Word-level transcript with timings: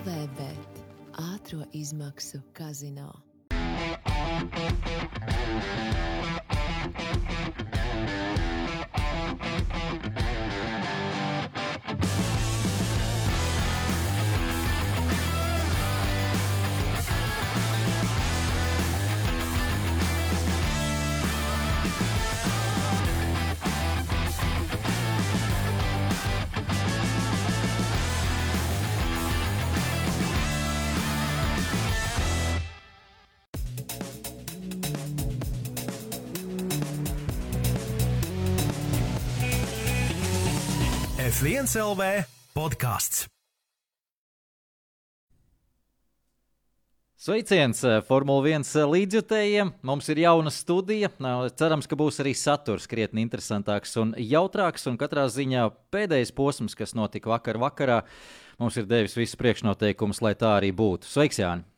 LV 0.00 0.12
bet 0.36 0.78
ātro 1.20 1.64
izmaksu 1.76 2.38
kazino. 2.56 3.10
F1 41.60 41.76
LV 41.76 42.04
podkāsts. 42.56 43.26
Sveiciens 47.20 47.82
eh, 47.84 47.98
Formule 48.06 48.54
1 48.54 48.64
līdzjutējiem. 48.88 49.74
Mums 49.84 50.08
ir 50.08 50.22
jauna 50.22 50.48
studija. 50.54 51.10
Cerams, 51.60 51.84
ka 51.90 51.98
būs 52.00 52.22
arī 52.24 52.32
saturs 52.32 52.88
krietni 52.88 53.20
interesantāks 53.26 53.92
un 54.00 54.14
jautrāks. 54.16 54.88
Un 54.88 54.96
katrā 54.96 55.26
ziņā 55.28 55.66
pēdējais 55.92 56.32
posms, 56.32 56.78
kas 56.78 56.96
notika 56.96 57.34
vakar 57.34 57.60
vakarā, 57.60 58.00
mums 58.56 58.80
ir 58.80 58.88
devis 58.88 59.18
visus 59.20 59.36
priekšnoteikumus, 59.36 60.22
lai 60.24 60.32
tā 60.40 60.56
arī 60.62 60.72
būtu. 60.72 61.12
Sveiks, 61.12 61.42
Jāni! 61.44 61.68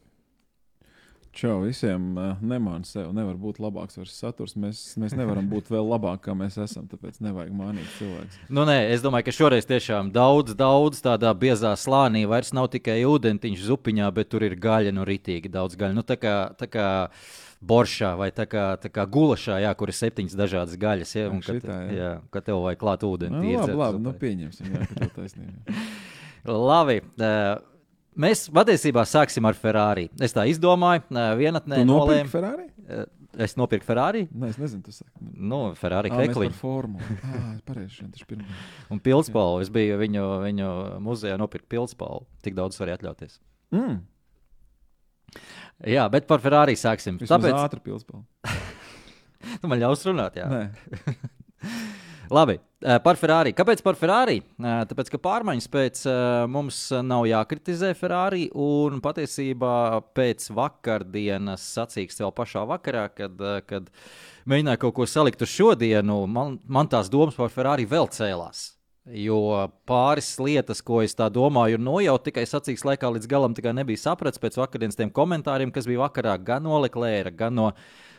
Čau 1.33 1.63
visiem, 1.65 2.11
nemāni 2.45 2.85
sev, 2.85 3.09
nevar 3.17 3.39
būt 3.41 3.57
labāks 3.65 3.97
vairs 3.97 4.13
saturs. 4.21 4.53
Mēs, 4.53 4.83
mēs 5.01 5.15
nevaram 5.17 5.47
būt 5.49 5.71
vēl 5.73 5.87
labāki, 5.95 6.27
kā 6.27 6.35
mēs 6.37 6.59
esam, 6.61 6.85
tāpēc 6.91 7.23
nevajag 7.25 7.55
mānīt 7.57 7.89
cilvēkus. 7.97 8.37
Nu, 8.53 8.67
nē, 8.69 8.77
es 8.93 9.01
domāju, 9.01 9.31
ka 9.31 9.35
šoreiz 9.39 9.69
tiešām 9.71 10.11
daudz, 10.13 10.53
daudz 10.59 11.01
tādā 11.01 11.33
biezā 11.33 11.73
slānī 11.81 12.27
vairs 12.29 12.53
nav 12.53 12.69
tikai 12.75 12.99
ūdentiņš 13.09 13.65
zupiņā, 13.71 14.11
bet 14.13 14.29
tur 14.35 14.45
ir 14.45 14.59
gaļa, 14.61 14.93
nu, 14.93 15.09
ritīgi 15.09 15.49
daudz 15.57 15.81
gaļa. 15.81 15.97
Nu, 15.97 16.05
tā 16.05 16.21
kā, 16.21 16.37
tā 16.61 16.69
kā 16.69 16.91
boršā 17.65 18.13
vai 18.21 18.29
tā 18.37 18.45
kā, 18.45 18.69
tā 18.85 18.93
kā 18.93 19.09
gulašā, 19.09 19.57
jā, 19.65 19.73
kur 19.79 19.89
ir 19.89 19.97
septiņas 20.03 20.37
dažādas 20.37 20.77
gaļas. 20.85 21.17
Ja, 21.17 21.33
un, 21.33 21.41
Šitā, 21.49 21.81
jā. 21.89 21.97
jā, 21.97 22.15
kad 22.35 22.51
tev 22.51 22.61
vajag 22.67 22.85
klāt 22.85 23.09
ūdeni. 23.09 23.41
Nu, 23.41 23.57
labi, 23.57 23.81
labi, 23.81 24.05
nu, 24.05 24.17
pieņemsim, 24.21 24.73
jā, 24.77 24.85
ka 24.85 25.01
tev 25.01 25.13
taisnība. 25.17 25.81
Labi. 26.73 27.01
eh, 27.23 27.72
Mēs 28.21 28.45
patiesībā 28.53 29.07
sāksim 29.09 29.47
ar 29.49 29.57
Ferrari. 29.57 30.09
Es 30.21 30.35
tā 30.37 30.45
izdomāju, 30.51 31.07
vienatnē 31.39 31.81
nolēmu. 31.89 32.29
Ferrari? 32.33 32.67
Es 33.41 33.55
nopirku 33.57 33.87
Ferrari. 33.89 34.27
Nē, 34.29 34.51
es 34.53 34.59
nezinu, 34.61 34.83
tu 34.85 34.93
saki. 34.93 35.11
Nu, 35.41 35.63
Ferrari 35.81 36.11
krekliņu 36.13 36.53
formulu. 36.59 37.17
Ah, 37.25 37.55
pareizi, 37.65 37.95
šodien 37.97 38.13
taču 38.13 38.27
pirmdien. 38.29 38.59
un 38.93 39.01
pilspālu. 39.01 39.63
Es 39.65 39.73
biju 39.73 39.97
viņu, 40.03 40.25
viņu 40.45 40.69
muzejā 41.01 41.39
nopirkt 41.41 41.71
pilspālu. 41.73 42.27
Tik 42.45 42.59
daudz 42.59 42.77
var 42.83 42.93
atļauties. 42.99 43.39
Mm, 43.73 44.03
Jā, 45.89 46.05
bet 46.13 46.29
par 46.31 46.43
Ferrari 46.45 46.77
sāksim. 46.79 47.17
Tāpēc 47.19 47.31
Tāpēc 47.33 47.57
ātri 47.59 47.81
pilspēl. 47.83 48.21
tu 49.63 49.71
man 49.71 49.81
ļaus 49.81 50.05
runāt. 50.07 50.37
Jā. 50.39 50.69
Labi, 52.37 52.59
par 53.05 53.19
Ferrari. 53.21 53.53
Kāpēc 53.57 53.83
par 53.85 53.97
Ferrari? 53.99 54.41
Tāpēc, 54.59 55.13
ka 55.13 55.21
pārmaiņas 55.23 55.71
pēc 55.73 56.03
mums 56.51 56.83
nav 57.07 57.25
jākritizē 57.31 57.93
Ferrari. 57.99 58.49
Un 58.59 59.01
patiesībā 59.05 60.03
pēc 60.17 60.51
vakardienas 60.57 61.65
sacīks 61.79 62.21
vēl 62.23 62.35
pašā 62.37 62.67
vakarā, 62.69 63.07
kad, 63.15 63.41
kad 63.71 63.89
mēģināju 64.51 64.85
kaut 64.85 64.99
ko 64.99 65.09
salikt 65.09 65.43
uz 65.47 65.53
šodienu, 65.55 66.23
man, 66.27 66.59
man 66.67 66.91
tās 66.91 67.11
domas 67.13 67.39
par 67.39 67.53
Ferrari 67.55 67.89
vēl 67.89 68.11
cēlās. 68.13 68.73
Jo 69.03 69.67
pāris 69.83 70.29
lietas, 70.39 70.79
ko 70.87 71.01
es 71.03 71.17
tā 71.19 71.27
domāju, 71.33 71.75
ir 71.75 71.83
nojauta 71.83 72.29
tikai 72.29 72.45
sacīks 72.47 72.85
laikā, 72.87 73.09
līdz 73.11 73.27
galam 73.27 73.57
nebija 73.75 73.99
sapratis 73.99 74.39
pēc 74.39 74.61
vakardienas 74.61 74.99
tiem 74.99 75.11
komentāriem, 75.11 75.73
kas 75.75 75.89
bija 75.91 76.05
vakarā 76.05 76.37
gan 76.39 76.63
no 76.63 76.79
Leklēra, 76.85 77.35
gan 77.35 77.55
no 77.59 77.73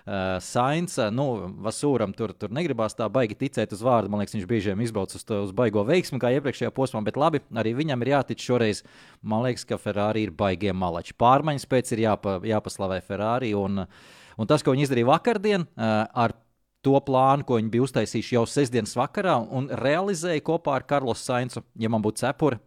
uh, 0.06 0.38
Sainza. 0.44 1.10
Nu, 1.14 1.28
Vasūram 1.64 2.14
tur, 2.18 2.34
tur 2.38 2.54
negribās 2.56 2.98
tā 2.98 3.08
baigi 3.12 3.38
ticēt 3.40 3.76
uz 3.76 3.84
vārdu. 3.86 4.12
Man 4.12 4.24
liekas, 4.24 4.36
viņš 4.38 4.48
bieži 4.50 4.72
vien 4.72 4.84
izbrauc 4.86 5.16
uz, 5.16 5.24
uz 5.24 5.54
baigo 5.56 5.86
veiksmu, 5.88 6.20
kā 6.22 6.34
iepriekšējā 6.38 6.74
posmā, 6.76 7.04
bet 7.06 7.20
labi, 7.20 7.44
arī 7.60 7.76
viņam 7.80 8.06
ir 8.06 8.14
jātic 8.16 8.44
šoreiz. 8.44 8.84
Man 9.22 9.46
liekas, 9.48 9.68
ka 9.70 9.80
Ferrari 9.82 10.28
ir 10.28 10.36
baigiem 10.38 10.78
malači. 10.80 11.16
Pārmaiņas 11.20 11.70
pēc 11.72 11.96
ir 11.96 12.06
jāpa, 12.08 12.40
jāpaslavē 12.48 13.02
Ferrari. 13.06 13.54
Un, 13.58 13.86
un 13.86 14.50
tas, 14.50 14.66
ko 14.66 14.76
viņi 14.76 14.88
izdarīja 14.90 15.12
vakardien 15.14 15.68
uh, 15.68 16.04
ar 16.12 16.36
to 16.84 17.00
plānu, 17.00 17.48
ko 17.48 17.58
viņi 17.60 17.72
bija 17.72 17.88
uztaisījuši 17.88 18.36
jau 18.36 18.44
sestdienas 18.50 18.98
vakarā 19.00 19.38
un 19.56 19.70
realizēja 19.80 20.44
kopā 20.44 20.76
ar 20.78 20.88
Karlos 20.88 21.24
Sainzu, 21.24 21.64
ja 21.80 21.92
man 21.92 22.04
būtu 22.04 22.26
cepura. 22.26 22.60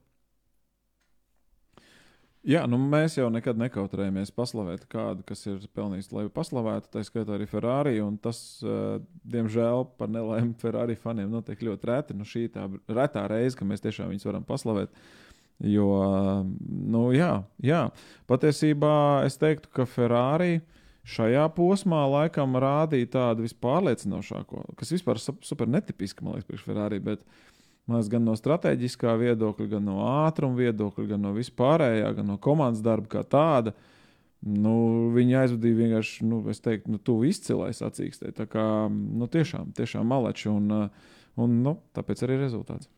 Jā, 2.46 2.60
nu 2.70 2.78
mēs 2.78 3.16
jau 3.18 3.26
nekad 3.34 3.58
nekautrējamies 3.58 4.30
paslavēt 4.36 4.84
kādu, 4.90 5.24
kas 5.26 5.40
ir 5.48 5.64
pelnījis, 5.74 6.12
lai 6.14 6.28
paslavētu. 6.30 6.92
Tā 6.94 7.02
skaitā 7.02 7.34
arī 7.34 7.48
Ferrari. 7.50 7.96
Tas, 8.22 8.38
uh, 8.62 9.00
diemžēl, 9.26 9.82
par 9.98 10.12
nelaimi 10.14 10.54
Ferrari 10.60 10.94
faniem 10.94 11.32
notiek 11.34 11.64
ļoti 11.66 11.90
reti. 11.90 12.14
Nu, 12.14 12.26
šī 12.28 12.44
ir 12.46 12.52
tā 12.54 12.68
retā 12.86 13.24
reize, 13.32 13.58
ka 13.58 13.66
mēs 13.66 13.82
tiešām 13.82 14.12
viņus 14.12 14.28
varam 14.28 14.46
paslavēt. 14.46 14.94
Jo, 15.66 15.88
uh, 15.96 16.46
nu, 16.94 17.08
jā, 17.16 17.32
jā, 17.64 17.82
patiesībā 18.30 18.94
es 19.26 19.40
teiktu, 19.42 19.72
ka 19.74 19.88
Ferrari 19.90 20.60
šajā 21.06 21.48
posmā 21.56 22.04
laikam 22.12 22.54
rādīja 22.62 23.10
tādu 23.16 23.46
vispārliecinošāko, 23.46 24.68
kas 24.78 24.94
vispār 24.94 25.18
super 25.18 25.70
netipiski, 25.70 26.22
man 26.22 26.36
liekas, 26.36 26.50
priekš 26.50 26.66
Ferrari. 26.68 27.02
Bet, 27.02 27.26
Man 27.26 27.55
liekas, 27.94 28.08
gan 28.10 28.24
no 28.26 28.34
strateģiskā 28.38 29.14
viedokļa, 29.20 29.68
gan 29.76 29.84
no 29.86 30.00
ātruma 30.26 30.58
viedokļa, 30.58 31.06
gan 31.12 31.22
no 31.28 31.34
vispārējā, 31.36 32.08
gan 32.18 32.32
no 32.32 32.38
komandas 32.42 32.82
darba 32.84 33.10
kā 33.12 33.22
tāda. 33.22 33.74
Nu, 34.46 34.74
viņi 35.14 35.38
aizvadīja 35.40 35.78
vienkārši, 35.78 36.26
nu, 36.28 36.42
es 36.52 36.60
teiktu, 36.62 36.92
nu, 36.92 37.00
tuvu 37.02 37.30
izcilai 37.30 37.70
sacīkstē. 37.74 38.34
Tā 38.36 38.46
kā 38.50 38.64
nu, 38.90 39.26
tiešām, 39.30 39.72
tiešām 39.74 40.06
maleči 40.06 40.50
un, 40.52 40.68
un 41.40 41.56
nu, 41.64 41.78
tāpēc 41.96 42.26
arī 42.26 42.36
rezultāts. 42.42 42.90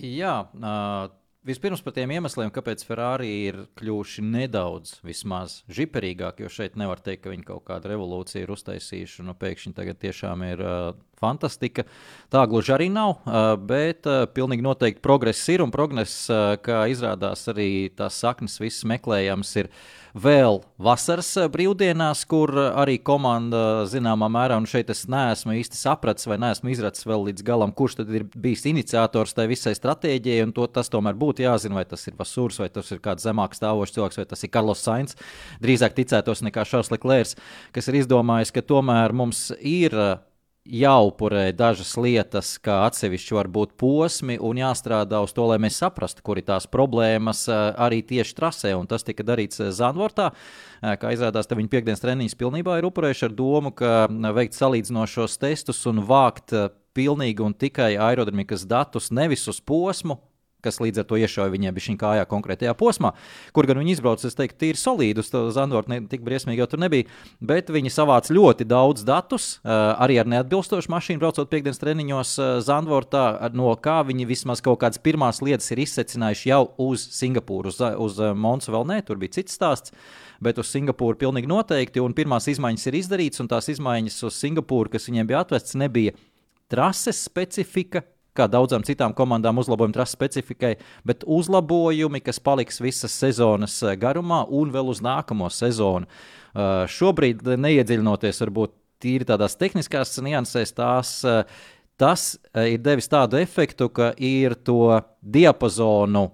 Jā, 0.00 0.34
uh, 0.54 1.08
vispirms 1.46 1.82
par 1.82 1.94
tiem 1.96 2.12
iemesliem, 2.14 2.52
kāpēc 2.54 2.84
Ferrari 2.86 3.30
ir 3.48 3.64
kļuvuši 3.80 4.24
nedaudz 4.26 5.00
žiperīgāki, 5.02 6.44
jo 6.44 6.52
šeit 6.52 6.78
nevar 6.80 7.02
teikt, 7.02 7.24
ka 7.24 7.34
viņi 7.34 7.48
kaut 7.48 7.66
kādu 7.66 7.90
revolūciju 7.90 8.46
ir 8.46 8.54
uztaisījuši. 8.54 9.26
Nu, 9.26 9.34
pēkšņi 9.38 9.74
tagad 9.76 10.00
tiešām 10.02 10.46
ir 10.46 10.62
uh, 10.64 10.92
fantastika. 11.20 11.84
Tā 12.32 12.44
gluži 12.50 12.74
arī 12.74 12.88
nav, 12.92 13.20
bet 13.68 14.08
pilnīgi 14.34 14.64
noteikti 14.64 15.04
progress 15.04 15.48
ir 15.52 15.64
un 15.64 15.72
progress, 15.74 16.26
kā 16.64 16.84
izrādās, 16.90 17.46
arī 17.52 17.90
tās 17.96 18.18
saknes 18.22 18.60
visas 18.62 18.86
meklējams 18.88 19.56
ir 19.60 19.70
vēl 20.10 20.60
vasaras 20.82 21.28
brīvdienās, 21.54 22.24
kur 22.30 22.50
arī 22.58 22.96
komanda 22.98 23.84
zināmā 23.90 24.26
mērā, 24.32 24.56
un 24.58 24.66
šeit 24.66 24.90
es 24.90 25.04
neesmu 25.10 25.54
īsti 25.60 25.78
sapratis 25.78 26.26
vai 26.26 26.38
neesmu 26.42 26.72
izracis 26.72 27.06
vēl 27.06 27.28
līdz 27.28 27.44
galam, 27.46 27.74
kurš 27.76 28.00
tad 28.00 28.10
ir 28.14 28.24
bijis 28.34 28.66
iniciators 28.70 29.36
tai 29.36 29.46
visai 29.50 29.76
stratēģijai, 29.78 30.48
un 30.48 30.54
to, 30.56 30.66
tas 30.66 30.90
tomēr 30.90 31.18
būtu 31.18 31.44
jāzina, 31.46 31.78
vai 31.78 31.86
tas 31.86 32.02
ir 32.10 32.18
Vasūrs, 32.18 32.58
vai 32.62 32.70
tas 32.74 32.90
ir 32.90 33.02
kāds 33.04 33.26
zemāk 33.26 33.54
stāvošs 33.54 33.94
cilvēks, 33.94 34.18
vai 34.18 34.26
tas 34.32 34.42
ir 34.42 34.50
Karlos 34.50 34.82
Sainz. 34.82 35.14
Drīzāk 35.62 35.94
ticētos 35.98 36.42
nekā 36.48 36.66
Šārs 36.66 36.90
Leklērs, 36.90 37.36
kas 37.76 37.90
ir 37.90 38.00
izdomājis, 38.02 38.50
ka 38.56 38.66
tomēr 38.66 39.14
mums 39.14 39.52
ir 39.60 39.94
jāupurē 40.68 41.50
dažas 41.56 41.94
lietas, 41.96 42.52
kā 42.60 42.82
atsevišķi 42.88 43.36
var 43.36 43.48
būt 43.52 43.72
posmi, 43.80 44.36
un 44.36 44.60
jāstrādā 44.60 45.22
uz 45.24 45.32
to, 45.32 45.46
lai 45.48 45.58
mēs 45.62 45.80
saprastu, 45.80 46.22
kur 46.24 46.40
ir 46.40 46.46
tās 46.48 46.68
problēmas 46.70 47.46
eh, 47.48 47.60
arī 47.80 48.02
tieši 48.06 48.36
trasē. 48.36 48.74
Un 48.76 48.88
tas 48.90 49.06
tika 49.06 49.24
darīts 49.26 49.60
eh, 49.60 49.72
Zandvortā. 49.74 50.30
Eh, 50.82 50.96
Kā 51.00 51.14
izrādās, 51.14 51.48
viņi 51.48 51.72
piekdienas 51.72 52.04
treniņus 52.04 52.36
pilnībā 52.40 52.78
ir 52.78 52.88
upurējuši 52.90 53.26
ar 53.28 53.36
domu, 53.36 53.72
ka 53.72 54.06
veikt 54.36 54.58
salīdzinošos 54.58 55.38
testus 55.40 55.82
un 55.88 56.04
vākt 56.06 56.54
pilnīgi 56.96 57.44
un 57.44 57.54
tikai 57.54 57.94
aerodinamikas 58.00 58.66
datus 58.68 59.10
nevis 59.14 59.46
uz 59.48 59.60
posmu, 59.62 60.18
kas 60.64 60.80
līdz 60.82 61.02
ar 61.02 61.08
to 61.10 61.18
iešauja 61.20 61.52
viņiem 61.52 61.80
šī 61.80 61.96
kājā 62.00 62.26
konkrētajā 62.30 62.74
posmā, 62.78 63.12
kur 63.56 63.68
gan 63.68 63.80
viņi 63.80 63.96
izbrauca, 63.96 64.28
es 64.28 64.36
teiktu, 64.38 64.58
tīri 64.60 65.24
to 65.30 65.42
Zandvortu 65.54 65.92
ne 65.92 66.00
tik 66.10 66.22
briesmīgi 66.26 66.60
jau 66.62 66.68
tur 66.70 66.82
nebija, 66.82 67.08
bet 67.40 67.70
viņi 67.72 67.92
savāca 67.92 68.34
ļoti 68.34 68.66
daudz 68.68 69.04
datus, 69.06 69.60
arī 69.64 70.18
ar 70.20 70.30
neatbilstošu 70.30 70.90
mašīnu, 70.92 71.20
braucot 71.22 71.50
piekdienas 71.50 71.80
treniņos 71.80 72.34
Zandvortā, 72.66 73.24
ar- 73.40 73.54
no 73.54 73.72
kā 73.76 74.00
viņi 74.06 74.26
vismaz 74.28 74.60
kaut 74.64 74.80
kādas 74.80 75.00
pirmās 75.02 75.40
lietas 75.42 75.70
ir 75.70 75.82
izsecinājuši 75.84 76.50
jau 76.50 76.62
uz 76.78 77.06
Singapūru, 77.16 77.72
uz, 77.72 77.80
uz 77.80 78.20
Monsu 78.34 78.72
vēl 78.72 78.86
nē, 78.86 79.00
tur 79.06 79.16
bija 79.16 79.38
cits 79.40 79.56
stāsts. 79.58 79.92
Bet 80.40 80.56
uz 80.56 80.70
Singapūru 80.72 81.18
pilnīgi 81.20 81.50
noteikti, 81.50 82.00
un 82.00 82.14
pirmās 82.16 82.48
izmaiņas 82.48 82.86
ir 82.88 82.96
izdarītas, 82.96 83.42
un 83.42 83.48
tās 83.50 83.68
izmaiņas 83.68 84.22
uz 84.24 84.38
Singapūru, 84.40 84.88
kas 84.94 85.08
viņiem 85.10 85.28
bija 85.28 85.42
atvestas, 85.44 85.76
nebija 85.76 86.14
trases 86.72 87.20
specifika, 87.26 88.02
kā 88.40 88.48
daudzām 88.50 88.84
citām 88.86 89.14
komandām, 89.16 89.60
uzlabojumi 89.60 89.94
trases 89.96 90.16
specifikai, 90.16 90.74
bet 91.06 91.26
uzlabojumi, 91.28 92.22
kas 92.24 92.40
paliks 92.42 92.80
visas 92.82 93.14
sezonas 93.14 93.76
eh, 93.84 93.96
garumā 94.00 94.42
un 94.48 94.72
vēl 94.74 94.90
uz 94.92 95.04
nākamo 95.04 95.50
sezonu. 95.52 96.08
Uh, 96.50 96.82
šobrīd, 96.90 97.44
neiedziļinoties 97.62 98.42
varbūt 98.42 98.72
tīri 98.98 99.26
tādās 99.28 99.54
tehniskās 99.54 100.16
niansēs, 100.18 100.74
tās. 100.74 101.12
Uh, 101.22 101.44
tas 102.00 102.32
ir 102.56 102.80
devis 102.82 103.06
tādu 103.12 103.38
efektu, 103.38 103.86
ka 103.92 104.10
ir 104.16 104.56
to 104.66 104.96
diapazonu 105.20 106.24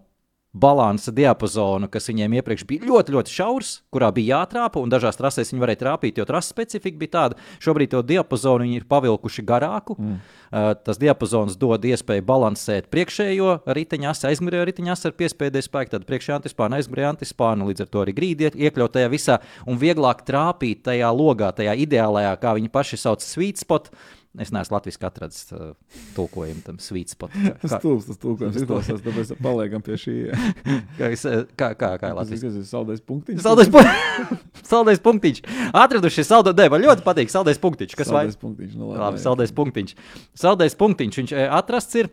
balansa 0.57 1.13
diapazonu, 1.15 1.89
kas 1.93 2.09
viņiem 2.11 2.39
iepriekš 2.39 2.65
bija 2.69 2.89
ļoti, 2.89 3.15
ļoti 3.17 3.33
šaurs, 3.33 3.73
kurā 3.93 4.11
bija 4.17 4.41
jātrāpa, 4.41 4.81
un 4.81 4.93
dažās 4.93 5.19
trasēs 5.19 5.53
viņi 5.53 5.63
varēja 5.63 5.83
trāpīt, 5.85 6.21
jo 6.21 6.27
trases 6.29 6.53
specifika 6.55 7.01
bija 7.01 7.15
tāda. 7.17 7.41
Šobrīd 7.63 7.93
to 7.93 8.03
diapazonu 8.07 8.67
viņi 8.67 8.81
ir 8.81 8.89
pavilkuši 8.89 9.45
garāku. 9.47 9.97
Mm. 10.01 10.19
Uh, 10.47 10.73
tas 10.87 11.01
diapazons 11.03 11.57
dod 11.59 11.85
iespēju 11.85 12.25
balansēt 12.27 12.87
priekšējo 12.93 13.57
riteņa 13.77 14.13
asi, 14.13 14.29
aizmugurējo 14.31 14.69
riteņa 14.71 14.93
asi 14.95 15.09
ar 15.11 15.17
piespēdēju 15.19 15.67
spēku, 15.67 15.93
tad 15.97 16.07
priekšējā 16.09 16.39
antispāna, 16.41 16.79
aizmugurējā 16.81 17.15
antispāna, 17.17 17.67
līdz 17.67 17.85
ar 17.85 17.91
to 17.91 18.05
arī 18.05 18.15
grīdi 18.17 18.53
iekļaut 18.55 18.95
tajā 18.95 19.11
visā 19.13 19.41
un 19.67 19.81
vieglāk 19.83 20.23
trāpīt 20.29 20.85
tajā 20.87 21.11
logā, 21.13 21.51
tajā 21.57 21.75
ideālajā, 21.83 22.37
kā 22.43 22.55
viņi 22.61 22.73
paši 22.73 23.03
sauc, 23.03 23.27
sweet 23.27 23.61
spot. 23.61 23.91
Es 24.43 24.51
neesmu 24.53 24.77
Latvijas 24.77 24.99
atradzis 25.09 25.53
uh, 25.55 25.71
tulkojumu 26.17 26.65
tam 26.67 26.81
sweet 26.83 27.13
spot. 27.13 27.33
Tas 27.63 27.77
stulbs, 27.79 28.09
tas 28.11 28.21
tulkojums 28.21 28.59
izklausās, 28.61 29.01
tāpēc 29.05 29.33
paliekam 29.43 29.85
pie 29.87 29.97
šī. 30.01 30.17
kā, 30.99 31.13
kā, 31.17 31.71
kā, 31.79 31.91
kā 32.03 32.11
ir 32.13 32.19
Latvijas? 32.19 32.45
Tas 32.45 32.59
ir 32.61 32.67
saldais 32.69 33.01
punktiņš. 33.07 33.41
Saldais, 33.47 33.73
pu 33.73 33.85
saldais 34.73 35.03
punktiņš. 35.05 35.43
Atraduši 35.73 36.27
saldo, 36.29 36.53
ne, 36.57 36.69
man 36.73 36.85
ļoti 36.85 37.07
patīk 37.07 37.33
saldais 37.33 37.61
punktiņš. 37.63 37.97
Kas 37.97 38.13
saldais 38.13 38.37
vai? 38.37 38.43
punktiņš, 38.45 38.77
nu 38.77 38.93
labi. 38.93 39.03
Labi, 39.07 39.25
saldais 39.25 39.57
punktiņš. 39.57 39.97
Saldais 40.45 40.79
punktiņš, 40.85 41.21
viņš 41.23 41.37
atrasts 41.49 42.03
ir. 42.03 42.13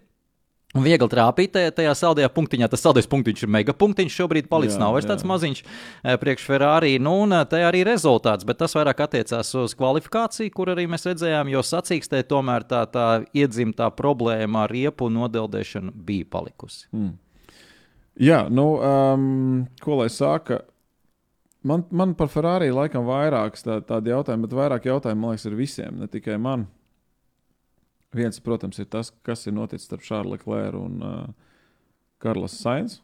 Un 0.73 0.81
viegli 0.81 1.05
trāpīt 1.05 1.53
tajā, 1.77 1.91
saldajā 1.93 2.31
punktiņā. 2.33 2.65
Tas 2.71 2.81
saldais 2.81 3.05
punktiņš 3.09 3.43
ir 3.45 3.51
megapunktiņš. 3.53 4.15
Šobrīd 4.17 4.47
palicis 4.49 4.79
jā, 4.79 4.81
nav 4.81 4.95
vairs 4.95 5.05
tāds 5.05 5.25
maziņš 5.29 5.61
eh, 5.61 6.15
priekš 6.17 6.47
Ferrari. 6.49 6.95
Nu, 6.97 7.19
un 7.27 7.35
eh, 7.37 7.43
te 7.49 7.61
arī 7.61 7.83
rezultāts, 7.85 8.47
bet 8.49 8.57
tas 8.63 8.73
vairāk 8.73 9.03
attiecās 9.05 9.53
uz 9.61 9.77
kvalifikāciju, 9.77 10.53
kur 10.55 10.73
arī 10.73 10.87
mēs 10.89 11.05
redzējām, 11.11 11.53
jo 11.53 11.61
sacīkstē 11.69 12.23
tomēr 12.25 12.65
tā, 12.65 12.81
tā 12.89 13.07
iedzimtā 13.37 13.91
problēma 13.93 14.65
ar 14.65 14.73
riepu 14.73 15.11
nodeldēšanu 15.13 15.93
bija 15.93 16.31
palikusi. 16.33 16.87
Mm. 16.95 17.13
Jā, 18.21 18.43
nu, 18.49 18.67
um, 18.81 19.65
ko 19.81 20.01
lai 20.01 20.09
saka? 20.13 20.63
Man, 21.63 21.85
man 21.93 22.17
par 22.17 22.33
Ferrari 22.33 22.73
laikam 22.73 23.05
vairākas 23.07 23.61
tā, 23.65 23.77
tādi 23.87 24.11
jautājumi, 24.11 24.47
bet 24.47 24.57
vairāk 24.57 24.89
jautājumu, 24.89 25.21
man 25.21 25.35
liekas, 25.35 25.45
ir 25.47 25.55
visiem, 25.57 26.01
ne 26.01 26.09
tikai 26.11 26.41
man. 26.41 26.65
Viens, 28.13 28.39
protams, 28.45 28.77
ir 28.81 28.89
tas, 28.93 29.09
kas 29.25 29.47
ir 29.49 29.55
noticis 29.57 29.87
starp 29.89 30.05
Šārlu 30.05 30.37
Klēru 30.41 30.83
un 30.85 30.99
uh, 31.01 31.23
Karlas 32.21 32.55
Sainz. 32.61 32.99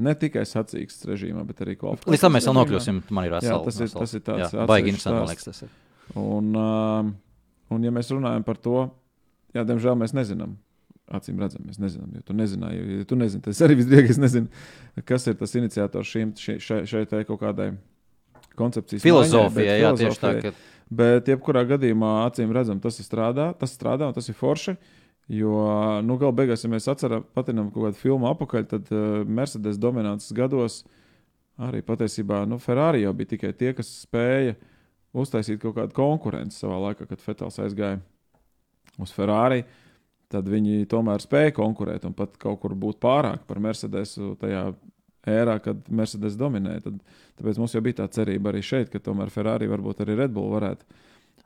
Ne 0.00 0.14
tikai 0.16 0.46
sacīksts 0.48 1.04
režīmā, 1.08 1.42
bet 1.48 1.60
arī 1.64 1.76
kvalifikācijā. 1.76 2.14
Līdz 2.14 2.24
tam 2.24 2.34
mēs 2.36 2.48
vēl 2.48 2.56
nokļūsim. 2.56 3.02
Man 3.12 3.26
ir 3.28 3.34
vesels. 3.34 3.50
Jā, 3.50 3.58
tas 3.66 3.80
ir, 3.80 3.92
tas 3.94 4.16
ir 4.16 4.24
tāds 4.24 4.56
baigi 4.70 4.92
interesants, 4.94 5.18
man 5.18 5.28
liekas, 5.28 5.48
tas 5.50 5.62
ir. 5.66 5.76
Un, 6.20 6.50
uh, 6.56 7.10
un, 7.74 7.84
ja 7.86 7.92
mēs 7.94 8.10
runājam 8.14 8.46
par 8.46 8.58
to, 8.62 8.86
jā, 9.54 9.66
diemžēl 9.68 9.98
mēs 10.00 10.16
nezinām. 10.16 10.56
Acīm 11.10 11.40
redzam, 11.42 11.64
mēs 11.66 11.80
nezinām, 11.82 12.10
jo 12.14 12.22
tu 12.22 12.34
nezināji. 12.38 12.82
Ja 13.00 13.06
tu 13.10 13.16
nezini, 13.18 13.42
tas 13.42 13.60
arī 13.66 13.80
visdrīzāk 13.80 14.20
nezinu, 14.22 14.50
kas 15.08 15.26
ir 15.26 15.34
tas 15.40 15.56
iniciators 15.58 16.12
šīm, 16.14 16.34
šai, 16.38 16.58
šai, 16.62 16.84
šai 16.86 17.24
kaut 17.26 17.40
kādai 17.40 17.72
koncepcijas 18.58 19.02
filozofijai. 19.02 19.80
Jā, 19.82 19.90
tieši 19.98 20.22
tā. 20.22 20.30
Ka... 20.44 20.52
Bet, 20.90 21.28
jebkurā 21.30 21.62
gadījumā, 21.70 22.24
acīm 22.26 22.50
redzam, 22.54 22.80
tas 22.82 22.98
strādā, 23.04 23.52
tas 23.58 23.76
strādā 23.76 24.08
un 24.10 24.16
tas 24.16 24.26
ir 24.26 24.34
forši. 24.34 24.74
Jo, 25.30 25.52
nu, 26.02 26.16
galu 26.18 26.34
beigās, 26.34 26.64
ja 26.64 26.70
mēs 26.72 26.88
atceramies, 26.90 27.28
kaut 27.30 27.76
kādu 27.76 27.98
filmu 28.00 28.26
apakaļ, 28.32 28.64
tad 28.72 28.88
uh, 28.90 29.20
Mercedes 29.22 29.78
dominances 29.78 30.34
gados 30.34 30.80
arī 31.60 31.84
patiesībā 31.86 32.42
nu, 32.50 32.58
Ferrari 32.58 33.04
jau 33.04 33.12
bija 33.14 33.36
tikai 33.36 33.52
tie, 33.54 33.70
kas 33.76 33.92
spēja 34.02 34.56
uztaisīt 35.14 35.60
kaut 35.62 35.76
kādu 35.76 35.94
konkurenci 35.94 36.58
savā 36.58 36.80
laikā, 36.88 37.06
kad 37.06 37.22
Fetels 37.22 37.60
aizgāja 37.62 38.00
uz 38.98 39.14
Ferrari. 39.14 39.62
Tad 40.30 40.46
viņi 40.50 40.86
tomēr 40.90 41.22
spēja 41.22 41.54
konkurēt 41.56 42.04
un 42.06 42.14
pat 42.14 42.36
kaut 42.38 42.60
kur 42.62 42.74
būt 42.78 43.00
pārāk 43.02 43.42
par 43.46 43.58
Mercedesu 43.62 44.36
tajā 44.38 44.68
ērā, 45.28 45.58
kad 45.64 45.88
Mercedes 45.92 46.38
dominēja. 46.40 46.86
Tad, 46.88 47.00
tāpēc 47.40 47.60
mums 47.60 47.74
jau 47.76 47.82
bija 47.84 48.00
tā 48.02 48.08
cerība 48.14 48.52
arī 48.52 48.62
šeit, 48.64 48.90
ka 48.92 49.02
tomēr 49.02 49.32
Ferrari 49.32 49.68
varbūt 49.70 50.04
arī 50.04 50.16
Red 50.22 50.34
Bull 50.36 50.52
varētu 50.54 50.86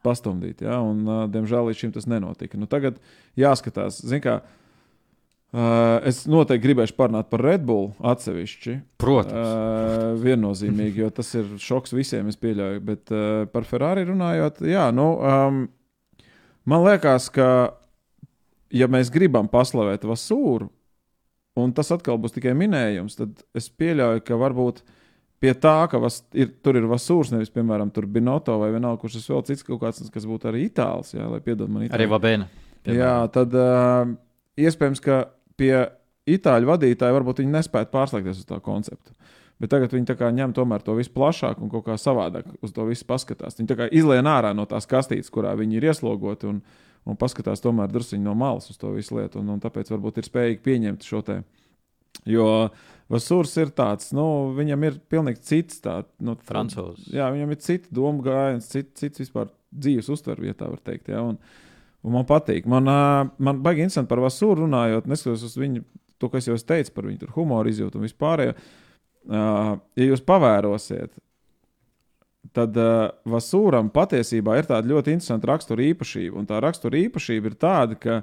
pastumdīt. 0.04 0.62
Ja? 0.66 0.80
Un, 0.84 1.02
uh, 1.08 1.24
diemžēl 1.32 1.70
līdz 1.70 1.80
šim 1.80 1.94
tas 1.94 2.08
nenotika. 2.10 2.60
Nu, 2.60 2.68
tagad 2.70 3.00
jāskatās, 3.40 4.02
kā, 4.24 4.38
uh, 4.44 5.62
es 6.06 6.24
noteikti 6.30 6.66
gribēšu 6.68 6.96
parunāt 6.98 7.30
par 7.32 7.44
Red 7.44 7.64
Bull 7.66 7.92
atsevišķi. 8.04 8.76
Protams. 9.02 9.38
Uh, 9.38 10.10
viennozīmīgi, 10.22 11.04
jo 11.04 11.12
tas 11.14 11.32
ir 11.38 11.56
šoks 11.62 11.96
visiem, 11.96 12.28
es 12.30 12.38
pieļauju. 12.40 12.84
Bet 12.84 13.14
uh, 13.14 13.46
par 13.50 13.66
Ferrari 13.68 14.06
runājot, 14.10 14.62
jā, 14.68 14.90
nu, 14.94 15.14
um, 15.18 15.64
man 16.70 16.86
liekas, 16.86 17.30
ka 17.34 17.48
ja 18.74 18.88
mēs 18.90 19.12
gribam 19.14 19.48
paslavēt 19.50 20.06
Vasūru, 20.08 20.68
un 21.58 21.72
tas 21.74 21.90
atkal 21.94 22.18
būs 22.20 22.34
tikai 22.34 22.54
minējums, 22.58 23.16
tad 23.18 23.42
es 23.56 23.68
pieļauju, 23.70 24.22
ka 24.26 24.38
varbūt 24.40 24.82
pie 25.42 25.52
tā, 25.60 25.76
ka 25.90 26.00
vas, 26.02 26.22
ir, 26.36 26.50
tur 26.64 26.78
ir 26.80 26.86
vasūrs, 26.90 27.32
nevis, 27.34 27.52
piemēram, 27.54 27.90
tur 27.94 28.08
Binoto 28.10 28.56
vai 28.62 28.72
vienalga, 28.74 29.02
kurš 29.02 29.18
tas 29.18 29.28
vēl 29.30 29.44
cits 29.50 29.66
kaut 29.66 29.82
kāds, 29.82 30.02
kas 30.12 30.28
būtu 30.28 30.50
arī 30.50 30.66
itāls, 30.68 31.12
jā, 31.14 31.26
lai 31.30 31.42
piedod 31.44 31.70
man 31.70 31.86
itāļu. 31.86 31.98
Arī 31.98 32.08
Vabēna. 32.10 32.48
Jā, 32.84 33.16
tad 33.32 33.54
uh, 33.56 34.14
iespējams, 34.60 35.02
ka 35.04 35.26
pie 35.60 35.72
itāļu 36.30 36.68
vadītāja 36.72 37.16
varbūt 37.16 37.42
viņi 37.42 37.54
nespētu 37.58 37.92
pārslēgties 37.92 38.42
uz 38.42 38.48
tā 38.48 38.58
konceptu. 38.64 39.14
Bet 39.60 39.70
tagad 39.70 39.92
viņi 39.94 40.16
ņem 40.34 40.52
to 40.56 40.96
visu 40.98 41.12
plašāk 41.14 41.60
un 41.62 41.70
kaut 41.70 41.84
kā 41.86 41.94
savādāk 42.00 42.48
uz 42.60 42.72
to 42.74 42.84
visu 42.88 43.06
paskatās. 43.06 43.54
Viņi 43.60 43.86
izlien 43.94 44.26
ārā 44.26 44.50
no 44.56 44.64
tās 44.66 44.88
kastītes, 44.90 45.30
kurā 45.30 45.54
viņi 45.56 45.78
ir 45.78 45.86
ieslogoti. 45.92 46.50
Un, 46.50 46.58
uh, 46.58 46.83
un 47.04 47.18
paskatās 47.20 47.62
tomēr 47.64 47.92
druskuļi 47.92 48.22
no 48.24 48.34
malas 48.38 48.70
uz 48.72 48.80
to 48.80 48.92
visu 48.94 49.18
lietu. 49.18 49.42
Un, 49.42 49.54
un 49.56 49.62
tāpēc 49.62 49.92
varbūt 49.92 50.20
ir 50.20 50.28
spējīgi 50.28 50.62
pieņemt 50.64 51.06
šo 51.06 51.22
te. 51.26 51.40
Jo 52.28 52.46
Vasūrs 53.12 53.52
ir 53.60 53.72
tāds, 53.76 54.12
nu, 54.16 54.54
viņam 54.56 54.86
ir 54.88 54.94
pilnīgi 55.12 55.42
cits. 55.44 55.82
Tā, 55.84 55.98
nu, 56.24 56.36
Francūzs. 56.48 57.10
Jā, 57.12 57.28
viņam 57.34 57.52
ir 57.52 57.60
cits 57.60 57.92
domu 57.92 58.24
gājiens, 58.24 58.70
cits, 58.70 58.94
cits 59.00 59.24
vispār 59.26 59.50
dzīves 59.74 60.08
uztver, 60.14 60.40
tā 60.56 60.70
var 60.70 60.80
teikt. 60.80 61.10
Jā, 61.12 61.20
un, 61.20 61.36
un 62.04 62.16
man 62.16 62.24
patīk. 62.28 62.68
Man, 62.70 62.88
man 63.36 63.60
baigi 63.64 63.84
interesanti 63.84 64.12
par 64.12 64.24
Vasūru 64.24 64.64
runājot, 64.64 65.10
neskatoties 65.10 65.44
uz 65.50 65.58
viņu, 65.60 65.84
to, 66.22 66.30
kas 66.32 66.48
jau 66.48 66.56
es 66.56 66.64
teicu 66.64 66.94
par 66.96 67.10
viņu 67.10 67.28
humoru 67.34 67.72
izjūtu 67.74 68.00
un 68.00 68.08
vispārējo. 68.08 68.56
Ja 69.28 70.08
jūs 70.08 70.24
pavērosiet, 70.24 71.12
tad 72.52 72.76
uh, 72.76 73.08
Vasūram 73.28 73.88
patiesībā 73.94 74.58
ir 74.58 74.68
tāda 74.68 74.90
ļoti 74.90 75.14
interesanta 75.14 75.48
rakstura 75.52 75.84
īpašība. 75.88 76.36
Un 76.40 76.48
tā 76.48 76.60
rakstura 76.62 76.98
īpašība 77.00 77.50
ir 77.50 77.56
tāda, 77.60 77.98
ka, 77.98 78.20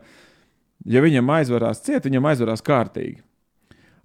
ja 0.86 1.04
viņam 1.04 1.34
aizvarās 1.40 1.84
ciet, 1.86 2.06
viņam 2.06 2.30
aizvarās 2.32 2.64
kārtīgi. 2.66 3.22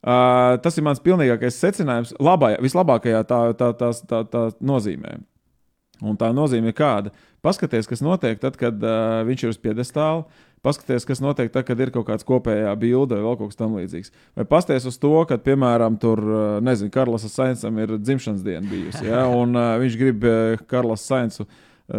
Uh, 0.06 0.54
tas 0.62 0.76
ir 0.78 0.84
mans 0.86 1.02
pilnīgākais 1.02 1.56
secinājums, 1.58 2.12
labajā, 2.22 2.60
vislabākajā 2.62 3.24
tā, 3.26 3.40
tā, 3.58 3.72
tā, 3.74 3.90
tā, 4.06 4.20
tā 4.30 4.42
nozīmē. 4.62 5.16
Un 6.04 6.18
tā 6.20 6.28
nozīme 6.36 6.70
ir 6.70 6.76
kāda? 6.76 7.10
Paskaties, 7.44 7.88
kas 7.88 8.04
notiek 8.04 8.38
tad, 8.42 8.58
kad 8.60 8.82
uh, 8.84 9.22
viņš 9.26 9.44
ir 9.44 9.54
uz 9.54 9.58
piedestāla. 9.60 10.26
Paskaties, 10.66 11.06
kas 11.06 11.22
notiek 11.22 11.52
tad, 11.54 11.62
kad 11.68 11.78
ir 11.78 11.92
kaut 11.94 12.08
kāds 12.08 12.26
kopējā 12.26 12.72
bilde 12.80 13.20
vai 13.22 13.36
kaut 13.38 13.52
kas 13.52 13.60
tamlīdzīgs. 13.60 14.10
Vai 14.38 14.46
pasties 14.50 14.88
uz 14.90 14.98
to, 14.98 15.12
ka, 15.30 15.38
piemēram, 15.38 15.98
tur, 16.02 16.22
uh, 16.26 16.40
nezinu, 16.64 16.90
Karlasam 16.94 17.30
Sainsam 17.30 17.78
ir 17.78 17.94
dzimšanas 18.00 18.42
diena 18.42 18.66
bijusi, 18.66 19.04
ja? 19.06 19.22
un 19.40 19.54
uh, 19.54 19.76
viņš 19.82 20.00
grib 20.00 20.26
uh, 20.26 20.66
Karlas 20.70 21.06
Sainsu 21.06 21.46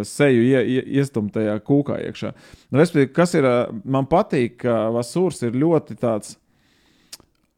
seju 0.04 0.42
ie, 0.44 0.58
ie, 0.68 0.82
iestumt 1.00 1.32
tajā 1.32 1.54
kūkā 1.64 1.96
iekšā. 2.10 2.34
Respektīvi, 2.76 3.12
kas 3.16 3.32
ir, 3.38 3.48
man 3.88 4.04
patīk, 4.10 4.58
ka 4.66 4.90
Vasūrs 4.92 5.40
ir 5.48 5.56
ļoti 5.56 5.96
tāds 5.96 6.36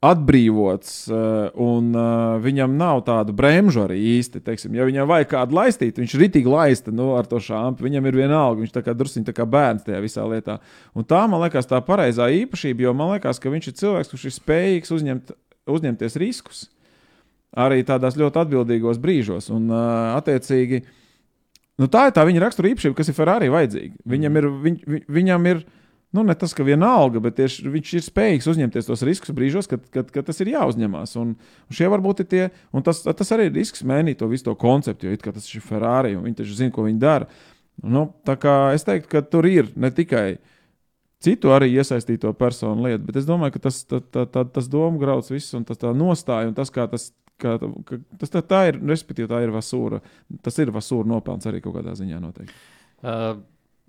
atbrīvots, 0.00 0.92
uh, 1.12 1.50
un 1.61 1.90
uh, 1.92 2.38
viņam 2.40 2.73
nav 2.80 3.02
tādu 3.04 3.35
bremžu 3.37 3.83
arī 3.85 3.99
īsti. 4.16 4.40
Teiksim, 4.47 4.73
ja 4.78 4.87
viņam 4.88 5.09
vajag 5.11 5.28
kādu 5.35 5.59
laistīt, 5.59 5.99
viņš 6.00 6.14
ir 6.16 6.23
rītīgi 6.25 6.49
laista 6.49 6.95
nu, 6.95 7.11
ar 7.19 7.28
to 7.28 7.37
šāpu. 7.45 7.85
Viņam 7.85 8.09
ir 8.09 8.16
vienalga, 8.23 8.62
viņš 8.62 8.73
ir 8.80 8.97
druskuļi 8.97 9.35
kā 9.37 9.45
bērns 9.45 9.85
tajā 9.85 10.00
visā 10.00 10.25
lietā. 10.25 10.57
Un 10.97 11.04
tā 11.04 11.21
man 11.28 11.45
liekas 11.45 11.69
tā 11.69 11.83
pareizā 11.85 12.30
īpašība, 12.33 12.87
jo 12.87 12.95
man 12.97 13.12
liekas, 13.12 13.42
ka 13.42 13.52
viņš 13.52 13.69
ir 13.69 13.76
cilvēks, 13.83 14.12
kurš 14.14 14.25
ir 14.30 14.37
spējīgs 14.38 14.95
uzņemt, 14.97 15.35
uzņemties 15.69 16.16
riskus 16.23 16.64
arī 17.61 17.83
tādās 17.85 18.16
ļoti 18.16 18.40
atbildīgos 18.45 19.00
brīžos. 19.02 19.50
Un, 19.52 19.69
uh, 19.69 20.14
attiecīgi, 20.16 20.80
nu, 21.83 21.90
tā 21.92 22.07
ir 22.09 22.16
tā 22.16 22.25
viņa 22.25 22.47
rakstura 22.47 22.73
īpašība, 22.73 22.97
kas 22.97 23.12
ir 23.12 23.19
Ferrari 23.19 23.52
vajadzīga. 23.52 24.00
Viņam 24.09 24.40
ir, 24.40 24.49
viņ, 24.64 24.80
viņam 25.12 25.50
ir 25.52 25.62
Nu, 26.11 26.25
ne 26.26 26.35
tas, 26.35 26.50
ka 26.59 26.64
vienalga, 26.67 27.21
bet 27.23 27.37
tieši 27.38 27.71
viņš 27.71 27.90
ir 27.95 28.02
spējīgs 28.02 28.49
uzņemties 28.50 28.88
tos 28.88 29.05
riskus 29.07 29.35
brīžos, 29.35 29.69
kad, 29.71 29.85
kad, 29.95 30.09
kad 30.11 30.26
tas 30.26 30.43
ir 30.43 30.50
jāuzņemās. 30.50 31.12
Un, 31.23 31.37
un 31.38 31.76
šie 31.76 31.87
varbūt 31.93 32.25
ir 32.25 32.29
tie, 32.33 32.43
un 32.75 32.83
tas, 32.87 33.05
tas 33.07 33.31
arī 33.37 33.47
ir 33.47 33.55
risks 33.55 33.85
mainīt 33.87 34.19
to 34.19 34.26
visu 34.31 34.49
to 34.49 34.57
konceptu, 34.59 35.07
jo 35.07 35.31
tas 35.31 35.47
ir 35.55 35.62
Ferrari, 35.62 36.17
un 36.19 36.26
viņi 36.26 36.40
taču 36.43 36.57
zina, 36.59 36.75
ko 36.75 36.88
viņi 36.88 36.99
dara. 37.02 37.29
Nu, 37.87 38.09
tā 38.26 38.35
kā 38.43 38.57
es 38.75 38.85
teiktu, 38.88 39.07
ka 39.12 39.23
tur 39.23 39.47
ir 39.47 39.71
ne 39.79 39.93
tikai 39.95 40.40
citu 41.23 41.52
arī 41.55 41.71
iesaistīto 41.76 42.33
personu 42.35 42.88
lietu. 42.88 43.05
Bet 43.07 43.21
es 43.21 43.29
domāju, 43.29 43.55
ka 43.57 43.64
tas, 43.69 43.81
tā, 43.87 44.02
tā, 44.02 44.26
tā, 44.26 44.45
tas 44.57 44.69
domu 44.73 44.99
grauds 45.00 45.31
viss 45.31 45.55
un 45.57 45.64
tas 45.69 45.79
tā 45.81 45.95
nostāja 45.97 46.50
un 46.50 46.57
tas, 46.59 46.73
kā 46.75 46.90
tas. 46.90 47.12
Kā, 47.40 47.55
ka, 47.88 47.97
tas 48.21 48.29
tā, 48.29 48.43
tā 48.45 48.59
ir, 48.69 48.76
respektīvi, 48.85 49.25
tā 49.31 49.38
ir 49.40 49.49
vasūra. 49.55 50.02
Tas 50.45 50.59
ir 50.61 50.69
vasūra 50.75 51.09
nopelns 51.09 51.47
arī 51.49 51.62
kaut 51.64 51.79
kādā 51.79 51.95
ziņā 51.97 52.19
noteikti. 52.21 52.52
Uh, 53.00 53.38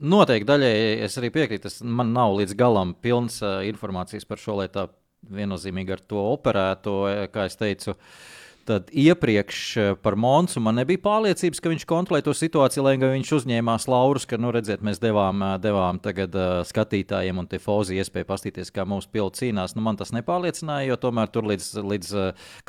noteikti 0.02 0.50
daļai 0.50 0.74
es 1.08 1.18
arī 1.22 1.32
piekrītu. 1.34 1.70
Es, 1.72 1.80
man 1.86 2.14
nav 2.16 2.36
līdz 2.40 2.58
galam 2.60 2.96
pilns 2.98 3.40
uh, 3.46 3.62
informācijas 3.70 4.28
par 4.28 4.42
šo, 4.42 4.58
lai 4.62 4.68
tā 4.74 4.88
viennozīmīgi 5.32 5.94
ar 5.94 6.06
to 6.10 6.22
operētu. 6.34 6.96
Kā 7.34 7.46
jau 7.48 7.58
teicu, 7.62 7.94
uh, 7.94 8.32
Tad 8.66 8.92
iepriekš 8.94 9.78
eh, 9.78 9.96
par 10.02 10.16
Monsu 10.16 10.62
man 10.62 10.78
nebija 10.78 11.02
pārliecības, 11.02 11.62
ka 11.62 11.72
viņš 11.72 11.86
kontrolē 11.90 12.20
to 12.22 12.34
situāciju, 12.38 12.84
lai 12.86 12.94
gan 13.02 13.16
viņš 13.16 13.32
uzņēmās 13.40 13.88
laurus, 13.90 14.28
ka, 14.30 14.38
nu, 14.38 14.52
redziet, 14.54 14.84
mēs 14.86 15.02
devām, 15.02 15.42
eh, 15.42 15.56
devām 15.64 15.98
tagad 16.04 16.36
uh, 16.38 16.62
skatītājiem 16.68 17.42
un 17.42 17.48
Tifozi 17.50 17.98
iespēju 17.98 18.28
paskatīties, 18.30 18.70
kā 18.76 18.86
mūsu 18.86 19.10
piloti 19.10 19.42
cīnās. 19.42 19.74
Nu, 19.74 19.82
man 19.86 19.98
tas 19.98 20.14
nepārliecināja, 20.14 20.92
jo 20.92 20.98
tomēr 21.02 21.32
tur 21.34 21.48
līdz, 21.50 21.72
līdz 21.90 22.12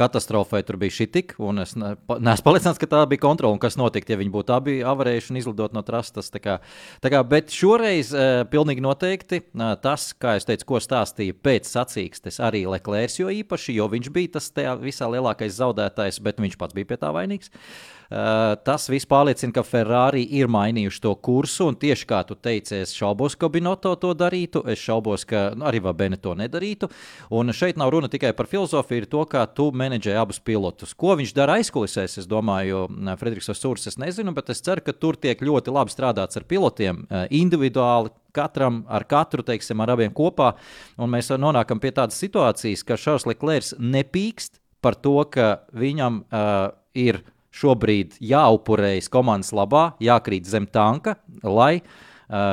katastrofai 0.00 0.62
tur 0.64 0.78
bija 0.80 0.96
šī 0.96 1.08
tik, 1.12 1.34
un 1.42 1.60
es 1.66 1.76
neesmu 1.76 2.46
pārliecināts, 2.46 2.80
ka 2.80 2.88
tā 2.88 3.02
bija 3.10 3.24
kontrola 3.26 3.52
un 3.52 3.60
kas 3.60 3.76
notiktu, 3.80 4.14
ja 4.14 4.20
viņi 4.22 4.32
būtu 4.32 4.56
abi 4.56 4.78
avarējuši 4.88 5.34
un 5.34 5.40
izlidot 5.42 5.76
no 5.76 5.84
trastas. 5.84 6.32
Tā 6.32 6.40
kā, 6.40 6.56
tā 7.04 7.12
kā, 7.12 7.20
bet 7.28 7.52
šoreiz 7.52 8.14
pilnīgi 8.52 8.84
noteikti 8.84 9.42
tas, 9.84 10.08
kā 10.16 10.38
es 10.40 10.48
teicu, 10.48 10.70
ko 10.72 10.80
stāstīja 10.82 11.36
pēc 11.36 11.68
sacīkstes 11.68 12.40
arī 12.40 12.64
Leklērs, 12.70 13.20
jo 13.20 13.32
īpaši, 13.42 13.76
jo 13.76 13.90
viņš 13.92 14.12
bija 14.14 14.36
tas 14.38 14.50
visā 14.80 15.10
lielākais 15.12 15.60
zaudējums 15.60 15.81
zaudētājs, 15.82 16.22
bet 16.22 16.40
viņš 16.40 16.58
pats 16.58 16.74
bija 16.74 16.86
pie 16.86 17.00
tā 17.00 17.12
vainīgs. 17.12 17.52
Uh, 18.12 18.58
tas 18.60 18.90
viss 18.92 19.08
pārliecina, 19.08 19.54
ka 19.56 19.62
Ferrari 19.64 20.26
ir 20.36 20.50
mainījuši 20.52 21.00
to 21.00 21.14
kursu. 21.16 21.70
Un 21.70 21.78
tieši 21.80 22.04
kā 22.10 22.20
tu 22.28 22.36
teici, 22.36 22.82
es 22.82 22.92
šaubos, 22.92 23.38
ka 23.40 23.48
Binoto 23.48 23.94
to 23.96 24.12
darītu. 24.12 24.60
Es 24.68 24.82
šaubos, 24.84 25.24
ka 25.24 25.54
nu, 25.56 25.64
arī 25.70 25.80
Vabene 25.80 26.18
to 26.20 26.34
nedarītu. 26.36 26.90
Un 27.32 27.54
šeit 27.56 27.80
nav 27.80 27.94
runa 27.94 28.10
tikai 28.12 28.34
par 28.36 28.50
filozofiju, 28.50 29.04
ir 29.04 29.08
to, 29.08 29.24
kā 29.32 29.46
tu 29.48 29.70
menedžē 29.72 30.18
abus 30.20 30.42
pilotus. 30.44 30.92
Ko 30.92 31.16
viņš 31.16 31.32
dara 31.38 31.56
aizkulisēs, 31.62 32.18
es 32.20 32.28
domāju, 32.28 32.84
Frederiks 33.16 33.48
Osūrs, 33.54 33.88
es 33.88 33.96
nezinu, 33.96 34.36
bet 34.36 34.52
es 34.52 34.60
ceru, 34.60 34.84
ka 34.84 34.92
tur 34.92 35.16
tiek 35.16 35.40
ļoti 35.40 35.72
labi 35.72 35.94
strādāts 35.94 36.36
ar 36.36 36.44
pilotiem 36.44 37.06
uh, 37.06 37.24
individuāli. 37.32 38.12
Katram 38.32 38.78
ar 38.88 39.04
katru, 39.04 39.44
teiksim, 39.44 39.80
ar 39.84 39.90
abiem 39.92 40.12
kopā. 40.16 40.54
Un 40.96 41.10
mēs 41.12 41.28
nonākam 41.36 41.80
pie 41.80 41.90
tādas 41.92 42.16
situācijas, 42.20 42.80
ka 42.88 42.96
Šārs 42.96 43.26
Leclerc 43.28 43.74
nepīkst, 43.76 44.61
par 44.82 44.98
to, 44.98 45.16
ka 45.30 45.64
viņam 45.78 46.22
uh, 46.26 46.72
ir 46.98 47.22
šobrīd 47.52 48.16
jāupurējas 48.20 49.10
komandas 49.12 49.52
labā, 49.54 49.92
jākrīt 50.02 50.48
zem 50.48 50.66
tanka, 50.66 51.18
lai 51.44 51.76
uh, 51.80 52.00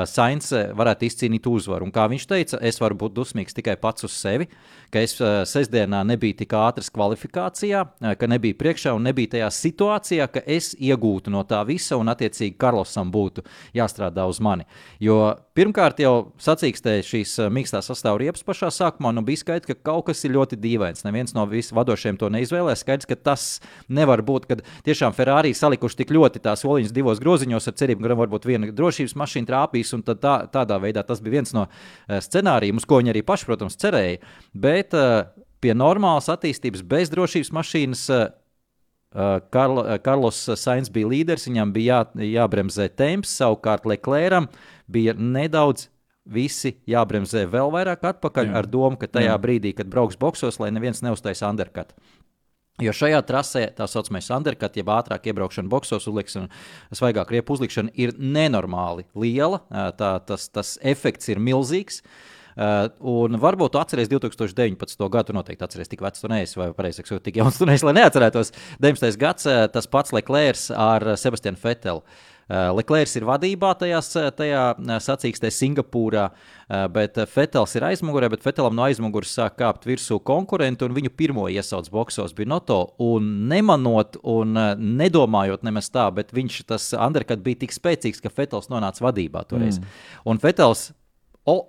Sainz 0.09 0.51
varētu 0.51 1.07
izcīnīt 1.07 1.47
uzvaru. 1.47 1.87
Un 1.87 1.93
kā 1.95 2.03
viņš 2.11 2.27
teica, 2.27 2.59
es 2.65 2.81
varu 2.81 2.97
būt 2.99 3.15
dusmīgs 3.15 3.55
tikai 3.55 3.77
pats 3.79 4.03
uz 4.07 4.17
sevi. 4.17 4.49
Uh, 4.49 4.79
ka 4.93 5.01
es 5.05 5.15
uh, 5.21 5.41
sestdienā 5.47 6.01
nebiju 6.07 6.39
tik 6.41 6.53
ātrs 6.57 6.89
kvalifikācijā, 6.93 7.83
uh, 7.85 8.13
ka 8.17 8.29
nebiju 8.29 8.57
priekšā 8.59 8.93
un 8.97 9.05
nebiju 9.05 9.33
tajā 9.35 9.49
situācijā, 9.53 10.27
ka 10.33 10.43
es 10.49 10.71
iegūtu 10.75 11.33
no 11.33 11.43
tā 11.47 11.61
visa 11.67 11.97
un, 11.99 12.09
attiecīgi, 12.11 12.57
Karlosam 12.59 13.11
būtu 13.13 13.45
jāstrādā 13.77 14.25
uz 14.29 14.41
mani. 14.43 14.65
Jo 15.03 15.35
pirmkārt, 15.57 16.01
jau 16.01 16.31
sacīkstē 16.41 16.99
šīs 17.05 17.35
uh, 17.43 17.51
mīkstā 17.53 17.83
sastāvā 17.85 18.23
riepas 18.23 18.45
pašā 18.45 18.71
sākumā, 18.73 19.13
nu 19.15 19.23
bija 19.25 19.43
skaidrs, 19.43 19.69
ka 19.69 19.77
kaut 19.91 20.09
kas 20.09 20.23
ir 20.25 20.33
ļoti 20.37 20.59
dīvains. 20.61 21.05
Neviens 21.05 21.35
no 21.37 21.45
visiem 21.49 21.77
vadošiem 21.79 22.17
to 22.19 22.31
neizvēlējās. 22.33 22.83
Skaidrs, 22.85 23.09
ka 23.09 23.19
tas 23.29 23.47
nevar 23.87 24.23
būt, 24.25 24.49
kad 24.49 24.65
tiešām 24.87 25.13
Ferrari 25.17 25.53
salikuši 25.57 26.01
tik 26.01 26.13
ļoti 26.15 26.41
tās 26.43 26.65
oliņas 26.65 26.95
divos 26.95 27.21
groziņos 27.21 27.69
ar 27.69 27.77
cerību, 27.77 28.05
ka 28.05 28.19
varbūt 28.23 28.49
viena 28.49 28.73
drošības 28.73 29.15
mašīna 29.19 29.49
trāpīs, 29.51 29.68
un 29.97 30.03
tā, 30.05 30.35
tādā 30.51 30.79
veidā 30.81 31.03
tas 31.05 31.21
bija 31.23 31.39
viens 31.39 31.53
no 31.55 31.67
scenārijiem, 32.09 32.79
uz 32.81 32.87
ko 32.89 33.01
viņi 33.01 33.13
arī 33.13 33.23
paši, 33.25 33.47
protams, 33.49 33.77
cerēja. 33.79 34.19
Bet 34.53 34.95
uh, 34.97 35.29
pie 35.63 35.75
normālas 35.77 36.31
attīstības, 36.31 36.83
bez 36.83 37.13
drošības 37.13 37.55
mašīnas. 37.59 38.05
Uh, 38.09 38.27
Karlo, 39.49 39.81
Karlos 40.05 40.37
Sainz 40.61 40.91
bija 40.93 41.07
līderis, 41.09 41.47
viņam 41.47 41.71
bija 41.73 42.03
jā, 42.13 42.27
jābremzē 42.35 42.85
temps, 42.93 43.31
savukārt 43.39 43.87
Leclercam 43.89 44.45
bija 44.85 45.15
nedaudz 45.17 45.87
visi 46.29 46.75
jābremzē 46.89 47.45
vēl 47.49 47.71
vairāk 47.73 48.05
atpakaļ, 48.11 48.51
Jā. 48.51 48.55
ar 48.61 48.69
domu, 48.69 48.99
ka 49.01 49.09
tajā 49.09 49.33
Jā. 49.33 49.39
brīdī, 49.41 49.73
kad 49.77 49.89
brauks 49.91 50.19
boxos, 50.19 50.59
lai 50.61 50.69
neviens 50.75 51.01
neuztais 51.05 51.41
undercut. 51.45 51.95
Jo 52.83 52.93
šajā 52.95 53.19
trasē 53.27 53.65
tā 53.75 53.87
saucamais 53.91 54.29
undercut, 54.31 54.77
jeb 54.79 54.89
ātrāk 54.93 55.29
iebraukšana 55.31 55.71
boxos, 55.71 56.07
uzlikšana, 56.09 56.47
svaigāk 56.95 57.33
riepu 57.35 57.57
uzlikšana 57.57 57.91
ir 57.99 58.15
nenormāli 58.15 59.07
liela. 59.19 59.61
Tā, 59.99 60.13
tas, 60.25 60.47
tas 60.53 60.77
efekts 60.81 61.31
ir 61.31 61.41
milzīgs. 61.43 62.03
Uh, 62.59 62.89
un 63.07 63.37
varbūt 63.39 63.71
tu 63.71 63.79
atceries 63.79 64.09
2019. 64.11 65.05
gadu, 65.13 65.31
noteikti 65.37 65.63
atceries, 65.63 65.87
tik 65.87 66.01
vecs 66.03 66.19
tu 66.19 66.27
neesi, 66.27 66.57
vai 66.59 66.73
pareizāk 66.75 67.07
sakot, 67.07 67.23
tik 67.23 67.37
jauns 67.39 67.59
tu 67.59 67.67
neesi, 67.69 67.85
lai 67.87 67.93
neatcerētos. 68.01 68.51
19. 68.83 69.15
gads, 69.21 69.47
tas 69.71 69.87
pats 69.87 70.11
Leclerc 70.15 70.65
ar 70.75 71.13
Sebastianu 71.21 71.61
Fetelu. 71.61 72.03
Uh, 72.03 72.28
Leclerc 72.49 73.11
ir 73.19 73.25
vadībā 73.29 73.71
tajās, 73.77 74.09
tajā 74.37 74.63
sacīkstē 75.05 75.51
Singapūrā, 75.53 76.25
bet 76.93 77.19
Fetels 77.29 77.75
ir 77.77 77.85
aizmugurē, 77.91 78.31
bet 78.33 78.45
Fetelam 78.45 78.73
no 78.77 78.87
aizmugures 78.87 79.35
sāk 79.37 79.59
kāpt 79.61 79.85
virsū 79.85 80.17
konkurenti, 80.25 80.87
un 80.87 80.95
viņu 80.97 81.13
pirmo 81.13 81.45
iesauc 81.51 81.91
boxos 81.93 82.33
bija 82.37 82.49
Noto. 82.49 82.79
Un 83.05 83.31
nemanot 83.51 84.17
un 84.25 84.57
nedomājot 84.77 85.65
nemaz 85.67 85.91
tā, 85.93 86.07
bet 86.15 86.33
viņš 86.33 86.61
tas 86.73 86.89
undercut 86.97 87.45
bija 87.45 87.61
tik 87.65 87.75
spēcīgs, 87.75 88.23
ka 88.23 88.33
Fetels 88.33 88.71
nonāca 88.73 89.05
vadībā 89.05 89.45
toreiz. 89.49 89.77
Mm. 89.77 89.99
Un 90.33 90.41
Fetels. 90.41 90.89
O, 91.45 91.61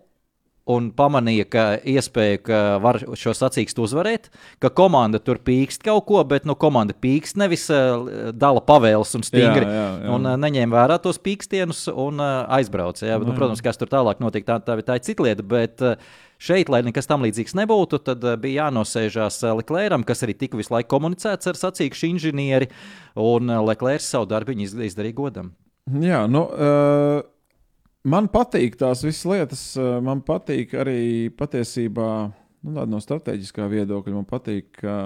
un 0.71 0.91
pamanīja, 0.97 1.47
ka 1.51 1.65
iespēja, 1.89 2.41
ka 2.47 2.61
var 2.83 3.01
šo 3.19 3.35
sacīkstu 3.37 3.85
uzvarēt, 3.87 4.31
ka 4.63 4.71
komanda 4.75 5.21
tur 5.23 5.41
pīkst 5.45 5.85
kaut 5.87 6.07
ko, 6.09 6.23
bet 6.29 6.47
nu, 6.49 6.57
komanda 6.61 6.97
pīkst 6.97 7.39
nevis 7.41 7.67
uh, 7.75 8.33
dala 8.37 8.63
pavēles 8.65 9.13
un 9.19 9.27
stingri. 9.27 9.67
Jā, 9.67 9.77
jā, 9.77 9.91
jā. 10.07 10.17
Un 10.17 10.31
uh, 10.31 10.39
neņēma 10.41 10.77
vērā 10.79 10.99
tos 11.03 11.21
pīkstienus 11.23 11.87
un 11.93 12.23
uh, 12.23 12.43
aizbrauca. 12.59 13.07
Jā, 13.07 13.21
bet, 13.21 13.29
nu, 13.31 13.37
protams, 13.39 13.63
kas 13.65 13.81
tur 13.81 13.91
tālāk 13.91 14.23
notika, 14.23 14.59
tā, 14.59 14.61
tā, 14.71 14.79
tā 14.87 14.99
ir 14.99 15.07
cita 15.11 15.29
lieta. 15.29 15.47
Bet, 15.47 15.87
Šeit, 16.41 16.71
lai 16.73 16.79
nekas 16.81 17.05
tam 17.05 17.21
līdzīgs 17.21 17.53
nebūtu, 17.53 17.99
tad 18.01 18.23
bija 18.41 18.63
jānosēžās 18.63 19.43
Leclercam, 19.59 20.07
kas 20.09 20.25
arī 20.25 20.33
tika 20.41 20.57
visu 20.57 20.73
laiku 20.73 20.89
komunicēts 20.95 21.51
ar 21.51 21.59
sacīkšu 21.61 22.07
inženieri, 22.15 22.71
un 23.21 23.53
Leclerc 23.67 24.01
savu 24.01 24.31
darbu 24.31 24.57
izdarīja 24.57 25.19
godam. 25.19 25.51
Jā, 26.01 26.23
nu, 26.33 26.47
uh, 26.49 27.21
man 28.05 28.29
patīk 28.33 28.79
tās 28.81 29.05
visas 29.05 29.27
lietas. 29.29 29.65
Man 30.05 30.23
patīk 30.27 30.75
arī 30.79 31.31
patiesībā 31.37 32.11
nu, 32.67 32.85
no 32.87 33.01
strateģiskā 33.03 33.69
viedokļa. 33.71 34.17
Man 34.17 34.29
patīk, 34.29 34.73
ka 34.81 34.99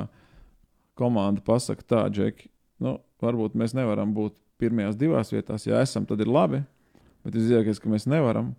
komanda 0.99 1.43
pasakā, 1.45 1.87
tā, 1.87 2.03
Džeki, 2.13 2.51
nu, 2.85 2.99
varbūt 3.25 3.57
mēs 3.59 3.75
nevaram 3.77 4.15
būt 4.15 4.37
pirmajās 4.63 4.99
divās 4.99 5.33
vietās. 5.35 5.67
Ja 5.67 5.83
esam, 5.83 6.07
tad 6.07 6.23
ir 6.23 6.31
labi. 6.31 6.63
Bet 7.25 7.39
izjākies, 7.41 7.81
ka 7.81 7.91
mēs 7.91 8.07
nevaram. 8.11 8.53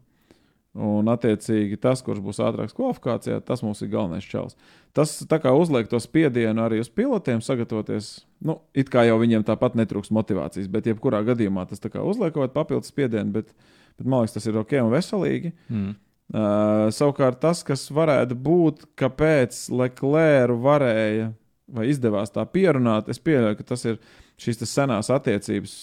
Un, 0.75 1.07
attiecīgi, 1.07 1.77
tas, 1.79 2.01
kurš 2.03 2.19
būs 2.19 2.41
ātrāks 2.43 2.75
kvalifikācijā, 2.75 3.37
tas 3.47 3.61
mums 3.63 3.79
ir 3.85 3.93
galvenais 3.93 4.25
čels. 4.27 4.57
Tas 4.91 5.13
uzliek 5.23 5.87
to 5.87 6.01
spiedienu 6.03 6.65
arī 6.65 6.81
uz 6.83 6.89
pilotiem, 6.91 7.39
sagatavoties. 7.39 8.25
Nu, 8.43 8.57
it 8.75 8.91
kā 8.91 9.05
jau 9.07 9.15
viņiem 9.21 9.45
tāpat 9.47 9.77
netrūks 9.79 10.11
motivācijas, 10.11 10.67
bet 10.67 10.89
jebkurā 10.91 11.21
gadījumā 11.29 11.63
tas 11.69 11.79
uzliek 11.79 12.35
kaut 12.35 12.41
kādu 12.41 12.57
papildus 12.57 12.91
spiedienu. 12.91 13.31
Bet, 13.37 13.53
uh, 13.53 13.84
Bet 13.99 14.09
man 14.09 14.23
liekas, 14.23 14.35
tas 14.35 14.49
ir 14.49 14.57
ok 14.59 14.75
un 14.81 14.91
veselīgi. 14.93 15.53
Mm. 15.69 15.93
Uh, 16.35 16.87
savukārt 16.95 17.37
tas, 17.43 17.61
kas 17.63 17.85
varētu 17.93 18.35
būt, 18.47 18.87
kāpēc 18.97 19.59
Leclerc 19.77 20.57
varēja 20.63 21.29
vai 21.75 21.87
izdevās 21.89 22.33
tā 22.33 22.43
pierunāt, 22.49 23.09
es 23.09 23.21
pieļauju, 23.21 23.57
ka 23.59 23.65
tas 23.71 23.85
ir 23.87 23.99
šīs 24.41 24.61
senās 24.69 25.09
attiecības 25.13 25.73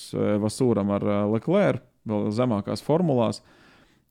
Vasūram 0.42 0.92
ar 0.94 1.06
Leclerc, 1.32 1.82
vēl 2.06 2.30
zemākās 2.34 2.84
formulās. 2.84 3.40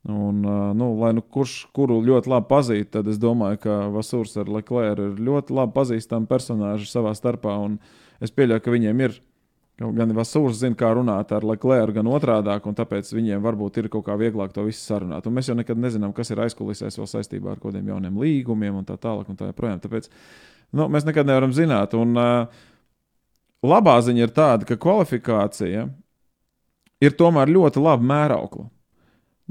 Un, 0.09 0.39
uh, 0.41 0.71
nu, 0.73 0.87
lai 0.97 1.11
nu 1.13 1.21
kurš 1.21 1.67
kuru 1.77 1.99
ļoti 2.01 2.31
labi 2.31 2.47
pazīst, 2.49 2.89
tad 2.95 3.09
es 3.11 3.19
domāju, 3.21 3.59
ka 3.61 3.75
Vasūrs 3.93 4.33
ar 4.41 4.49
Leclerc 4.49 4.97
ir 5.03 5.19
ļoti 5.21 5.53
labi 5.53 5.75
pazīstami 5.75 6.29
personāži 6.31 6.89
savā 6.89 7.11
starpā. 7.13 7.53
Es 8.23 8.33
pieļauju, 8.33 8.63
ka 8.65 8.73
viņiem 8.73 9.03
ir 9.05 9.19
Gan 9.81 10.13
Vasūrs 10.13 10.59
zina, 10.61 10.77
kā 10.77 10.91
runāt 10.93 11.31
ar 11.33 11.45
Leclerc, 11.47 11.95
gan 11.95 12.09
otrādi, 12.11 12.53
un 12.69 12.75
tāpēc 12.77 13.09
viņiem 13.15 13.41
varbūt 13.41 13.79
ir 13.81 13.89
kaut 13.93 14.05
kā 14.05 14.17
vieglāk 14.19 14.53
to 14.53 14.65
visu 14.67 14.83
sarunāt. 14.83 15.25
Un 15.25 15.35
mēs 15.37 15.49
jau 15.49 15.55
nekad 15.57 15.79
nezinām, 15.81 16.13
kas 16.13 16.29
ir 16.29 16.43
aizkulisēs 16.45 16.99
vēl 16.99 17.09
saistībā 17.09 17.55
ar 17.55 17.61
kaut 17.61 17.71
kādiem 17.71 17.89
jauniem 17.93 18.19
līgumiem 18.21 18.81
un 18.81 18.85
tā 18.85 18.99
tālāk. 19.01 19.29
Un 19.31 19.39
tā 19.39 19.49
joprojām. 19.49 19.81
Tāpēc 19.81 20.11
nu, 20.77 20.85
mēs 20.91 21.07
nekad 21.07 21.29
nevaram 21.29 21.55
zināt. 21.55 21.95
Un, 21.97 22.13
uh, 22.19 22.67
labā 23.65 23.97
ziņa 24.03 24.25
ir 24.25 24.35
tāda, 24.35 24.67
ka 24.67 24.77
kvalifikācija 24.81 25.87
ir 27.01 27.17
tomēr 27.17 27.51
ļoti 27.51 27.81
laba 27.81 28.05
mēraukla. 28.13 28.67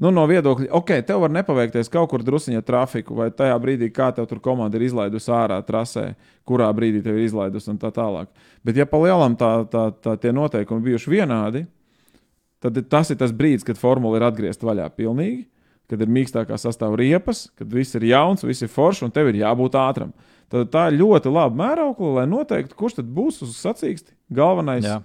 Nu, 0.00 0.12
no 0.14 0.22
viedokļa, 0.30 0.70
ok, 0.78 0.92
tev 1.04 1.24
var 1.24 1.32
nepaveikties 1.34 1.90
kaut 1.92 2.08
kur 2.12 2.22
druskuļā 2.24 2.62
trafiku, 2.64 3.16
vai 3.18 3.28
tajā 3.34 3.56
brīdī, 3.60 3.90
kā 3.92 4.08
tev 4.16 4.28
tur 4.30 4.38
komanda 4.40 4.78
ir 4.78 4.86
izlaidusi 4.86 5.32
ārā 5.34 5.58
trasē, 5.66 6.14
kurā 6.48 6.70
brīdī 6.76 7.02
tev 7.04 7.18
ir 7.18 7.26
izlaidusi 7.26 7.72
un 7.72 7.80
tā 7.82 7.90
tālāk. 7.92 8.30
Bet, 8.64 8.78
ja 8.80 8.86
pa 8.88 9.00
lielam 9.02 9.36
tā, 9.36 9.50
tā, 9.68 9.90
tā 9.92 10.14
tie 10.22 10.32
noteikumi 10.32 10.86
bijuši 10.86 11.12
vienādi, 11.12 11.66
tad 12.64 12.80
tas 12.88 13.10
ir 13.12 13.18
tas 13.20 13.34
brīdis, 13.34 13.66
kad 13.66 13.80
formula 13.80 14.20
ir 14.20 14.28
atgriezta 14.30 14.68
vaļā 14.70 14.88
pilnīgi. 14.96 15.48
kad 15.90 15.98
ir 15.98 16.10
mīkstākā 16.14 16.54
sastāvā 16.54 17.00
riepas, 17.00 17.48
kad 17.58 17.72
viss 17.74 17.96
ir 17.98 18.04
jauns, 18.06 18.44
viss 18.46 18.62
ir 18.62 18.70
foršs 18.70 19.02
un 19.08 19.10
tev 19.10 19.26
ir 19.32 19.40
jābūt 19.40 19.74
ātram. 19.74 20.12
Tad 20.50 20.70
tā 20.70 20.84
ir 20.90 21.00
ļoti 21.00 21.32
laba 21.34 21.54
mēraukla, 21.58 22.12
lai 22.20 22.26
noteiktu, 22.30 22.76
kurš 22.78 23.00
tad 23.00 23.10
būs 23.10 23.40
uz 23.42 23.56
sacīksti 23.58 24.14
galvenais 24.34 24.86
Jā, 24.86 25.00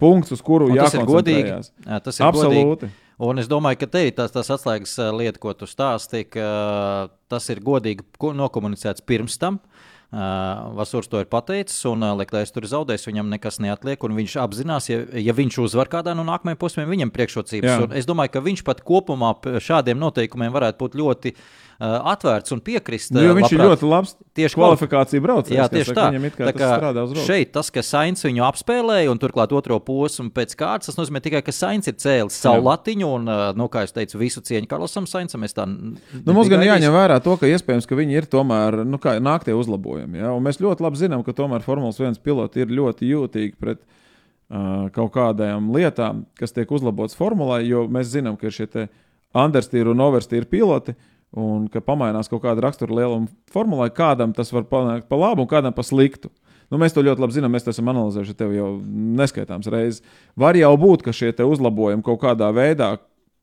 punkts, 0.00 0.34
uz 0.34 0.42
kuru 0.42 0.70
Un 0.70 0.78
tas 0.78 0.94
ir 0.98 1.06
godīgi. 1.06 1.56
Jā, 1.86 2.00
tas 2.02 2.18
ir 2.18 2.26
godīgi. 2.34 2.90
Un 3.18 3.38
es 3.40 3.48
domāju, 3.48 3.78
ka 3.80 3.86
te 3.94 4.02
ir 4.08 4.14
tas, 4.16 4.32
tas 4.34 4.50
atslēgas 4.52 4.98
ā, 5.00 5.10
lieta, 5.16 5.40
ko 5.40 5.54
tu 5.56 5.64
stāstīji, 5.64 6.28
ka 6.36 6.40
ā, 6.44 7.10
tas 7.32 7.48
ir 7.48 7.62
godīgi 7.64 8.04
ko- 8.20 8.34
nokomunicēts 8.36 9.04
pirms 9.08 9.38
tam. 9.40 9.56
Uh, 9.62 9.95
Vasūrs 10.12 11.08
to 11.10 11.18
ir 11.20 11.26
pateicis, 11.30 11.80
un 11.90 12.04
Leklējs 12.16 12.52
tur 12.54 12.64
ir 12.64 12.70
zaudējis. 12.70 13.08
Viņam 13.10 13.30
nekas 13.34 13.58
neatliek, 13.62 14.04
un 14.06 14.14
viņš 14.16 14.36
apzinās, 14.44 14.86
ja, 14.92 15.00
ja 15.18 15.34
viņš 15.36 15.58
uzvar 15.66 15.90
kādā 15.92 16.14
no 16.16 16.22
nākamajiem 16.28 16.60
posmiem, 16.60 16.88
viņam 16.94 17.10
priekšrocības. 17.14 17.90
Es 17.98 18.06
domāju, 18.08 18.36
ka 18.36 18.44
viņš 18.46 18.62
pat 18.66 18.82
kopumā 18.86 19.34
šādiem 19.60 19.98
noteikumiem 19.98 20.54
varētu 20.54 20.78
būt 20.84 20.98
ļoti 21.02 21.34
atvērts 21.76 22.54
un 22.54 22.60
piekrist. 22.64 23.10
Nu, 23.12 23.20
viņš 23.36 23.52
ir 23.52 23.58
labprāt. 23.60 23.82
ļoti 23.82 23.88
labs 23.90 24.14
Tieši 24.36 24.56
kvalifikācija 24.56 25.20
braucējs. 25.24 25.56
Jā, 25.58 25.66
tieši 25.68 25.92
tā. 25.96 26.06
Viņam 26.08 26.24
it 26.28 26.36
kā 26.38 26.46
tā 26.46 26.52
tas 26.56 26.60
kā 26.62 26.78
rokas. 27.12 27.26
šeit 27.26 27.52
tas, 27.52 27.70
ka 27.72 27.82
Sainz 27.84 28.24
viņu 28.24 28.44
apspēlēja, 28.46 29.10
un 29.12 29.20
turklāt 29.20 29.52
otro 29.56 29.76
posmu 29.84 30.30
pēc 30.32 30.54
kārtas, 30.56 30.88
tas 30.88 30.96
nozīmē 30.96 31.20
tikai, 31.24 31.42
ka 31.44 31.52
Sainz 31.52 31.88
ir 31.88 31.96
cēlis 32.00 32.36
savu 32.40 32.62
Jā. 32.62 32.66
latiņu, 32.70 33.10
un, 33.18 33.28
nu, 33.60 33.68
kā 33.72 33.84
jau 33.84 33.92
teicu, 33.98 34.20
visu 34.20 34.40
cieņu 34.40 34.68
Karlosam 34.70 35.04
n- 35.04 35.96
Nu, 36.24 36.32
mums 36.32 36.48
gan 36.48 36.60
jāņem 36.64 36.92
vērā 36.92 37.20
to, 37.24 37.36
ka 37.36 37.46
iespējams, 37.48 37.88
ka 37.88 37.94
viņi 37.96 38.12
ir 38.20 38.24
tomēr 38.24 38.80
nu, 38.84 38.96
kā, 39.00 39.16
nāk 39.20 39.44
tie 39.44 39.52
uzlabojumi. 39.56 39.95
Ja? 40.18 40.32
Un 40.36 40.44
mēs 40.46 40.60
ļoti 40.62 40.84
labi 40.84 41.00
zinām, 41.00 41.24
ka 41.26 41.34
tomēr 41.36 41.64
Formulas 41.64 42.00
1 42.02 42.20
piloti 42.24 42.64
ir 42.64 42.72
ļoti 42.74 43.10
jūtīgi 43.10 43.56
pret 43.60 43.82
uh, 43.82 44.86
kaut 44.94 45.12
kādām 45.16 45.72
lietām, 45.74 46.24
kas 46.38 46.54
tiek 46.56 46.70
uzlabotas 46.72 47.18
formulai, 47.18 47.64
jo 47.68 47.86
mēs 47.90 48.12
zinām, 48.14 48.38
ka 48.40 48.52
šie 48.52 48.88
understīri 49.36 49.92
un 49.92 50.02
overstīri 50.06 50.48
piloti. 50.50 50.96
Un 51.36 51.66
ka 51.68 51.82
pamainās 51.84 52.30
kaut 52.30 52.44
kāda 52.44 52.62
rakstura 52.64 52.94
lieluma 52.96 53.26
formulai, 53.52 53.90
kādam 53.92 54.30
tas 54.32 54.52
var 54.54 54.64
panākt 54.70 55.08
pa 55.10 55.18
labu 55.18 55.42
un 55.42 55.48
kādam 55.50 55.74
pa 55.74 55.82
sliktu. 55.84 56.30
Nu, 56.70 56.78
mēs 56.80 56.94
to 56.94 57.02
ļoti 57.04 57.22
labi 57.22 57.34
zinām, 57.34 57.52
mēs 57.52 57.66
to 57.66 57.74
esam 57.74 57.90
analizējuši 57.92 58.36
tev 58.38 58.54
jau 58.54 58.70
neskaitāms 59.18 59.68
reizes. 59.70 60.00
Var 60.38 60.56
jau 60.58 60.70
būt, 60.80 61.04
ka 61.04 61.14
šie 61.14 61.34
uzlabojumi 61.44 62.06
kaut 62.06 62.22
kādā 62.22 62.48
veidā 62.54 62.94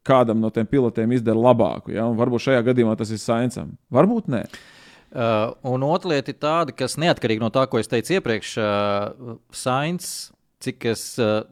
kādam 0.07 0.41
no 0.43 0.51
tiem 0.51 0.67
pilotiem 0.67 1.15
izdara 1.15 1.39
labāku. 1.39 1.93
Ja? 1.95 2.07
Un 2.09 2.19
varbūt 2.19 2.47
šajā 2.47 2.63
gadījumā 2.67 2.95
tas 2.99 3.11
ir 3.13 3.21
Sainsam. 3.21 3.75
Varbūt 3.93 4.27
nē. 4.31 4.43
Uh, 5.13 5.51
un 5.69 5.83
otra 5.85 6.15
lieta 6.15 6.33
ir 6.33 6.39
tāda, 6.41 6.73
kas 6.73 6.95
neatkarīgi 6.97 7.43
no 7.43 7.51
tā, 7.53 7.67
ko 7.69 7.77
es 7.77 7.89
teicu 7.91 8.15
iepriekš, 8.15 8.53
uh, 8.57 9.35
Sainz, 9.53 10.07
cik 10.63 10.87
es 10.89 11.03
uh, 11.21 11.43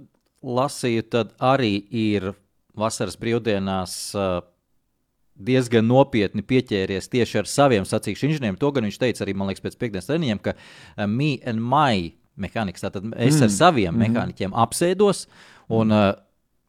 lasīju, 0.41 1.03
tad 1.13 1.35
arī 1.37 1.75
ir 1.93 2.31
vasaras 2.77 3.19
brīvdienās. 3.21 3.99
Uh, 4.17 4.39
diezgan 5.41 5.87
nopietni 5.87 6.43
pieķēries 6.45 7.09
tieši 7.09 7.39
ar 7.41 7.47
saviem 7.49 7.85
sacīkšu 7.87 8.27
inženieriem. 8.27 8.57
To 8.61 8.69
gan 8.75 8.85
viņš 8.85 8.97
teica 9.01 9.23
arī, 9.25 9.33
man 9.37 9.49
liekas, 9.49 9.63
pēc 9.63 9.77
piekdienas 9.79 10.09
treniņiem, 10.09 10.41
ka 10.43 10.55
uh, 10.57 11.05
me 11.05 11.35
and 11.45 11.61
my 11.61 12.11
mehāniks, 12.41 12.83
tātad 12.83 13.05
es 13.13 13.37
mm. 13.37 13.45
ar 13.45 13.53
saviem 13.53 13.93
mm. 13.93 14.01
mehāniķiem 14.05 14.57
apsēdos 14.63 15.25
un 15.77 15.93
uh, 15.95 16.11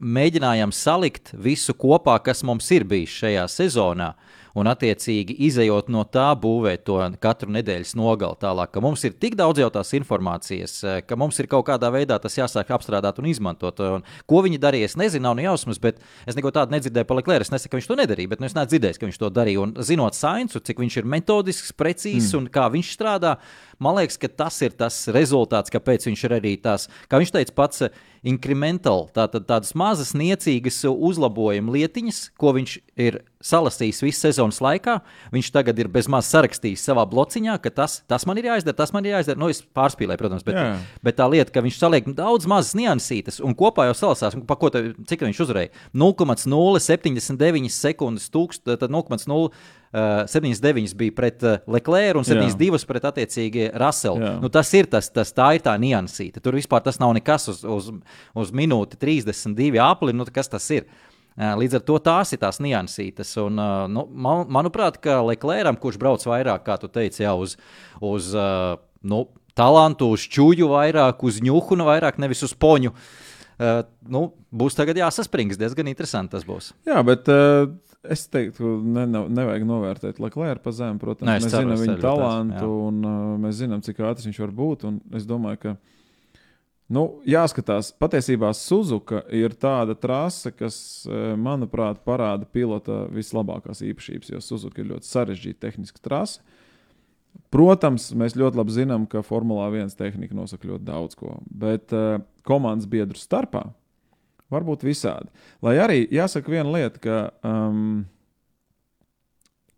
mēģinājām 0.03 0.73
salikt 0.75 1.33
visu 1.33 1.75
kopā, 1.79 2.17
kas 2.23 2.43
mums 2.45 2.69
ir 2.75 2.85
bijis 2.87 3.13
šajā 3.23 3.45
sezonā. 3.51 4.13
Un, 4.53 4.67
attiecīgi, 4.69 5.33
izējot 5.47 5.87
no 5.89 6.03
tā, 6.05 6.27
būvēt 6.37 6.83
to 6.85 6.99
katru 7.21 7.49
nedēļas 7.55 7.95
nogali 7.97 8.37
tālāk, 8.37 8.69
ka 8.75 8.83
mums 8.85 9.01
ir 9.07 9.15
tik 9.17 9.33
daudz 9.39 9.63
jau 9.63 9.69
tās 9.73 9.95
informācijas, 9.97 10.75
eh, 10.85 10.99
ka 11.01 11.17
mums 11.17 11.39
ir 11.41 11.49
kaut 11.49 11.65
kādā 11.71 11.89
veidā 11.89 12.19
tas 12.21 12.37
jāsāk 12.37 12.69
apstrādāt 12.75 13.17
un 13.17 13.31
izmantot. 13.31 13.81
Un, 13.81 14.05
ko 14.29 14.43
viņi 14.45 14.61
darīja, 14.61 14.91
es 14.91 14.97
nezinu, 14.99 15.25
nav 15.25 15.41
jausmas, 15.41 15.81
bet 15.81 15.97
es 16.29 16.37
neko 16.37 16.53
tādu 16.53 16.77
nedzirdēju 16.77 17.09
par 17.09 17.17
Leclerc. 17.17 17.47
Es 17.47 17.53
nesaku, 17.55 17.71
ka 17.71 17.81
viņš 17.81 17.89
to 17.89 17.99
nedarīja, 18.03 18.29
bet 18.29 18.43
nu, 18.43 18.45
es 18.45 18.53
neesmu 18.53 18.69
dzirdējis, 18.75 19.01
ka 19.01 19.09
viņš 19.09 19.19
to 19.23 19.31
darīja. 19.33 19.65
Un, 19.65 19.73
zinot 19.81 20.13
Sainzu, 20.13 20.61
cik 20.61 20.85
viņš 20.85 21.01
ir 21.01 21.09
metodisks, 21.09 21.73
precīzs 21.73 22.29
mm. 22.29 22.43
un 22.43 22.53
kā 22.53 22.69
viņš 22.69 22.93
strādā, 22.93 23.39
man 23.81 23.97
liekas, 23.97 24.21
ka 24.21 24.29
tas 24.29 24.61
ir 24.61 24.77
tas 24.77 25.07
rezultāts, 25.09 25.73
kāpēc 25.73 26.05
viņš 26.11 26.27
ir 26.29 26.37
arī 26.37 26.57
tās, 26.61 26.91
kā 27.09 27.17
viņš 27.17 27.33
teica, 27.33 27.57
pats 27.57 27.87
incremental, 28.23 29.09
tātad 29.13 29.45
tādas 29.49 29.73
mazas, 29.75 30.13
niecīgas 30.15 30.79
uzlabojuma 30.87 31.75
lietiņas, 31.75 32.21
ko 32.39 32.53
viņš 32.55 32.75
ir 33.03 33.19
salasījis 33.43 33.99
visu 34.05 34.23
sezonas 34.23 34.61
laikā. 34.63 34.97
Viņš 35.33 35.51
tagad 35.55 35.81
ir 35.83 35.89
bezmaz 35.91 36.29
sarakstījis 36.31 36.85
savā 36.87 37.03
blociņā, 37.09 37.57
ka 37.63 37.73
tas, 37.83 37.99
tas 38.07 38.25
man 38.29 38.39
ir 38.39 38.47
jāizdara, 38.53 38.77
tas 38.79 38.95
man 38.95 39.03
ir 39.03 39.17
jāizdara. 39.17 39.41
Nu, 39.41 39.51
es 39.51 39.59
pārspīlēju, 39.75 40.21
protams, 40.21 40.47
bet, 40.47 40.55
Jā. 40.55 40.71
bet 41.03 41.19
tā 41.19 41.27
lieta, 41.27 41.51
ka 41.51 41.65
viņš 41.65 41.79
saliek 41.81 42.09
daudz 42.15 42.47
mazas 42.49 42.77
niansītas 42.79 43.41
un 43.43 43.57
kopā 43.59 43.89
jau 43.91 43.99
salasās, 44.05 44.39
ko 44.39 44.73
te, 44.73 44.85
cik 45.09 45.27
viņš 45.27 45.43
uzvarēja? 45.43 45.73
0,079 45.91 47.75
sekundes, 47.75 48.31
tūkst, 48.33 48.63
tad 48.71 48.87
0,0. 48.87 49.49
Uh, 49.93 50.23
79 50.25 50.95
bija 50.97 51.13
pret 51.13 51.43
uh, 51.45 51.59
Leclerc 51.69 52.17
un 52.17 52.25
72 52.25 52.87
pret 52.89 53.03
attiecīgi 53.11 53.67
Russellu. 53.77 54.23
Jā. 54.25 54.31
Nu, 54.41 54.49
tas 54.49 54.71
ir 54.73 54.87
tas, 54.89 55.11
tas, 55.13 55.29
tā 55.37 55.51
ir 55.53 55.61
tā 55.61 55.75
niansīta. 55.77 56.41
Tur 56.41 56.57
vispār 56.57 56.81
tas 56.81 56.97
nav 57.01 57.13
nekas 57.13 57.45
uz, 57.51 57.61
uz, 57.61 57.91
uz 58.33 58.53
minūti 58.57 58.97
32 58.97 59.77
apli. 59.85 60.15
Nu, 60.17 60.25
kas 60.33 60.49
tas 60.49 60.65
ir? 60.73 60.89
Līdz 61.33 61.79
ar 61.79 61.85
to 61.85 61.99
tās 62.01 62.33
ir 62.33 62.41
tās 62.41 62.57
niansītas. 62.61 63.35
Un, 63.41 63.61
nu, 63.93 64.05
man, 64.09 64.43
manuprāt, 64.53 64.97
ka 65.01 65.19
Leclercam, 65.25 65.77
kurš 65.81 66.01
brauc 66.01 66.25
vairāk, 66.25 66.65
kā 66.65 66.77
tu 66.81 66.89
teici, 66.93 67.23
jau 67.25 67.39
uz, 67.45 67.55
uz 68.01 68.33
nu, 69.01 69.23
talantu, 69.57 70.09
uz 70.13 70.25
čūju 70.29 70.69
vairāk, 70.73 71.21
uz 71.25 71.37
ņuhu, 71.43 71.77
vairāk 71.85 72.17
nevis 72.21 72.43
uz 72.45 72.53
poņu. 72.57 72.93
Uh, 73.53 73.83
nu, 74.09 74.27
būs 74.49 74.75
tagad 74.77 74.97
jāsaspringts. 74.97 75.59
Diezgan 75.61 75.89
interesanti 75.91 76.33
tas 76.33 76.45
būs. 76.47 76.71
Jā, 76.89 76.97
bet 77.05 77.29
uh, 77.31 77.69
es 78.03 78.25
teiktu, 78.27 78.77
ne, 78.83 79.05
ne, 79.07 79.23
nevajag 79.31 79.65
novērtēt 79.67 80.19
Leclerc 80.23 80.63
pa 80.63 80.73
zemu. 80.75 80.99
Protams, 81.01 81.29
Nē, 81.29 81.39
mēs 81.39 81.53
zinām 81.53 81.79
viņa 81.79 81.97
talantu, 82.03 82.67
jā. 82.67 82.87
un 82.89 83.01
uh, 83.07 83.19
mēs 83.43 83.59
zinām, 83.61 83.83
cik 83.85 84.01
ātrs 84.03 84.27
viņš 84.27 84.39
var 84.43 84.55
būt. 84.57 84.87
Es 85.19 85.27
domāju, 85.29 85.61
ka 85.61 85.75
nu, 86.93 87.05
jāskatās, 87.27 87.93
patiesībā 87.99 88.51
Suzuka 88.57 89.23
ir 89.33 89.55
tāda 89.59 89.95
trase, 89.97 90.51
kas, 90.55 90.77
eh, 91.07 91.33
manuprāt, 91.39 92.03
parāda 92.05 92.45
pilota 92.45 93.05
vislabākās 93.13 93.81
īpašības, 93.87 94.33
jo 94.35 94.41
Suzuka 94.43 94.83
ir 94.83 94.91
ļoti 94.91 95.09
sarežģīta 95.09 95.63
tehniska 95.69 96.03
trase. 96.03 96.43
Protams, 97.53 98.11
mēs 98.13 98.35
ļoti 98.37 98.59
labi 98.59 98.75
zinām, 98.75 99.07
ka 99.09 99.23
Formulā 99.25 99.71
1 99.71 99.95
tehnika 99.97 100.35
nosaka 100.37 100.67
ļoti 100.69 100.85
daudz 100.85 101.17
ko, 101.17 101.39
bet 101.49 101.93
uh, 101.95 102.19
komandas 102.45 102.85
biedru 102.89 103.17
starpā 103.17 103.71
var 104.53 104.65
būt 104.67 104.85
visādi. 104.87 105.31
Lai 105.65 105.75
arī 105.81 106.03
jāsaka 106.13 106.53
viena 106.53 106.71
lieta, 106.71 107.01
ka 107.03 107.19
um, 107.47 108.03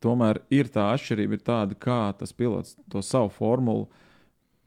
tomēr 0.04 0.42
ir 0.54 0.70
tā 0.74 0.90
atšķirība, 0.94 1.38
ir 1.38 1.46
tāda, 1.46 1.78
kā 1.80 2.00
tas 2.20 2.36
pilots 2.36 2.76
to 2.92 3.02
savu 3.06 3.32
formulu 3.34 3.88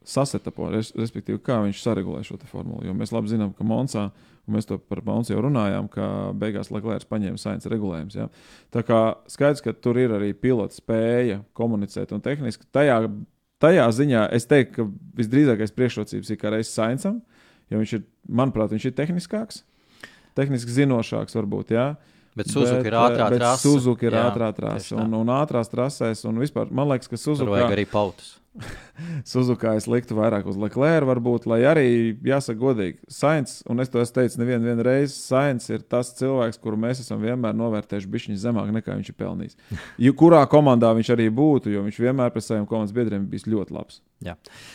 sasetapo, 0.09 0.69
res, 0.73 0.91
respektīvi, 0.97 1.41
kā 1.43 1.59
viņš 1.63 1.81
saregulē 1.83 2.23
šo 2.25 2.39
formulu. 2.49 2.83
Jo 2.87 2.95
mēs 2.97 3.13
labi 3.13 3.31
zinām, 3.31 3.51
ka 3.55 3.65
Monsā, 3.67 4.07
un 4.47 4.55
mēs 4.55 4.67
to 4.69 4.79
par 4.81 5.03
Monsu 5.05 5.35
jau 5.35 5.43
runājām, 5.45 5.89
ka 5.91 6.07
beigās 6.39 6.71
Leclerc 6.73 7.05
paņēma 7.09 7.41
saimnes 7.41 7.69
regulējums. 7.69 8.17
Ja? 8.17 8.29
Tā 8.73 8.83
kā 8.87 9.01
skaidrs, 9.29 9.63
ka 9.65 9.75
tur 9.75 9.99
ir 10.01 10.15
arī 10.17 10.31
pilota 10.33 10.77
spēja 10.77 11.43
komunicēt 11.57 12.13
un 12.15 12.23
tehniski. 12.25 12.67
Tajā, 12.75 13.01
tajā 13.61 13.89
ziņā 13.99 14.25
es 14.35 14.49
teiktu, 14.49 14.75
ka 14.79 15.19
visdrīzākais 15.19 15.75
priekšrocības 15.77 16.33
ir 16.33 16.41
kā 16.41 16.53
reizes 16.55 16.73
saimniekam, 16.79 17.21
jo 17.69 17.83
viņš 17.83 17.97
ir, 17.99 18.05
manuprāt, 18.41 18.73
viņš 18.73 18.89
ir 18.89 18.97
tehniskāks, 18.97 19.63
tehniski 20.37 20.75
zinošāks 20.75 21.37
varbūt. 21.39 21.73
Ja? 21.77 21.93
Bet 22.37 22.51
Suzuka 22.51 22.85
ir 22.85 22.93
eh, 22.93 22.99
ātrā 22.99 23.29
bet 23.33 23.41
trase. 23.41 23.63
Suzuka 23.65 24.07
ir 24.07 24.15
Jā, 24.15 24.25
ātrā 24.29 24.51
tā. 24.55 24.75
Un, 24.99 25.15
un 25.17 25.31
ātrās 25.33 25.71
trasēs, 25.71 26.23
un 26.29 26.39
vispār 26.41 26.69
man 26.71 26.91
liekas, 26.91 27.09
ka 27.11 27.19
Suzuka 27.19 27.51
vajag 27.55 27.75
arī 27.75 27.85
pautus. 27.89 28.35
Suzukā 29.29 29.75
es 29.77 29.87
liktu 29.89 30.17
vairāk 30.17 30.47
uz 30.49 30.57
Leclerc, 30.59 31.07
varbūt, 31.07 31.45
lai 31.49 31.59
arī, 31.69 31.87
jāsaka, 32.25 32.57
godīgi, 32.59 32.99
Sainz, 33.11 33.59
un 33.69 33.81
es 33.83 33.91
to 33.91 34.01
esmu 34.01 34.17
teicis 34.19 34.39
nevienu 34.41 34.67
vienu 34.69 34.85
reizi, 34.85 35.15
Sainz 35.21 35.69
ir 35.71 35.83
tas 35.85 36.11
cilvēks, 36.17 36.59
kuru 36.63 36.79
mēs 36.81 37.03
esam 37.03 37.21
vienmēr 37.23 37.55
novērtējuši 37.57 38.11
bišķiņu 38.15 38.41
zemāk 38.41 38.73
nekā 38.79 38.97
viņš 38.97 39.13
ir 39.13 39.19
pelnījis. 39.19 39.57
Jo 40.09 40.13
kurā 40.17 40.41
komandā 40.49 40.91
viņš 40.95 41.13
arī 41.13 41.27
būtu, 41.33 41.71
jo 41.73 41.83
viņš 41.85 41.97
vienmēr 42.01 42.31
pret 42.33 42.45
saviem 42.45 42.65
komandas 42.69 42.95
biedriem 42.95 43.25
bijis 43.29 43.47
ļoti 43.49 43.75
labs. 43.75 43.99
Jā. 44.23 44.33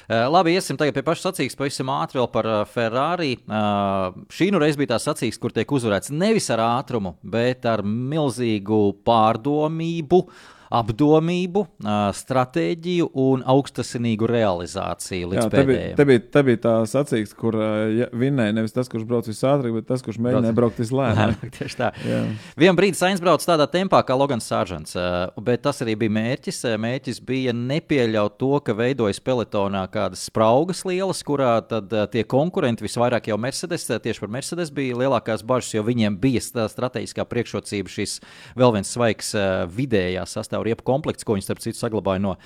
Uh, 0.08 0.24
labi, 0.32 0.54
iesim 0.56 0.78
tagad 0.80 0.96
pie 0.96 1.04
pašas 1.04 1.26
sacīkstes, 1.28 1.58
pavisam 1.58 1.90
ātri 1.92 2.20
vēl 2.20 2.28
par 2.32 2.48
uh, 2.48 2.60
Ferrari. 2.68 3.34
Uh, 3.44 4.14
šī 4.32 4.48
nu 4.54 4.60
reiz 4.62 4.78
bija 4.80 4.94
tā 4.94 5.00
sacīkstes, 5.04 5.40
kur 5.42 5.52
tiek 5.52 5.68
uzvarēts 5.76 6.12
nevis 6.14 6.48
ar 6.54 6.62
ātrumu, 6.64 7.16
bet 7.20 7.68
ar 7.68 7.84
milzīgu 7.84 8.80
pārdomību. 9.04 10.22
Apdomību, 10.74 11.64
stratēģiju 12.18 13.10
un 13.24 13.44
augstasinīgu 13.54 14.28
realizāciju 14.28 15.30
līdz 15.32 15.42
Jā, 15.42 15.50
pēdējiem. 15.52 15.96
te, 15.98 16.06
bija, 16.08 16.22
te 16.34 16.42
bija 16.46 16.60
tā 16.64 16.74
sacīks, 16.90 17.34
kur 17.38 17.58
ja, 17.94 18.08
vinnēja 18.14 18.56
nevis 18.56 18.74
tas, 18.74 18.90
kurš 18.90 19.06
brauc 19.08 19.28
visātrāk, 19.28 19.74
bet 19.76 19.88
tas, 19.90 20.02
kurš 20.04 20.18
mēģināja 20.24 20.56
braukt 20.56 20.80
vislēnāk. 20.82 21.44
Tieši 21.58 21.78
tā. 21.78 21.90
Jā. 22.06 22.20
Vienā 22.60 22.74
brīdī 22.78 22.98
Sainz 22.98 23.22
brauc 23.22 23.44
tādā 23.46 23.68
tempā 23.70 24.00
kā 24.06 24.16
Logans 24.18 24.48
Sāržants, 24.50 24.96
bet 25.46 25.62
tas 25.66 25.82
arī 25.84 25.96
bija 26.04 26.14
mērķis. 26.18 26.62
Mērķis 26.80 27.22
bija 27.26 27.54
nepieļaut 27.56 28.38
to, 28.40 28.52
ka 28.64 28.76
veidojas 28.78 29.22
pelotonā 29.24 29.84
kādas 29.94 30.26
spraugas 30.28 30.84
lielas, 30.88 31.22
kurā 31.26 31.56
tad 31.68 31.92
tie 32.12 32.26
konkurenti 32.26 32.86
visvairāk 32.86 33.30
jau 33.30 33.38
Mercedes, 33.40 33.86
tieši 33.86 34.24
par 34.24 34.32
Mercedes 34.38 34.72
bija 34.74 34.98
lielākās 35.04 35.44
bažas, 35.46 35.74
jo 35.76 35.84
viņiem 35.86 36.18
bija 36.20 36.42
strateģiskā 36.42 37.26
priekšrocība 37.30 37.92
šis 37.92 38.18
vēl 38.58 38.74
viens 38.78 38.90
svaigs 38.94 39.34
vidējā 39.74 40.24
sastāvā 40.28 40.63
riepu 40.66 40.86
komplekts, 40.86 41.26
ko 41.26 41.36
viņi 41.36 41.46
starp 41.46 41.62
citu 41.64 41.80
saglabāja 41.80 42.22
no. 42.24 42.36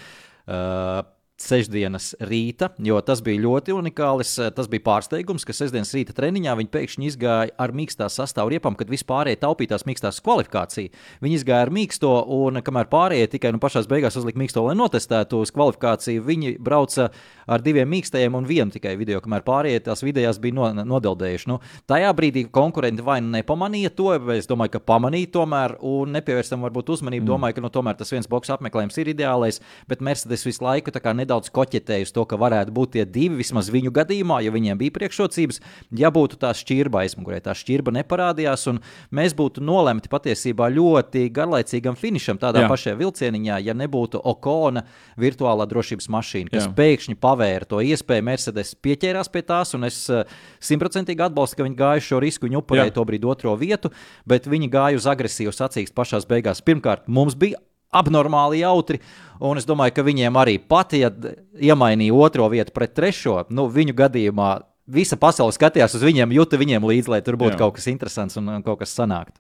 Uh, 0.49 1.03
Sešdienas 1.38 2.16
rīta, 2.27 2.66
jo 2.83 2.96
tas 3.07 3.20
bija 3.22 3.38
ļoti 3.44 3.70
unikāls. 3.70 4.33
Tas 4.57 4.66
bija 4.66 4.83
pārsteigums, 4.88 5.44
ka 5.46 5.55
sestdienas 5.55 5.92
rīta 5.94 6.11
treniņā 6.16 6.57
viņi 6.59 6.70
pēkšņi 6.72 7.07
izgāja 7.07 7.53
ar 7.62 7.70
mīkstā 7.79 8.09
sastāvā 8.11 8.57
riepām, 8.57 8.74
kad 8.74 8.90
vispārējie 8.90 9.38
taupītās 9.44 9.87
mīkstās 9.87 10.18
kvalifikāciju. 10.27 10.90
Viņi 11.22 11.38
izgāja 11.38 11.68
ar 11.68 11.70
mīksto, 11.70 12.11
un 12.35 12.59
kamēr 12.66 12.90
pārējie 12.90 13.29
tikai 13.37 13.53
nu, 13.55 13.61
pašā 13.62 13.85
beigās 13.87 14.18
uzlika 14.18 14.42
mīksto, 14.42 14.64
lai 14.66 14.74
notestētu 14.81 15.44
uz 15.44 15.55
kvalifikāciju, 15.55 16.24
viņi 16.27 16.57
brauca 16.59 17.07
ar 17.46 17.62
diviem 17.62 17.87
mīkstajiem 17.94 18.35
un 18.35 18.51
vienu 18.51 18.74
tikai 18.74 18.96
video, 18.98 19.22
kamēr 19.22 19.46
pārējie 19.46 19.85
tās 19.87 20.03
vidējās 20.03 20.42
bija 20.42 20.59
no, 20.59 20.66
nodeldējuši. 20.90 21.48
Nu, 21.53 21.61
tajā 21.87 22.11
brīdī 22.18 22.48
konkurenti 22.51 23.07
vai 23.07 23.20
nu 23.22 23.31
nepamanīja 23.37 23.94
to, 23.94 24.11
vai 24.27 24.40
es 24.42 24.51
domāju, 24.51 24.74
ka 24.74 24.83
pamanīja 24.90 25.31
tomēr, 25.38 25.79
un 25.87 26.18
nepievērstam 26.18 26.66
varbūt 26.66 26.90
uzmanību. 26.98 27.29
Mm. 27.29 27.31
Domāju, 27.31 27.61
ka 27.61 27.64
nu, 27.64 27.72
tomēr 27.79 28.03
tas 28.03 28.11
viens 28.12 28.29
boks 28.29 28.51
apmeklējums 28.59 28.98
ir 28.98 29.14
ideālais, 29.14 29.62
bet 29.88 30.03
Mercedes 30.05 30.44
visu 30.48 30.66
laiku 30.66 30.92
tā 30.92 31.01
kā 31.05 31.14
nedaudz 31.29 31.53
koķetēja 31.53 32.09
uz 32.09 32.12
to, 32.17 32.25
ka 32.29 32.38
varētu 32.41 32.73
būt 32.75 32.97
tie 32.97 33.05
divi, 33.05 33.43
vismaz 33.43 33.69
viņu 33.73 33.93
gadījumā, 33.95 34.41
ja 34.45 34.53
viņiem 34.55 34.79
bija 34.81 34.95
priekšrocības, 34.97 35.61
ja 36.01 36.11
būtu 36.14 36.38
tā 36.41 36.55
šķirba 36.57 37.05
aizmugurē, 37.05 37.41
tā 37.45 37.55
šķirba 37.59 37.93
neparādījās, 38.01 38.64
un 38.73 38.81
mēs 39.14 39.37
būtu 39.37 39.62
nolemti 39.64 40.11
patiesībā 40.12 40.71
ļoti 40.73 41.27
garlaicīgam 41.35 41.99
finišam 41.99 42.41
tādā 42.41 42.64
Jā. 42.64 42.71
pašā 42.73 42.97
vilcieniņā, 42.99 43.61
ja 43.67 43.77
nebūtu 43.77 44.23
Okona 44.25 44.85
virtuālā 45.21 45.69
drošības 45.69 46.09
mašīna, 46.17 46.53
kas 46.55 46.67
Jā. 46.67 46.75
pēkšņi 46.79 47.19
pavēra 47.21 47.69
to 47.69 47.83
iespēju. 47.85 48.27
Mercedes 48.29 48.75
pieķērās 48.83 49.33
pie 49.33 49.45
tās, 49.47 49.75
un 49.77 49.88
es 49.88 50.01
eh, 50.12 50.25
simtprocentīgi 50.64 51.29
atbalstu, 51.29 51.61
ka 51.61 51.69
viņi 51.69 51.79
gāja 51.79 52.05
šo 52.11 52.23
risku, 52.25 52.49
viņi 52.49 52.61
upurēja 52.62 52.97
to 52.97 53.05
brīdi 53.09 53.29
otro 53.29 53.55
vietu, 53.61 53.93
bet 54.29 54.49
viņi 54.49 54.71
gāja 54.73 55.01
uz 55.01 55.09
agresīvu 55.11 55.55
sacīkstu 55.55 55.97
pašā 55.97 56.23
beigās. 56.29 56.64
Pirmkārt, 56.64 57.07
mums 57.09 57.37
bija 57.38 57.61
abnormāli 57.94 58.62
jautri. 58.62 59.01
Un 59.38 59.61
es 59.61 59.66
domāju, 59.68 59.94
ka 59.96 60.07
viņiem 60.07 60.38
arī 60.40 60.57
pat, 60.59 60.96
ja 60.98 61.12
iemainīja 61.55 62.16
otro 62.16 62.48
vietu 62.51 62.74
pret 62.74 62.96
trešo, 62.96 63.44
nu, 63.55 63.68
viņu 63.70 63.94
gadījumā 63.98 64.51
visa 64.88 65.18
pasaule 65.20 65.55
skatījās 65.55 65.94
uz 65.98 66.07
viņiem, 66.07 66.33
juta 66.35 66.59
viņiem 66.59 66.87
līdzi, 66.88 67.12
lai 67.12 67.20
tur 67.24 67.38
būtu 67.40 67.55
Jā. 67.55 67.61
kaut 67.61 67.77
kas 67.77 67.87
interesants 67.92 68.38
un 68.40 68.48
un 68.57 68.64
kaut 68.66 68.81
kas 68.83 68.96
sanāktu. 68.96 69.38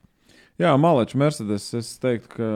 Jā, 0.58 0.72
Malečs, 0.74 1.14
Mercedes. 1.14 1.68
Es 1.78 1.92
teiktu, 2.02 2.32
ka 2.32 2.46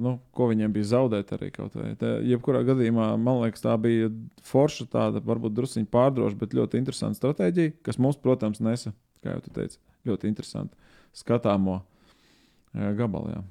nu, 0.00 0.14
ko 0.32 0.46
viņiem 0.48 0.72
bija 0.72 0.88
zaudēt 0.94 1.34
arī 1.36 1.50
kaut 1.52 1.74
vai. 1.76 1.90
Te, 2.00 2.14
jebkurā 2.24 2.62
gadījumā, 2.64 3.10
man 3.20 3.42
liekas, 3.42 3.60
tā 3.64 3.74
bija 3.80 4.08
forša, 4.48 4.86
tāda 4.94 5.20
varbūt 5.26 5.52
druskuļi 5.58 5.90
pārdroša, 5.92 6.38
bet 6.40 6.56
ļoti 6.56 6.80
interesanta 6.80 7.20
stratēģija, 7.20 7.74
kas 7.84 8.00
mums, 8.00 8.16
protams, 8.24 8.62
nesa, 8.64 8.94
kā 9.20 9.36
jau 9.36 9.44
tu 9.44 9.52
teici, 9.58 9.76
ļoti 10.08 10.32
interesanti 10.32 10.96
skatāmo 11.20 11.82
eh, 11.82 12.88
gabalu. 12.96 13.36
Jā. 13.36 13.44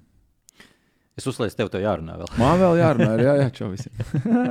Es 1.20 1.26
uzlieku, 1.28 1.52
tev 1.60 1.68
to 1.68 1.80
jārunā 1.82 2.14
vēl. 2.16 2.30
Man 2.40 2.54
vēl 2.62 2.78
jārunā, 2.80 3.08
jā, 3.20 3.32
jā, 3.42 3.48
čau 3.52 3.66
visiem. 3.68 3.92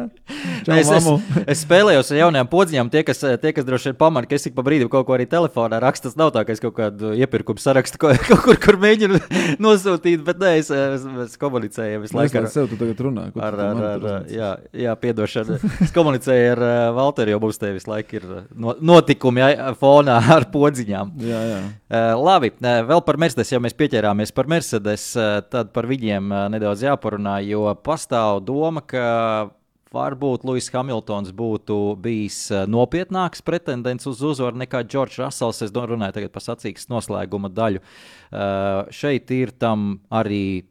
čau, 0.67 0.75
es, 0.77 0.91
es, 0.93 1.07
es 1.49 1.63
spēlējos 1.65 2.11
ar 2.13 2.19
jaunajām 2.19 2.51
podziņām. 2.53 2.91
Tie, 2.93 3.01
kas, 3.09 3.23
tie, 3.41 3.53
kas 3.57 3.65
droši 3.65 3.89
vien 3.89 3.97
pamanīja, 4.03 4.29
ka 4.29 4.37
es 4.37 4.45
ik 4.51 4.59
pa 4.59 4.65
brīdim 4.67 4.91
kaut 4.93 5.07
ko 5.09 5.15
arī 5.17 5.25
telefonā 5.31 5.79
rakstu, 5.81 6.11
tas 6.11 6.19
nav 6.21 6.35
tā, 6.35 6.43
ka 6.45 6.53
es 6.53 6.61
kaut 6.61 6.75
kādu 6.77 7.15
iepirkumu 7.17 7.63
sarakstu 7.65 7.97
kaut 8.03 8.45
kur, 8.45 8.59
kur 8.61 8.77
mēģinu 8.83 9.23
nosūtīt, 9.65 10.21
bet 10.27 10.43
nē, 10.43 10.51
es, 10.61 10.69
es, 10.69 11.07
es 11.25 11.39
komunicēju 11.41 12.03
visu 12.05 12.19
laiku. 12.19 12.43
ar 12.43 12.51
sevi 12.53 12.75
tu 12.75 12.81
tagad 12.83 13.01
runā. 13.09 13.25
Ar, 13.41 13.57
ar, 13.57 13.81
ar, 13.95 14.05
uzmec? 14.05 14.37
jā, 14.37 14.53
jā, 14.85 14.95
piedošana. 15.01 15.59
Es 15.89 15.97
komunicēju 15.97 16.53
ar 16.59 16.65
uh, 16.67 16.75
Valteru, 17.01 17.33
jo 17.39 17.41
mums 17.47 17.63
te 17.65 17.73
visu 17.73 17.89
laiku 17.89 18.21
ir 18.21 18.29
uh, 18.29 18.45
no, 18.53 18.77
notikumi 18.93 19.47
jā, 19.47 19.73
fonā 19.81 20.21
ar 20.37 20.51
podziņām. 20.53 21.17
Jā, 21.25 21.41
jā. 21.55 21.65
Uh, 21.89 22.13
labi, 22.21 22.53
uh, 22.61 22.85
vēl 22.93 23.01
par 23.09 23.17
Mercedes, 23.25 23.57
ja 23.57 23.65
mēs 23.65 23.81
pieķērāmies 23.81 24.37
par 24.37 24.53
Mercedes, 24.53 25.09
uh, 25.17 25.41
tad 25.49 25.73
par 25.73 25.89
viņiem 25.89 26.29
uh, 26.29 26.50
nedaudz 26.53 26.85
jāparunā, 26.87 27.39
jo 27.47 27.65
pastāv 27.85 28.43
doma, 28.47 28.83
ka 28.83 29.51
varbūt 29.91 30.45
Lūsis 30.47 30.71
Hamiltons 30.75 31.33
būtu 31.35 31.77
bijis 32.03 32.45
uh, 32.55 32.67
nopietnāks 32.71 33.43
pretendents 33.43 34.07
uz 34.07 34.21
uzvaru 34.23 34.61
nekā 34.63 34.85
Džordžs 34.87 35.19
Rasels. 35.25 35.63
Es 35.67 35.75
runāju 35.75 36.19
tagad 36.19 36.35
par 36.35 36.45
sacīkstes 36.47 36.91
noslēguma 36.93 37.51
daļu. 37.51 37.83
Uh, 37.83 38.91
šeit 38.95 39.33
ir 39.35 39.51
tam 39.59 39.97
arī 40.15 40.69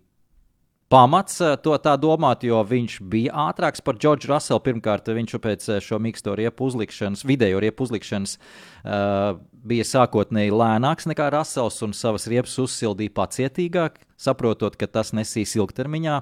pamats 0.90 1.38
eh, 1.42 1.56
to 1.64 1.78
tā 1.82 1.94
domāt, 2.02 2.44
jo 2.48 2.60
viņš 2.66 3.00
bija 3.12 3.48
ātrāks 3.50 3.84
par 3.86 3.98
Džordžu 4.02 4.34
Raselu. 4.34 4.64
Pirmkārt, 4.66 5.10
viņš 5.14 5.38
pēc 5.42 5.70
eh, 5.70 5.82
šo 5.86 6.02
mīksto 6.02 6.36
riepu 6.38 6.70
uzlikšanas, 6.70 7.24
vidējo 7.30 7.62
riepu 7.62 7.86
uzlikšanas, 7.86 8.36
uh, 8.40 9.38
bija 9.70 9.86
sākotnēji 9.86 10.56
lēnāks 10.56 11.08
nekā 11.10 11.30
Rasels 11.36 11.80
un 11.86 11.94
savas 11.98 12.28
riepas 12.32 12.56
uzsildīja 12.64 13.14
pacietīgāk. 13.16 14.02
Saprotot, 14.20 14.76
ka 14.76 14.88
tas 14.92 15.14
nesīs 15.16 15.54
ilgtermiņā 15.56 16.18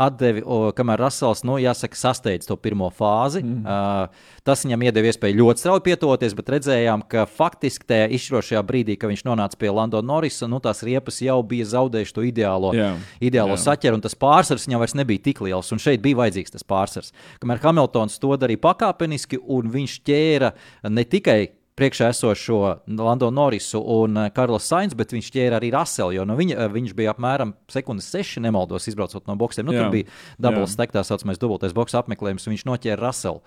atdevi, 0.00 0.40
o, 0.40 0.70
kamēr 0.76 1.02
Rasels, 1.04 1.42
nu, 1.44 1.58
jāsaka, 1.60 1.98
sasteidz 1.98 2.48
to 2.48 2.56
pirmo 2.56 2.88
fāzi. 2.96 3.42
Mm. 3.44 3.60
Uh, 3.62 4.40
tas 4.46 4.64
viņam 4.64 4.86
iedeva 4.86 5.10
iespēju 5.10 5.36
ļoti 5.42 5.60
strauji 5.60 5.84
pietuvoties, 5.90 6.36
bet 6.38 6.52
redzējām, 6.56 7.04
ka 7.12 7.26
faktiski 7.28 7.88
tajā 7.92 8.08
izšķirošajā 8.16 8.64
brīdī, 8.66 8.96
kad 8.96 9.12
viņš 9.12 9.26
nonāca 9.28 9.60
pie 9.60 9.68
Lando 9.68 10.00
Norisa, 10.00 10.48
nu, 10.48 10.62
tās 10.64 10.80
riepas 10.86 11.20
jau 11.20 11.38
bija 11.44 11.68
zaudējušas 11.74 12.16
to 12.16 12.26
ideālo 12.28 12.72
Jā, 12.76 12.94
ideālo 13.20 13.58
jā. 13.58 13.62
saķeru, 13.68 14.00
un 14.00 14.04
tas 14.08 14.16
pārsvars 14.16 14.68
viņam 14.68 14.82
vairs 14.86 14.96
nebija 14.98 15.26
tik 15.28 15.44
liels. 15.44 15.72
Un 15.76 15.82
šeit 15.82 16.00
bija 16.04 16.22
vajadzīgs 16.24 16.56
tas 16.56 16.64
pārsvars. 16.64 17.12
Kamēr 17.42 17.60
Hamiltons 17.66 18.16
to 18.22 18.32
darīja 18.40 18.64
pakāpeniski, 18.64 19.44
un 19.44 19.68
viņš 19.72 19.98
ķēra 20.08 20.54
ne 20.88 21.04
tikai 21.04 21.42
priekšā 21.78 22.10
esošo 22.12 22.58
Lando 22.86 23.30
Norisu 23.32 23.80
un 23.80 24.16
eh, 24.24 24.30
Karlos 24.34 24.66
Sainz, 24.68 24.96
bet 24.98 25.14
viņš 25.14 25.30
ķēra 25.34 25.58
arī 25.58 25.72
Raselu, 25.74 26.16
jo 26.16 26.26
no 26.28 26.36
viņa, 26.38 26.56
eh, 26.56 26.72
viņš 26.72 26.96
bija 26.98 27.14
apmēram 27.14 27.54
sekundes 27.72 28.10
seši 28.12 28.42
nemaldos 28.44 28.88
izbraucot 28.90 29.28
no 29.30 29.36
boxiem. 29.40 29.66
Nu, 29.68 29.76
Jā. 29.76 29.84
tur 29.84 29.94
bija 29.94 30.08
dubult 30.38 30.68
Jā. 30.68 30.72
stack, 30.74 30.94
tā 30.94 31.04
saucamais 31.06 31.40
dubultais 31.40 31.76
boks 31.76 31.96
apmeklējums, 31.98 32.46
un 32.46 32.56
viņš 32.56 32.66
noķēra 32.68 33.00
Raselu. 33.02 33.42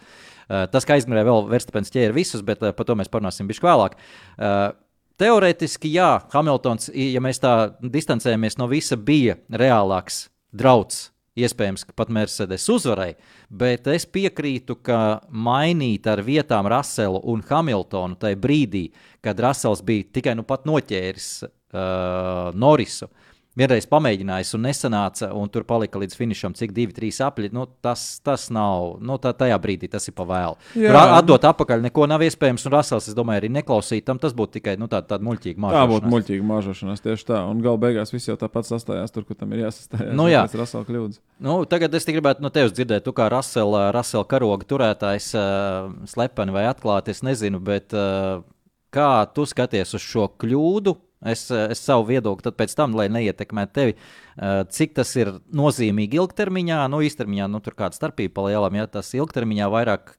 Uh, 0.46 0.68
tas, 0.70 0.86
kā 0.86 1.00
aizmirēja 1.00 1.26
vēl 1.26 1.48
Verstapens 1.50 1.90
ķēra 1.90 2.14
visus, 2.14 2.44
bet 2.46 2.62
uh, 2.62 2.70
par 2.76 2.86
to 2.86 2.94
mēs 2.94 3.10
parunāsim 3.10 3.48
bišķi 3.50 3.66
vēlāk. 3.66 3.96
Uh, 4.38 4.76
Teorētiski, 5.18 5.90
jā, 5.96 6.10
Hamiltons, 6.34 6.90
ja 6.92 7.22
mēs 7.24 7.40
tā 7.42 7.56
distancējamies 7.80 8.60
no 8.60 8.68
visa, 8.68 8.98
bija 9.00 9.40
reālāks 9.50 10.26
drauds. 10.54 11.15
Iespējams, 11.36 11.84
ka 11.84 11.92
pat 12.00 12.12
Mercedes 12.16 12.64
uzvarēja, 12.72 13.18
bet 13.52 13.90
es 13.92 14.06
piekrītu, 14.08 14.78
ka 14.80 15.20
mainīt 15.28 16.08
ar 16.08 16.22
vietām 16.24 16.70
Raselu 16.72 17.20
un 17.28 17.44
Hamiltonu 17.50 18.16
tajā 18.22 18.40
brīdī, 18.40 18.86
kad 19.20 19.42
Rasels 19.44 19.84
bija 19.84 20.08
tikai 20.16 20.38
nu 20.40 20.46
pat 20.48 20.64
noķēris 20.70 21.28
uh, 21.44 22.56
Norisu, 22.56 23.10
vienreiz 23.56 23.86
pamēģinājis 23.88 24.50
un 24.58 24.64
nesanāca, 24.68 25.30
un 25.34 25.48
tur 25.50 25.64
palika 25.64 26.00
līdz 26.02 26.16
finišam, 26.20 26.54
cik 26.60 26.74
divi, 26.76 26.92
trīs 26.96 27.22
apli. 27.24 27.48
Nu, 27.56 27.64
tas, 27.82 28.20
tas 28.26 28.50
nav, 28.52 28.98
nu, 29.00 29.16
tā, 29.24 29.32
tajā 29.38 29.56
brīdī 29.64 29.88
tas 29.92 30.08
ir 30.10 30.16
pa 30.18 30.26
vēlu. 30.28 30.58
Jā. 30.76 30.90
Tur 30.92 30.98
a- 31.00 31.18
Atdot 31.20 31.48
atpakaļ 31.48 31.86
neko 31.88 32.08
nav 32.12 32.20
iespējams, 32.28 32.66
un 32.68 32.76
Rasels, 32.76 33.08
es 33.08 33.16
domāju, 33.16 33.44
arī 33.46 33.52
neklausīt 33.56 34.04
tam. 34.06 34.20
Tas 34.20 34.34
būtu 34.36 34.58
tikai 34.60 34.76
nu, 34.78 34.90
tāda, 34.92 35.08
tāda 35.14 35.24
muļķīga 35.24 35.56
Tā 35.56 35.64
māksla. 35.64 35.86
būtu 35.94 36.12
muļķīga 36.12 36.48
māžošanās 36.52 37.02
tieši 37.06 37.26
tā. 37.32 37.40
Un 37.50 37.62
gala 37.64 37.78
beigās 37.78 38.12
viss 38.12 38.28
jau 38.28 38.36
tāpat 38.36 38.68
sastājās 38.68 39.12
tur, 39.16 39.24
kur 39.24 39.36
tam 39.40 39.54
ir 39.56 39.64
jāsastājās. 39.66 40.12
Nu 40.14 40.28
jā. 40.28 40.44
Tas 40.50 40.54
ir 40.58 40.60
Rasela 40.66 40.84
kļūdas. 40.90 41.20
Nu, 41.40 41.56
tagad 41.66 41.94
es 41.96 42.06
gribētu 42.06 42.42
no 42.44 42.50
tevis 42.50 42.72
dzirdēt, 42.76 43.04
tu 43.08 43.14
kā 43.16 43.30
Rasela, 43.32 43.92
Rasela 43.96 44.28
karoga 44.28 44.66
turētājs, 44.68 45.32
uh, 45.40 45.94
slepeni 46.12 46.52
vai 46.52 46.66
atklāti, 46.68 47.16
es 47.16 47.24
nezinu, 47.24 47.60
bet 47.64 47.94
uh, 47.96 48.44
kā 48.92 49.26
tu 49.34 49.46
skaties 49.48 49.94
uz 49.96 50.02
šo 50.04 50.28
kļūdu? 50.40 50.96
Es, 51.26 51.48
eh, 51.52 51.72
es 51.74 51.82
savu 51.82 52.06
viedokli 52.12 52.46
tad 52.46 52.58
pēc 52.60 52.76
tam, 52.78 52.94
lai 52.98 53.08
neietekmētu 53.10 53.74
tevi, 53.74 53.96
uh, 53.96 54.62
cik 54.70 54.94
tas 55.00 55.16
ir 55.18 55.34
nozīmīgi 55.56 56.22
ilgtermiņā, 56.22 56.84
nu 56.94 57.02
īstermiņā, 57.06 57.50
nu 57.50 57.64
tur 57.66 57.74
kāda 57.78 57.98
starpība 57.98 58.36
palielam, 58.42 58.78
ja 58.78 58.86
tas 58.88 59.10
ilgtermiņā 59.18 59.72
vairāk 59.74 60.16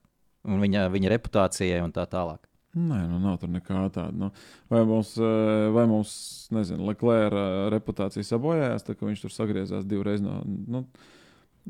viņa, 0.46 0.88
viņa 0.92 1.14
reputācijai 1.14 1.80
un 1.84 1.94
tā 1.94 2.06
tālāk. 2.10 2.46
Nē, 2.76 2.98
nu 3.08 3.18
nav 3.22 3.38
tur 3.40 3.48
nekā 3.48 3.86
tāda. 3.88 4.12
Nu, 4.12 4.30
vai 4.68 4.82
mums, 4.84 5.14
eh, 5.16 5.68
vai 5.72 5.86
mums 5.88 6.12
nezinu, 6.52 6.84
Leclerc 6.90 7.70
reputācija 7.72 8.24
sabojājās, 8.26 8.84
tā, 8.84 8.92
ka 8.94 9.08
viņš 9.08 9.22
tur 9.24 9.32
sagriezās 9.32 9.86
divreiz 9.88 10.20
no. 10.20 10.42
Nu, 10.44 10.82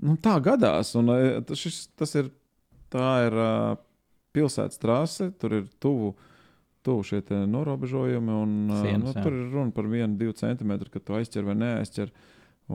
nu, 0.02 0.16
tā 0.18 0.34
gadās. 0.42 0.96
Un, 0.98 1.12
eh, 1.14 1.54
šis, 1.54 1.84
tas 1.94 2.14
ir, 2.18 2.32
tā 2.90 3.10
ir 3.28 3.38
uh, 3.38 3.76
pilsētas 4.34 4.82
trase, 4.82 5.30
tur 5.38 5.60
ir 5.60 5.68
tuvu. 5.78 6.16
Tuvu 6.86 7.02
šie 7.06 7.22
norobežojumi, 7.50 8.36
un 8.42 8.52
Sienas, 8.70 9.10
nu, 9.10 9.22
tur 9.24 9.34
ir 9.34 9.48
runa 9.50 9.74
par 9.74 9.88
vienu, 9.90 10.14
divu 10.20 10.36
centimetru, 10.38 10.90
kad 10.92 11.02
tu 11.06 11.16
aizķer 11.18 11.48
vai 11.48 11.56
neaizķer. 11.58 12.12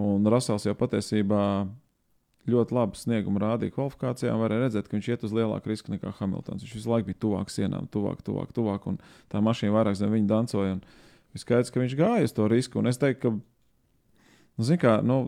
Un 0.01 0.27
Rasels 0.31 0.67
jau 0.67 0.75
patiesībā 0.75 1.43
ļoti 2.49 2.75
labu 2.75 2.97
sniegumu 2.97 3.41
rādīja 3.41 3.75
kvalifikācijā. 3.75 4.33
Varēja 4.39 4.65
redzēt, 4.65 4.89
ka 4.89 4.97
viņš 4.97 5.09
iet 5.11 5.25
uz 5.27 5.35
lielāku 5.35 5.71
risku 5.71 5.93
nekā 5.93 6.13
Hamiltons. 6.17 6.63
Viņš 6.65 6.75
visu 6.79 6.91
laiku 6.91 7.11
bija 7.11 7.21
tuvāk 7.21 7.53
sienām, 7.53 7.87
tuvāk, 7.91 8.23
tuvāk, 8.25 8.53
tuvāk. 8.55 8.87
Un 8.89 8.97
tā 9.31 9.43
mašīna 9.43 9.75
vairāk 9.75 9.99
zem 9.99 10.13
viņa 10.15 10.29
dancoja. 10.31 10.79
Ir 11.31 11.43
skaidrs, 11.43 11.71
ka 11.71 11.83
viņš 11.83 11.97
gāja 11.99 12.27
uz 12.27 12.35
to 12.35 12.47
risku. 12.51 12.81
Un 12.81 12.89
es 12.91 12.99
teiktu, 13.01 13.29
ka, 13.29 13.35
nu, 14.57 14.79
kā, 14.81 14.95
nu, 15.05 15.19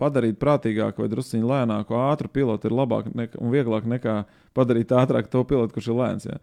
padarīt 0.00 0.38
prātīgāku 0.40 1.04
vai 1.04 1.10
drusciņā 1.12 1.48
lēnāku, 1.50 1.96
ātru 1.98 2.30
pilotu 2.32 2.68
ir 2.70 2.76
labāk 2.76 3.10
nekā, 3.12 3.40
un 3.40 3.52
vieglāk 3.52 3.88
nekā 3.88 4.16
padarīt 4.56 4.94
ātrāk 4.96 5.28
to 5.32 5.42
pilotu, 5.48 5.74
kurš 5.76 5.90
ir 5.92 5.98
lēns. 5.98 6.28
Jā. 6.30 6.38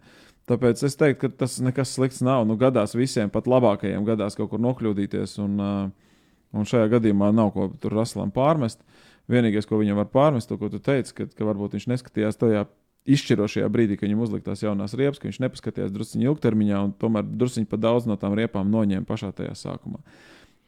Tāpēc 0.48 0.82
es 0.86 0.96
teiktu, 0.96 1.20
ka 1.26 1.44
tas 1.44 1.58
nekas 1.60 1.92
slikts 1.96 2.22
nav. 2.24 2.46
Nu, 2.48 2.56
gadās 2.60 2.96
visiem, 2.96 3.28
pat 3.32 3.48
labākajiem, 3.50 4.06
gadās 4.06 4.38
kaut 4.38 4.52
kur 4.52 4.62
nokļūdīties. 4.64 5.36
Un, 5.44 5.60
uh, 5.60 6.16
un 6.56 6.68
šajā 6.68 6.88
gadījumā 6.96 7.30
nav 7.36 7.52
ko 7.56 7.68
tur 7.82 7.96
Raslam 7.98 8.32
pārmest. 8.34 8.80
Vienīgais, 9.28 9.68
ko 9.68 9.80
viņam 9.82 10.00
var 10.00 10.08
pārmest, 10.08 10.48
to, 10.48 10.56
ko 10.56 10.70
tu 10.72 10.80
teici, 10.80 11.12
ka, 11.12 11.28
ka 11.28 11.44
varbūt 11.44 11.76
viņš 11.76 11.88
neskatījās 11.92 12.40
tajā 12.40 12.64
izšķirošajā 13.08 13.68
brīdī, 13.72 13.96
kad 13.96 14.08
viņam 14.08 14.24
uzliktās 14.24 14.62
jaunās 14.64 14.96
riepas, 14.98 15.20
ka 15.20 15.28
viņš 15.28 15.40
nepaskatījās 15.44 15.92
druskuļi 15.94 16.28
ilgtermiņā 16.28 16.80
un 16.86 16.92
tomēr 17.00 17.28
druskuļi 17.28 17.68
pa 17.68 17.78
daudz 17.80 18.08
no 18.08 18.16
tām 18.20 18.36
riepām 18.36 18.68
noņēma 18.72 19.08
pašā 19.08 19.30
tajā 19.36 19.54
sākumā. 19.56 20.00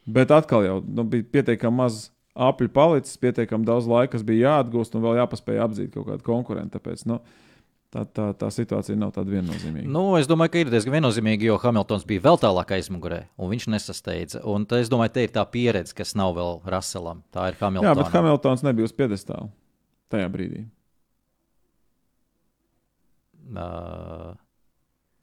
Bet 0.09 0.33
atkal 0.33 0.65
jau 0.65 0.79
nu, 0.85 1.05
bija 1.09 1.27
pietiekami 1.37 1.83
maz 1.83 2.07
apļu 2.41 2.71
palicis, 2.73 3.19
pietiekami 3.21 3.69
daudz 3.69 3.89
laika, 3.91 4.15
kas 4.15 4.25
bija 4.27 4.55
jāatgūst 4.55 4.97
un 4.97 5.05
vēl 5.05 5.21
jāpaspēj 5.21 5.63
apdzīt 5.67 5.93
kaut 5.95 6.09
kādu 6.09 6.27
konkurentu. 6.27 6.79
Tāpēc, 6.79 7.05
nu, 7.11 7.21
tā, 7.95 8.05
tā, 8.07 8.27
tā 8.39 8.49
situācija 8.55 8.99
nav 8.99 9.13
tāda 9.17 9.35
viennozīmīga. 9.37 9.89
Nu, 9.91 10.05
es 10.21 10.29
domāju, 10.31 10.55
ka 10.55 10.63
ir 10.65 10.73
diezgan 10.73 10.97
viennozīmīgi, 10.99 11.49
jo 11.51 11.59
Hamiltons 11.63 12.07
bija 12.09 12.25
vēl 12.29 12.41
tālāk 12.43 12.75
aizmugurē, 12.79 13.23
un 13.41 13.53
viņš 13.53 13.69
nesasteidza. 13.75 14.43
Un 14.49 14.67
tā, 14.71 14.83
es 14.85 14.91
domāju, 14.93 15.15
ka 15.17 15.25
ir 15.27 15.33
tā 15.35 15.45
pieredze, 15.51 15.95
kas 15.97 16.17
nav 16.19 16.37
vēl 16.39 16.61
Russellam. 16.75 17.25
Tā 17.35 17.49
ir 17.51 17.59
Hamiltons. 17.63 17.89
Jā, 17.91 17.97
bet 17.99 18.15
Hamiltons 18.19 18.67
nebija 18.67 18.91
uz 18.91 18.95
piedestāla 18.97 19.51
tajā 20.11 20.31
brīdī. 20.33 20.67
Uh, 23.51 24.35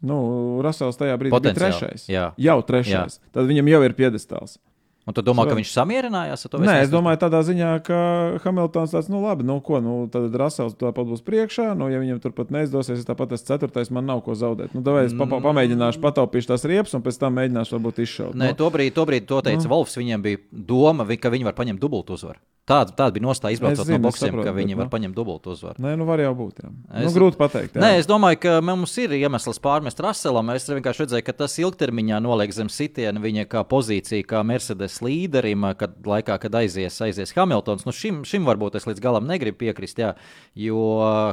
Nu, 0.05 0.17
Rasels 0.61 0.97
tajā 0.99 1.15
brīdī 1.17 1.31
bija 1.33 1.39
Potenciāli, 1.39 1.73
trešais. 1.79 2.03
jā. 2.11 2.27
Jau 2.37 2.57
trešais. 2.65 3.17
Jā. 3.17 3.29
Tad 3.33 3.47
viņam 3.49 3.69
jau 3.71 3.79
ir 3.87 3.95
piedestāls. 3.97 4.57
Un 5.07 5.15
tu 5.15 5.23
domā, 5.23 5.45
ka 5.47 5.55
viņš 5.57 5.71
samierinājās 5.71 6.45
ar 6.45 6.51
to? 6.51 6.59
Nē, 6.61 6.75
es 6.83 6.91
domāju, 6.91 7.21
tādā 7.21 7.39
ziņā, 7.47 7.69
ka 7.87 7.99
Hamiltons 8.43 8.91
tāds, 8.91 9.07
nu, 9.11 9.21
labi, 9.23 9.47
nu, 9.47 9.59
ko, 9.63 9.79
nu, 9.83 9.95
tad 10.11 10.35
Rasels 10.35 10.75
tāpat 10.79 11.07
būs 11.07 11.23
priekšā. 11.27 11.71
Nu, 11.79 11.87
ja 11.91 12.01
viņam 12.03 12.19
turpat 12.23 12.51
neizdosies, 12.53 12.99
es 13.01 13.07
tāpat 13.07 13.37
esmu 13.37 13.53
ceturtais, 13.53 13.91
man 13.93 14.09
nav 14.09 14.21
ko 14.27 14.35
zaudēt. 14.35 14.75
Nu, 14.75 14.83
davai 14.85 15.07
es 15.07 15.15
pa, 15.17 15.29
pa, 15.31 15.39
pamēģināšu 15.47 16.03
pataupīšu 16.03 16.51
tās 16.51 16.67
riepas, 16.67 16.97
un 16.97 17.05
pēc 17.05 17.21
tam 17.23 17.39
mēģināšu 17.39 17.77
varbūt 17.77 18.03
izšaut. 18.03 18.35
Nē, 18.35 18.51
Nu, 18.51 18.59
to 18.59 18.69
brīdi, 19.07 19.27
to 19.27 19.41
teica 19.45 19.63
Nu. 19.63 19.71
Volfs. 19.71 19.97
Viņiem 19.97 20.23
bija 20.23 20.43
doma, 20.51 21.07
ka 21.17 21.31
viņi 21.33 21.47
var 21.47 21.55
paņemt 21.57 21.81
dubultu 21.81 22.15
uzvaru. 22.19 22.39
Tāda, 22.67 22.91
tāda 22.91 23.13
bija 23.15 23.23
nostāja 23.23 23.55
izbraucot 23.55 23.87
zinu, 23.87 23.95
no 24.01 24.09
boxiem, 24.09 24.27
saprotu, 24.27 24.43
ka 24.43 24.51
viņi 24.57 24.73
bet, 24.73 24.77
var 24.81 24.87
nu. 24.89 24.91
paņemt 24.91 25.15
dubultu 25.15 25.53
uzvaru. 25.53 25.79
Nē, 25.79 25.93
nu 25.95 26.03
var 26.09 26.19
jau 26.19 26.33
būt. 26.35 26.57
Jā. 26.65 26.71
Es- 26.99 27.05
Nu, 27.07 27.13
grūti 27.15 27.37
pateikt. 27.39 27.77
Jā. 27.77 27.81
Nē, 27.85 27.91
es 28.01 28.07
domāju, 28.09 28.39
ka 28.43 28.57
mums 28.59 28.91
ir 28.99 29.13
iemesls 29.15 29.59
pārmest 29.63 30.01
Russellam. 30.03 30.49
Es 30.51 30.67
vienkārši 30.67 31.05
redzēju, 31.05 31.23
ka 31.23 31.31
tas 31.33 31.55
ilgtermiņā 31.63 32.19
noliek 32.21 32.51
zem 32.51 32.67
sitiena 32.67 33.21
viņa 33.23 33.45
kā 33.47 33.63
pozīcija, 33.63 34.25
kā 34.27 34.43
Mercedes 34.43 34.99
līderim, 34.99 35.63
kad 35.79 35.95
laikā, 36.03 36.35
kad 36.43 36.51
aizies, 36.59 36.99
aizies 36.99 37.31
Hamiltons. 37.37 37.85
Nu, 37.87 37.93
šim, 37.95 38.23
šim 38.27 38.43
varbūt 38.43 38.75
es 38.75 38.83
līdz 38.85 38.99
galam 38.99 39.25
negribu 39.31 39.57
piekrist, 39.63 39.97
jā, 40.03 40.11
jo 40.53 40.75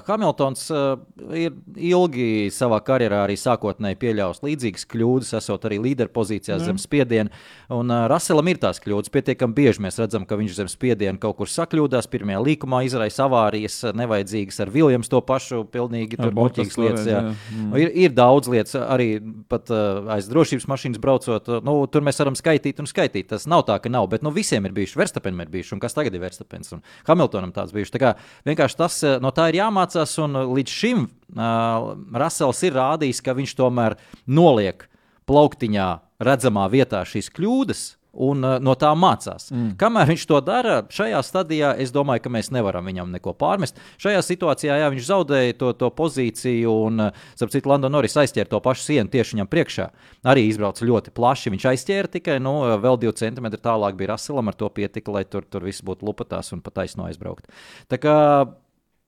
Hamiltons 0.06 0.70
uh, 0.70 0.96
ir 1.34 1.50
ilgi 1.74 2.46
savā 2.54 2.78
karjerā 2.84 3.24
arī 3.26 3.34
sākotnēji 3.40 3.98
pieļāvis 3.98 4.42
līdzīgas 4.46 4.86
kļūdas, 4.86 5.34
esot 5.40 5.66
arī 5.66 5.80
līderpozīcijā 5.82 6.60
zem 6.62 6.78
spiediena. 6.78 7.30
Un 7.74 7.90
uh, 7.90 8.06
Russellam 8.10 8.46
ir 8.54 8.62
tās 8.62 8.78
kļūdas. 8.78 9.10
Pietiekami 9.14 9.54
bieži 9.58 9.82
mēs 9.84 9.98
redzam, 9.98 10.26
ka 10.28 10.38
viņš 10.38 10.54
zem 10.62 10.70
spiediena 10.70 11.18
kaut 11.24 11.38
kur 11.40 11.50
sakļūdās. 11.50 12.08
Pirmajā 12.12 12.42
līkumā 12.44 12.82
izraisa 12.86 13.24
avārijas, 13.26 13.80
uh, 13.86 13.94
nevajadzīgas 13.96 14.60
ar 14.64 14.72
Viljams 14.74 15.10
to 15.12 15.20
pašu, 15.24 15.64
pilnīgi 15.72 16.20
muļķīgas 16.20 16.78
lietas. 16.80 17.08
Jā. 17.08 17.22
jā. 17.24 17.34
Mm. 17.54 17.74
Ir, 17.80 17.92
ir 18.06 18.14
daudz 18.14 18.50
lietas, 18.52 18.76
arī 18.84 19.08
pat, 19.50 19.72
uh, 19.72 20.12
aiz 20.14 20.28
drošības 20.30 20.68
mašīnas 20.70 21.02
braucot. 21.02 21.50
uh, 21.50 21.64
Nu, 21.64 21.76
tur 21.90 22.04
mēs 22.06 22.20
varam 22.22 22.38
skaitīt 22.38 22.82
un 22.82 22.90
skaitīt. 22.90 23.30
Tas 23.32 23.48
nav 23.50 23.66
tā, 23.68 23.80
ka 23.82 23.92
nav, 23.92 24.08
bet 24.12 24.24
nu, 24.26 24.32
visiem 24.34 24.68
ir 24.68 24.76
bijuši. 24.76 25.00
Verstapenam 25.00 25.44
ir 25.44 25.52
bijuši, 25.54 25.74
un 25.76 25.82
kas 25.82 25.96
tagad 25.96 26.14
ir 26.14 26.24
Verstapens 26.24 26.74
un 26.76 26.84
Hamiltonam 27.08 27.54
tāds 27.56 27.74
bijuši. 27.74 27.96
Tā 27.96 28.02
kā 28.02 28.14
vienkārši 28.48 28.80
tas 28.80 29.00
no 29.24 29.32
tā 29.34 29.48
ir 29.50 29.60
jāmācās, 29.62 30.16
un 30.24 30.40
līdz 30.54 30.78
šim 30.80 31.06
uh, 31.06 31.92
Rasels 32.24 32.64
ir 32.66 32.76
rādījis, 32.76 33.22
ka 33.24 33.36
viņš 33.36 33.56
tomēr 33.58 33.98
noliek 34.26 34.86
plauktiņā 35.28 35.88
redzamā 36.24 36.66
vietā 36.72 37.02
šīs 37.08 37.30
kļūdas. 37.34 37.84
Un 38.14 38.46
uh, 38.46 38.56
no 38.62 38.74
tā 38.78 38.92
mācās. 38.98 39.48
Mm. 39.50 39.74
Kamēr 39.80 40.12
viņš 40.12 40.26
to 40.30 40.40
dara, 40.44 40.76
šajā 40.92 41.20
stadijā 41.26 41.72
es 41.82 41.92
domāju, 41.94 42.24
ka 42.24 42.32
mēs 42.34 42.52
nevaram 42.54 42.86
viņam 42.86 43.12
neko 43.14 43.34
pārmest. 43.38 43.80
Šajā 44.02 44.22
situācijā 44.24 44.78
jā, 44.82 44.90
viņš 44.94 45.08
zaudēja 45.08 45.58
to, 45.60 45.72
to 45.78 45.90
pozīciju, 45.94 46.74
un, 46.88 47.06
uh, 47.08 47.24
starp 47.34 47.54
citu, 47.54 47.72
Lando 47.72 47.90
Norris 47.92 48.16
aizķēra 48.20 48.52
to 48.52 48.60
pašu 48.64 48.86
sienu 48.88 49.10
tieši 49.12 49.38
viņam 49.38 49.50
priekšā. 49.50 49.88
Arī 50.30 50.46
izbrauca 50.48 50.86
ļoti 50.86 51.14
plaši. 51.14 51.54
Viņš 51.54 51.68
aizķēra 51.74 52.12
tikai 52.18 52.38
nu, 52.42 52.56
vēl 52.82 53.00
divi 53.02 53.16
centimetri 53.18 53.62
tālāk, 53.64 53.98
bija 53.98 54.14
Raselam, 54.14 54.50
ar 54.50 54.58
to 54.58 54.70
pietika, 54.74 55.14
lai 55.14 55.24
tur, 55.28 55.46
tur 55.48 55.66
viss 55.66 55.84
būtu 55.84 56.06
lupatās 56.06 56.54
un 56.54 56.62
pat 56.64 56.80
taisno 56.82 57.08
aizbraukt. 57.08 57.50
Tā 57.90 58.00
kā 58.02 58.16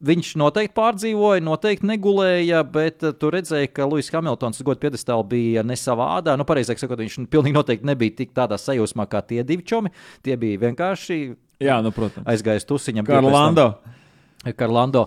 Viņš 0.05 0.35
noteikti 0.37 0.75
pārdzīvoja, 0.77 1.41
noteikti 1.41 1.89
negulēja, 1.89 2.59
bet 2.69 3.01
uh, 3.01 3.15
tu 3.17 3.31
redzēji, 3.33 3.71
ka 3.73 3.87
Lūsis 3.89 4.13
Hamiltons 4.13 4.61
godu 4.61 4.83
piedestālā 4.83 5.25
bija 5.31 5.63
ne 5.65 5.77
savā 5.81 6.11
ādā. 6.19 6.35
Nu, 6.37 6.45
pareizāk 6.45 6.83
sakot, 6.83 7.01
viņš 7.01 7.23
pilnīgi 7.33 7.57
noteikti 7.57 7.89
nebija 7.89 8.19
tik 8.19 8.35
tādā 8.37 8.59
sajūsmā 8.61 9.07
kā 9.09 9.23
tie 9.25 9.41
divi 9.49 9.65
čomi. 9.65 9.95
Tie 10.27 10.37
bija 10.37 10.67
vienkārši 10.67 11.17
jā, 11.65 11.79
nu, 11.81 11.95
aizgājis 12.29 12.69
tusiņam. 12.69 13.09
Kā 13.09 13.23
ar 13.23 13.31
Lando. 13.31 13.71
Karlando. 14.57 15.07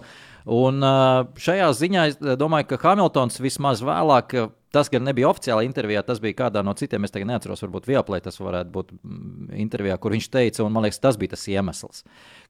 Un 0.50 0.82
uh, 0.82 1.28
šajā 1.38 1.70
ziņā 1.78 2.08
es 2.10 2.18
domāju, 2.40 2.72
ka 2.72 2.82
Hamiltons 2.88 3.38
vismaz 3.44 3.84
vēlāk, 3.86 4.34
uh, 4.42 4.50
tas 4.74 4.90
gan 4.90 5.06
nebija 5.06 5.30
oficiāli 5.30 5.68
intervijā, 5.68 6.02
tas 6.06 6.22
bija 6.24 6.38
kādā 6.46 6.64
no 6.66 6.74
citiem, 6.78 7.06
es 7.06 7.14
tagad 7.14 7.30
neatceros, 7.30 7.62
varbūt 7.66 7.90
Vioplē 7.90 8.22
tas 8.26 8.38
varētu 8.42 8.74
būt 8.74 8.92
mm, 8.96 9.50
intervijā, 9.62 9.98
kur 10.02 10.14
viņš 10.16 10.30
teica, 10.34 10.64
un 10.66 10.74
man 10.74 10.86
liekas, 10.86 11.02
tas 11.02 11.18
bija 11.22 11.34
tas 11.36 11.46
iemesls, 11.50 12.04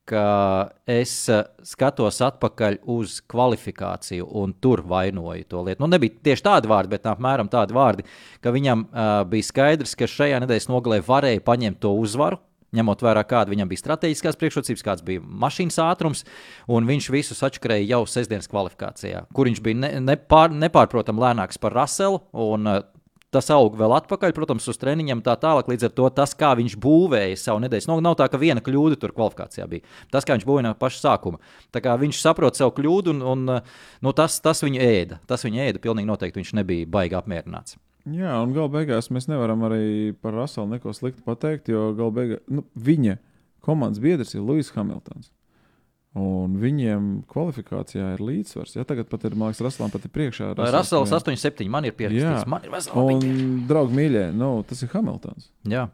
ka 0.10 0.26
es 0.90 1.14
uh, 1.32 1.44
skatos 1.66 2.20
atpakaļ 2.26 2.80
uz 2.90 3.20
kvalifikāciju 3.30 4.28
un 4.42 4.56
tur 4.62 4.84
vainoju 4.90 5.48
to 5.50 5.64
lietu. 5.68 5.84
Nu, 5.84 5.92
nebija 5.92 6.18
tieši 6.30 6.46
tādi 6.50 6.72
vārdi, 6.72 6.94
bet 6.96 7.08
apmēram 7.10 7.52
tādi 7.52 7.78
vārdi, 7.78 8.06
ka 8.44 8.54
viņam 8.56 8.86
uh, 8.90 9.16
bija 9.30 9.50
skaidrs, 9.52 9.96
ka 10.00 10.10
šajā 10.10 10.42
nedēļas 10.44 10.70
nogalē 10.72 11.02
varēja 11.06 11.46
paņemt 11.46 11.82
to 11.84 11.94
uzvaru 12.02 12.42
ņemot 12.76 13.02
vērā, 13.02 13.24
kāda 13.26 13.54
viņam 13.54 13.70
bija 13.70 13.82
strateģiskās 13.82 14.38
priekšrocības, 14.40 14.86
kāds 14.86 15.06
bija 15.06 15.24
mašīnas 15.24 15.80
ātrums, 15.82 16.22
un 16.70 16.86
viņš 16.90 17.10
visu 17.14 17.38
sačakarēja 17.38 17.88
jau 17.96 18.04
sestdienas 18.10 18.50
kvalifikācijā, 18.52 19.26
kur 19.34 19.50
viņš 19.50 19.62
bija 19.66 19.80
ne, 19.86 19.92
nepār, 20.12 20.54
nepārprotami 20.54 21.26
lēnāks 21.26 21.62
par 21.62 21.74
Raselu. 21.78 22.22
Un, 22.46 22.70
uh, 22.70 22.86
Tas 23.30 23.46
aug 23.54 23.76
vēl 23.78 23.94
atpakaļ, 23.94 24.32
protams, 24.34 24.66
uz 24.72 24.80
treniņiem 24.82 25.20
tā 25.26 25.36
tālāk. 25.38 25.68
Līdz 25.70 25.86
ar 25.86 25.92
to 25.94 26.08
tas, 26.18 26.32
kā 26.38 26.56
viņš 26.58 26.76
būvēja 26.82 27.38
savu 27.38 27.62
nedēļu, 27.62 27.86
nav, 27.92 28.02
nav 28.08 28.16
tā, 28.18 28.26
ka 28.32 28.40
viena 28.42 28.64
kļūda 28.66 28.98
tur 28.98 29.14
kvalifikācijā 29.14 29.68
bija. 29.70 29.86
Tas, 30.10 30.26
kā 30.26 30.34
viņš 30.34 30.48
būvēja 30.50 30.66
no 30.66 30.74
paša 30.80 31.04
sākuma. 31.04 31.38
Tā 31.70 31.84
kā 31.86 31.94
viņš 32.02 32.24
saprot 32.24 32.58
savu 32.58 32.74
kļūdu, 32.80 33.14
un, 33.14 33.22
un 33.30 33.46
nu, 33.54 34.16
tas, 34.18 34.40
tas 34.42 34.66
viņu 34.66 34.82
ēda. 34.82 35.22
Tas 35.30 35.46
viņu 35.46 35.62
ēda. 35.68 35.84
Pilnīgi 35.84 36.10
noteikti 36.10 36.42
viņš 36.42 36.56
nebija 36.58 36.90
baigi 36.90 37.20
apmierināts. 37.22 37.78
Jā, 38.10 38.40
un 38.42 38.56
gala 38.56 38.72
beigās 38.74 39.12
mēs 39.14 39.30
nevaram 39.30 39.62
arī 39.68 40.16
par 40.18 40.34
Raselu 40.34 40.66
neko 40.72 40.96
sliktu 40.98 41.22
pateikt, 41.26 41.70
jo 41.70 41.92
gala 41.98 42.16
beigās 42.16 42.42
nu, 42.50 42.66
viņa 42.74 43.20
komandas 43.66 44.02
biedrs 44.02 44.34
ir 44.34 44.42
Lūsis 44.42 44.74
Hamiltons. 44.74 45.30
Un 46.18 46.56
viņiem 46.58 47.10
kvalifikācijā 47.30 48.16
ir 48.16 48.24
līdzsvars. 48.26 48.74
Ja 48.80 48.84
tagad 48.90 49.12
pat 49.12 49.28
ir 49.30 49.36
Marks 49.38 49.62
Rasels, 49.62 49.92
pat 49.94 50.08
ir 50.08 50.14
priekšā. 50.16 50.56
Rasels 50.58 51.12
8,7 51.14 51.70
man 51.70 51.86
ir 51.86 51.94
pierakstīts. 51.94 52.42
Jā. 52.42 52.50
Man 52.50 52.66
ir 52.66 52.74
vesela 52.74 53.04
Un, 53.14 53.22
draugi, 53.70 53.94
mīļie, 54.00 54.26
nu, 54.34 54.64
tas 54.66 54.82
ir 54.82 54.90
Hamiltons. 54.96 55.52
Jā. 55.70 55.86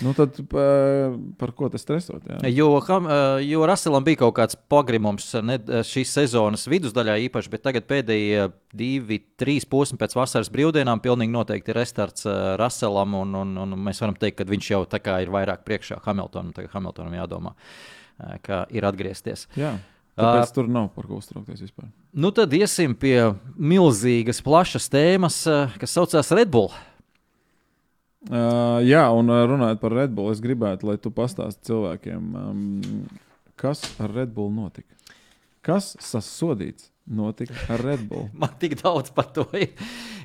Nu, 0.00 0.14
tad 0.16 0.38
pa- 0.48 1.12
par 1.36 1.50
ko 1.52 1.68
tas 1.68 1.82
stresot? 1.84 2.22
Jā? 2.24 2.38
Jo, 2.54 2.78
eh, 2.80 3.42
jo 3.44 3.66
Raselam 3.66 4.04
bija 4.04 4.22
kaut 4.22 4.34
kāds 4.38 4.56
pagrimums 4.70 5.26
ne, 5.44 5.54
eh, 5.58 5.82
šīs 5.84 6.14
sezonas 6.14 6.64
vidusdaļā 6.70 7.18
īpaši, 7.28 7.50
bet 7.50 7.62
tagad 7.62 7.84
pēdējie 7.90 8.50
divi, 8.72 9.20
trīs 9.36 9.66
posmi 9.68 9.98
pēc 9.98 10.14
vasaras 10.16 10.48
brīvdienām 10.48 11.02
pilnīgi 11.02 11.34
noteikti 11.34 11.68
ir 11.74 11.74
restarts 11.82 12.24
eh, 12.24 12.56
Raselam, 12.56 13.14
un, 13.14 13.34
un, 13.34 13.56
un 13.58 13.76
mēs 13.76 14.00
varam 14.00 14.14
teikt, 14.16 14.38
ka 14.38 14.44
viņš 14.44 14.70
jau 14.70 14.86
tā 14.86 15.02
kā 15.02 15.20
ir 15.20 15.28
vairāk 15.28 15.66
priekšā 15.68 16.00
Hamiltonam, 16.06 16.54
tagad 16.54 16.70
Hamiltonam 16.72 17.12
jādomā, 17.12 17.52
eh, 17.52 17.99
ka 18.46 18.64
ir 18.74 18.86
atgriezties. 18.88 19.46
Jā. 19.58 19.76
Tāpēc 20.20 20.50
Ā. 20.50 20.54
tur 20.54 20.68
nav 20.68 20.90
par 20.92 21.06
ko 21.08 21.20
uztraukties 21.20 21.62
vispār. 21.64 21.88
Nu 22.12 22.32
tad 22.34 22.52
iesim 22.52 22.94
pie 22.98 23.30
milzīgas, 23.56 24.42
plašas 24.44 24.90
tēmas, 24.92 25.42
kas 25.80 25.96
saucās 25.96 26.32
Red 26.36 26.50
Bull. 26.52 26.72
Uh, 28.28 28.82
jā, 28.84 29.00
un 29.16 29.32
uh, 29.32 29.46
runājot 29.48 29.78
par 29.80 29.94
Red 29.96 30.12
Bull, 30.12 30.28
es 30.34 30.42
gribētu, 30.44 30.90
lai 30.90 30.98
tu 31.00 31.08
pastāstītu 31.14 31.70
cilvēkiem, 31.70 32.26
um, 32.36 32.64
kas 33.56 33.80
ar 34.02 34.12
Red 34.12 34.34
Bull 34.36 34.52
notika. 34.52 34.92
Kas 35.64 35.94
sasodīts 36.04 36.90
notika 37.08 37.56
ar 37.72 37.80
Red 37.84 38.04
Bull? 38.10 38.28
Man 38.36 38.52
tik 38.60 38.76
daudz 38.82 39.08
par 39.16 39.30
to 39.32 39.46
ir, 39.56 39.72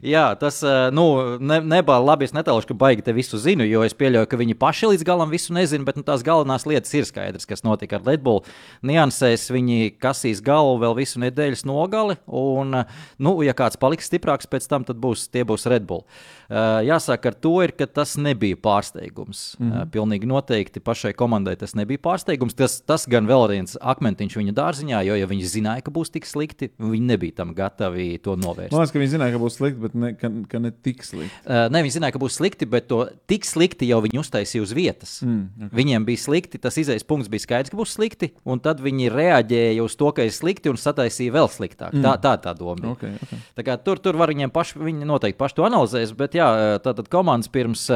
Jā, 0.05 0.25
tas 0.37 0.59
uh, 0.65 0.87
nu, 0.93 1.05
ne, 1.41 1.59
nebija 1.65 1.97
labi. 2.01 2.27
Es 2.27 2.33
netālušu, 2.35 2.69
ka 2.71 2.77
baigi 2.85 3.05
te 3.05 3.13
visu 3.15 3.39
zinu, 3.41 3.65
jo 3.65 3.81
es 3.85 3.95
pieļauju, 3.97 4.29
ka 4.29 4.39
viņi 4.39 4.57
paši 4.61 4.91
līdz 4.91 5.05
galam 5.07 5.31
visu 5.33 5.55
nezina, 5.55 5.85
bet 5.87 5.97
nu, 5.97 6.05
tās 6.05 6.23
galvenās 6.25 6.67
lietas 6.69 6.93
ir 6.93 7.07
skaidrs, 7.09 7.47
kas 7.49 7.65
notika 7.65 7.99
ar 7.99 8.05
Latviju. 8.05 8.45
Niansēs 8.85 9.49
viņi 9.53 9.95
kasīs 10.01 10.43
galvu 10.45 10.77
vēl 10.83 10.95
visu 11.01 11.21
nedēļas 11.23 11.65
nogali, 11.67 12.17
un, 12.25 12.83
nu, 13.17 13.35
ja 13.45 13.55
kāds 13.57 13.79
paliks 13.81 14.09
stiprāks 14.09 14.49
pēc 14.49 14.69
tam, 14.69 14.85
tad 14.87 15.01
būs, 15.01 15.27
tie 15.33 15.45
būs 15.47 15.67
Redbull. 15.71 16.05
Uh, 16.45 16.83
jāsaka, 16.85 17.31
ar 17.31 17.37
to 17.41 17.55
ir, 17.65 17.73
ka 17.73 17.87
tas 17.89 18.15
nebija 18.21 18.57
pārsteigums. 18.61 19.55
Mm 19.57 19.71
-hmm. 19.71 19.89
pilnīgi 19.89 20.29
noteikti 20.29 20.79
pašai 20.79 21.13
komandai 21.13 21.55
tas 21.55 21.73
nebija 21.75 21.97
pārsteigums. 21.97 22.53
Tas, 22.53 22.81
tas 22.81 23.07
gan 23.09 23.25
vēl 23.25 23.49
viens 23.49 23.77
akmentiņš 23.81 24.37
viņa 24.37 24.53
dārziņā, 24.53 25.01
jo 25.05 25.15
ja 25.15 25.25
viņi 25.25 25.49
zināja, 25.49 25.81
ka 25.81 25.91
būs 25.91 26.11
tik 26.13 26.25
slikti, 26.25 26.69
viņi 26.77 27.05
nebija 27.05 27.35
tam 27.41 27.53
gatavi 27.53 28.19
to 28.21 28.35
novērst. 28.35 28.71
Man 28.71 28.81
liekas, 28.81 28.93
ka 28.93 28.99
viņi 28.99 29.13
zināja, 29.17 29.33
ka 29.33 29.41
būs 29.41 29.57
slikti, 29.57 29.81
bet 29.81 29.94
ne, 29.97 30.11
ka, 30.19 30.29
ka 30.51 30.61
ne 30.61 30.71
tik 30.71 31.03
slikti. 31.05 31.41
Uh, 31.45 31.65
ne, 31.73 31.81
viņi 31.85 31.95
zināja, 31.97 32.15
ka 32.15 32.21
būs 32.21 32.37
slikti, 32.39 32.67
bet 32.69 32.87
to 32.91 33.01
tik 33.31 33.47
slikti 33.47 33.89
jau 33.89 34.01
viņi 34.05 34.21
uztaisīja 34.21 34.65
uz 34.65 34.73
vietas. 34.75 35.17
Mm, 35.25 35.67
okay. 35.67 35.73
Viņiem 35.81 36.07
bija 36.07 36.23
slikti, 36.25 36.61
tas 36.61 36.77
izējas 36.81 37.07
punkts 37.07 37.31
bija 37.31 37.45
skaidrs, 37.45 37.73
ka 37.73 37.79
būs 37.79 37.97
slikti, 37.97 38.31
un 38.45 38.61
tad 38.63 38.83
viņi 38.85 39.11
reaģēja 39.13 39.85
uz 39.85 39.97
to, 39.99 40.11
ka 40.15 40.27
ir 40.27 40.35
slikti 40.35 40.71
un 40.71 40.79
sataisīja 40.81 41.35
vēl 41.35 41.51
sliktāk. 41.51 41.95
Mm. 41.95 42.05
Tā, 42.05 42.15
tā 42.23 42.35
tā 42.45 42.55
doma. 42.57 42.95
Okay, 42.95 43.17
okay. 43.27 43.43
Tā 43.57 43.67
kā, 43.67 43.77
tur, 43.81 44.01
tur 44.03 44.19
var 44.19 44.33
viņiem 44.33 44.53
paši, 44.55 44.81
viņi 44.83 45.09
noteikti 45.09 45.41
paši 45.41 45.59
to 45.59 45.69
analizēs, 45.69 46.15
bet 46.17 46.37
jā, 46.39 46.49
tātad 46.85 47.11
komandas 47.11 47.51
pirms. 47.51 47.89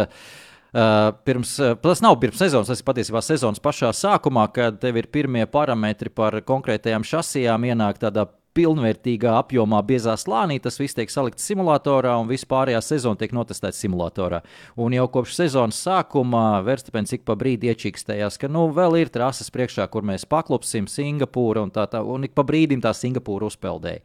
Uh, 0.69 1.15
pirms, 1.25 1.55
tas 1.81 2.01
nav 2.05 2.19
pirms 2.21 2.37
sezonas, 2.37 2.69
tas 2.69 2.81
ir 2.83 2.85
patiesībā 2.85 3.23
sezonas 3.25 3.61
pašā 3.63 3.89
sākumā, 3.89 4.43
kad 4.53 4.77
tev 4.77 4.99
ir 5.01 5.07
pirmie 5.09 5.47
parametri 5.49 6.11
par 6.13 6.37
konkrētajām 6.45 7.01
šasijām, 7.09 7.65
ienāk 7.71 7.97
tādā 7.97 8.27
pilnvērtīgā 8.59 9.33
apjomā 9.39 9.79
biezā 9.87 10.17
slānī. 10.19 10.59
Tas 10.61 10.79
viss 10.81 10.97
tiek 10.97 11.11
salikts 11.11 11.47
simulatorā, 11.47 12.17
un 12.19 12.27
viss 12.29 12.47
pārējā 12.49 12.81
sezona 12.83 13.19
tiek 13.19 13.33
notestēta 13.35 13.77
simulatorā. 13.77 14.41
Un 14.79 14.95
jau 14.95 15.07
kopš 15.15 15.37
sezonas 15.39 15.79
sākuma 15.79 16.59
Verstapēns 16.65 17.15
ik 17.15 17.25
pa 17.27 17.37
brīdi 17.39 17.71
iečīkstējās, 17.71 18.39
ka 18.41 18.49
nu, 18.51 18.67
vēl 18.75 18.99
ir 19.01 19.11
trases 19.13 19.49
priekšā, 19.53 19.87
kur 19.91 20.05
mēs 20.07 20.27
paklupsim 20.29 20.89
Singapūru, 20.91 21.63
un, 21.67 21.73
tā, 21.73 21.85
tā, 21.91 22.01
un 22.03 22.27
ik 22.27 22.35
pa 22.37 22.43
brīdim 22.47 22.83
tā 22.83 22.91
Singapūra 22.95 23.47
uzpeldēja. 23.47 24.03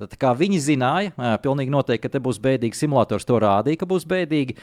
Tā 0.00 0.20
kā 0.20 0.32
viņi 0.36 0.60
zināja, 0.64 1.30
pilnīgi 1.44 1.74
noteikti, 1.74 2.04
ka 2.06 2.14
te 2.14 2.22
būs 2.24 2.40
bēdīgi. 2.42 2.78
Simulators 2.78 3.26
to 3.28 3.36
rādīja, 3.42 3.82
ka 3.82 3.88
būs 3.90 4.06
bēdīgi. 4.08 4.56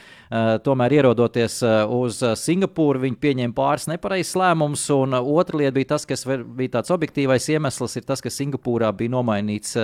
Tomēr, 0.66 0.96
ierodoties 0.98 1.60
uz 1.94 2.18
Singapūru, 2.42 3.04
viņi 3.04 3.20
pieņēma 3.22 3.54
pāris 3.54 3.86
nepareizs 3.90 4.34
lēmumus. 4.38 4.88
Un 4.96 5.14
otra 5.20 5.62
lieta 5.62 5.76
bija 5.76 5.92
tas, 5.94 6.06
kas 6.08 6.26
bija 6.26 6.78
tāds 6.78 6.90
objektīvais 6.94 7.46
iemesls, 7.54 7.94
ir 8.00 8.06
tas, 8.08 8.22
ka 8.24 8.32
Singapūrā 8.32 8.90
bija 8.98 9.14
nomainīts 9.14 9.27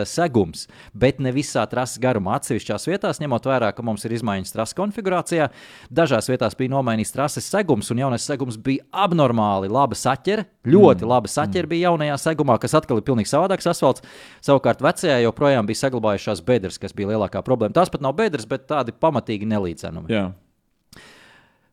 segums, 0.08 0.66
bet 0.94 1.20
ne 1.22 1.32
visā 1.34 1.64
trases 1.70 2.00
garumā. 2.02 2.38
Atsevišķās 2.38 2.88
vietās, 2.88 3.20
ņemot 3.22 3.48
vērā, 3.48 3.70
ka 3.74 3.84
mums 3.86 4.04
ir 4.06 4.14
izmaiņas 4.16 4.54
trases 4.54 4.78
konfigurācijā, 4.78 5.48
dažās 5.94 6.28
vietās 6.30 6.56
bija 6.58 6.74
nomainīts 6.74 7.14
trases 7.14 7.48
segums, 7.50 7.90
un 7.92 8.02
jaunais 8.02 8.26
segums 8.26 8.58
bija 8.60 8.84
abnormāli 9.04 9.70
laba 9.72 9.98
saķere. 9.98 10.46
Ļoti 10.64 11.04
mm. 11.04 11.10
laba 11.10 11.30
saķere 11.30 11.70
bija 11.70 11.90
jaunajā 11.90 12.20
segumā, 12.22 12.58
kas 12.62 12.76
atkal 12.78 13.00
ir 13.00 13.06
pilnīgi 13.06 13.30
savādāks 13.32 13.68
asfalts. 13.70 14.04
Savukārt 14.44 14.82
vecajā 14.84 15.20
joprojām 15.26 15.68
bija 15.68 15.84
saglabājušās 15.84 16.44
bedres, 16.46 16.80
kas 16.80 16.96
bija 16.96 17.12
lielākā 17.14 17.44
problēma. 17.44 17.76
Tās 17.76 17.92
pat 17.92 18.04
nav 18.04 18.16
bedres, 18.18 18.48
bet 18.48 18.66
tādi 18.70 18.96
pamatīgi 18.96 19.48
nelīdzenumi. 19.50 20.12
Jā. 20.12 20.30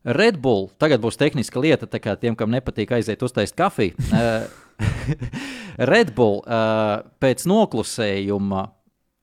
Red 0.01 0.39
Bull 0.41 0.71
tagad 0.81 1.01
būs 1.03 1.19
tehniska 1.19 1.61
lieta, 1.61 1.85
tā 1.85 2.01
kā 2.01 2.15
tiem, 2.17 2.35
kam 2.37 2.49
nepatīk 2.53 2.95
aiziet 2.97 3.21
uztaisīt 3.21 3.57
kafiju. 3.57 3.93
Red 5.91 6.13
Bull 6.17 6.41
pēc 7.21 7.45
noklusējuma 7.49 8.65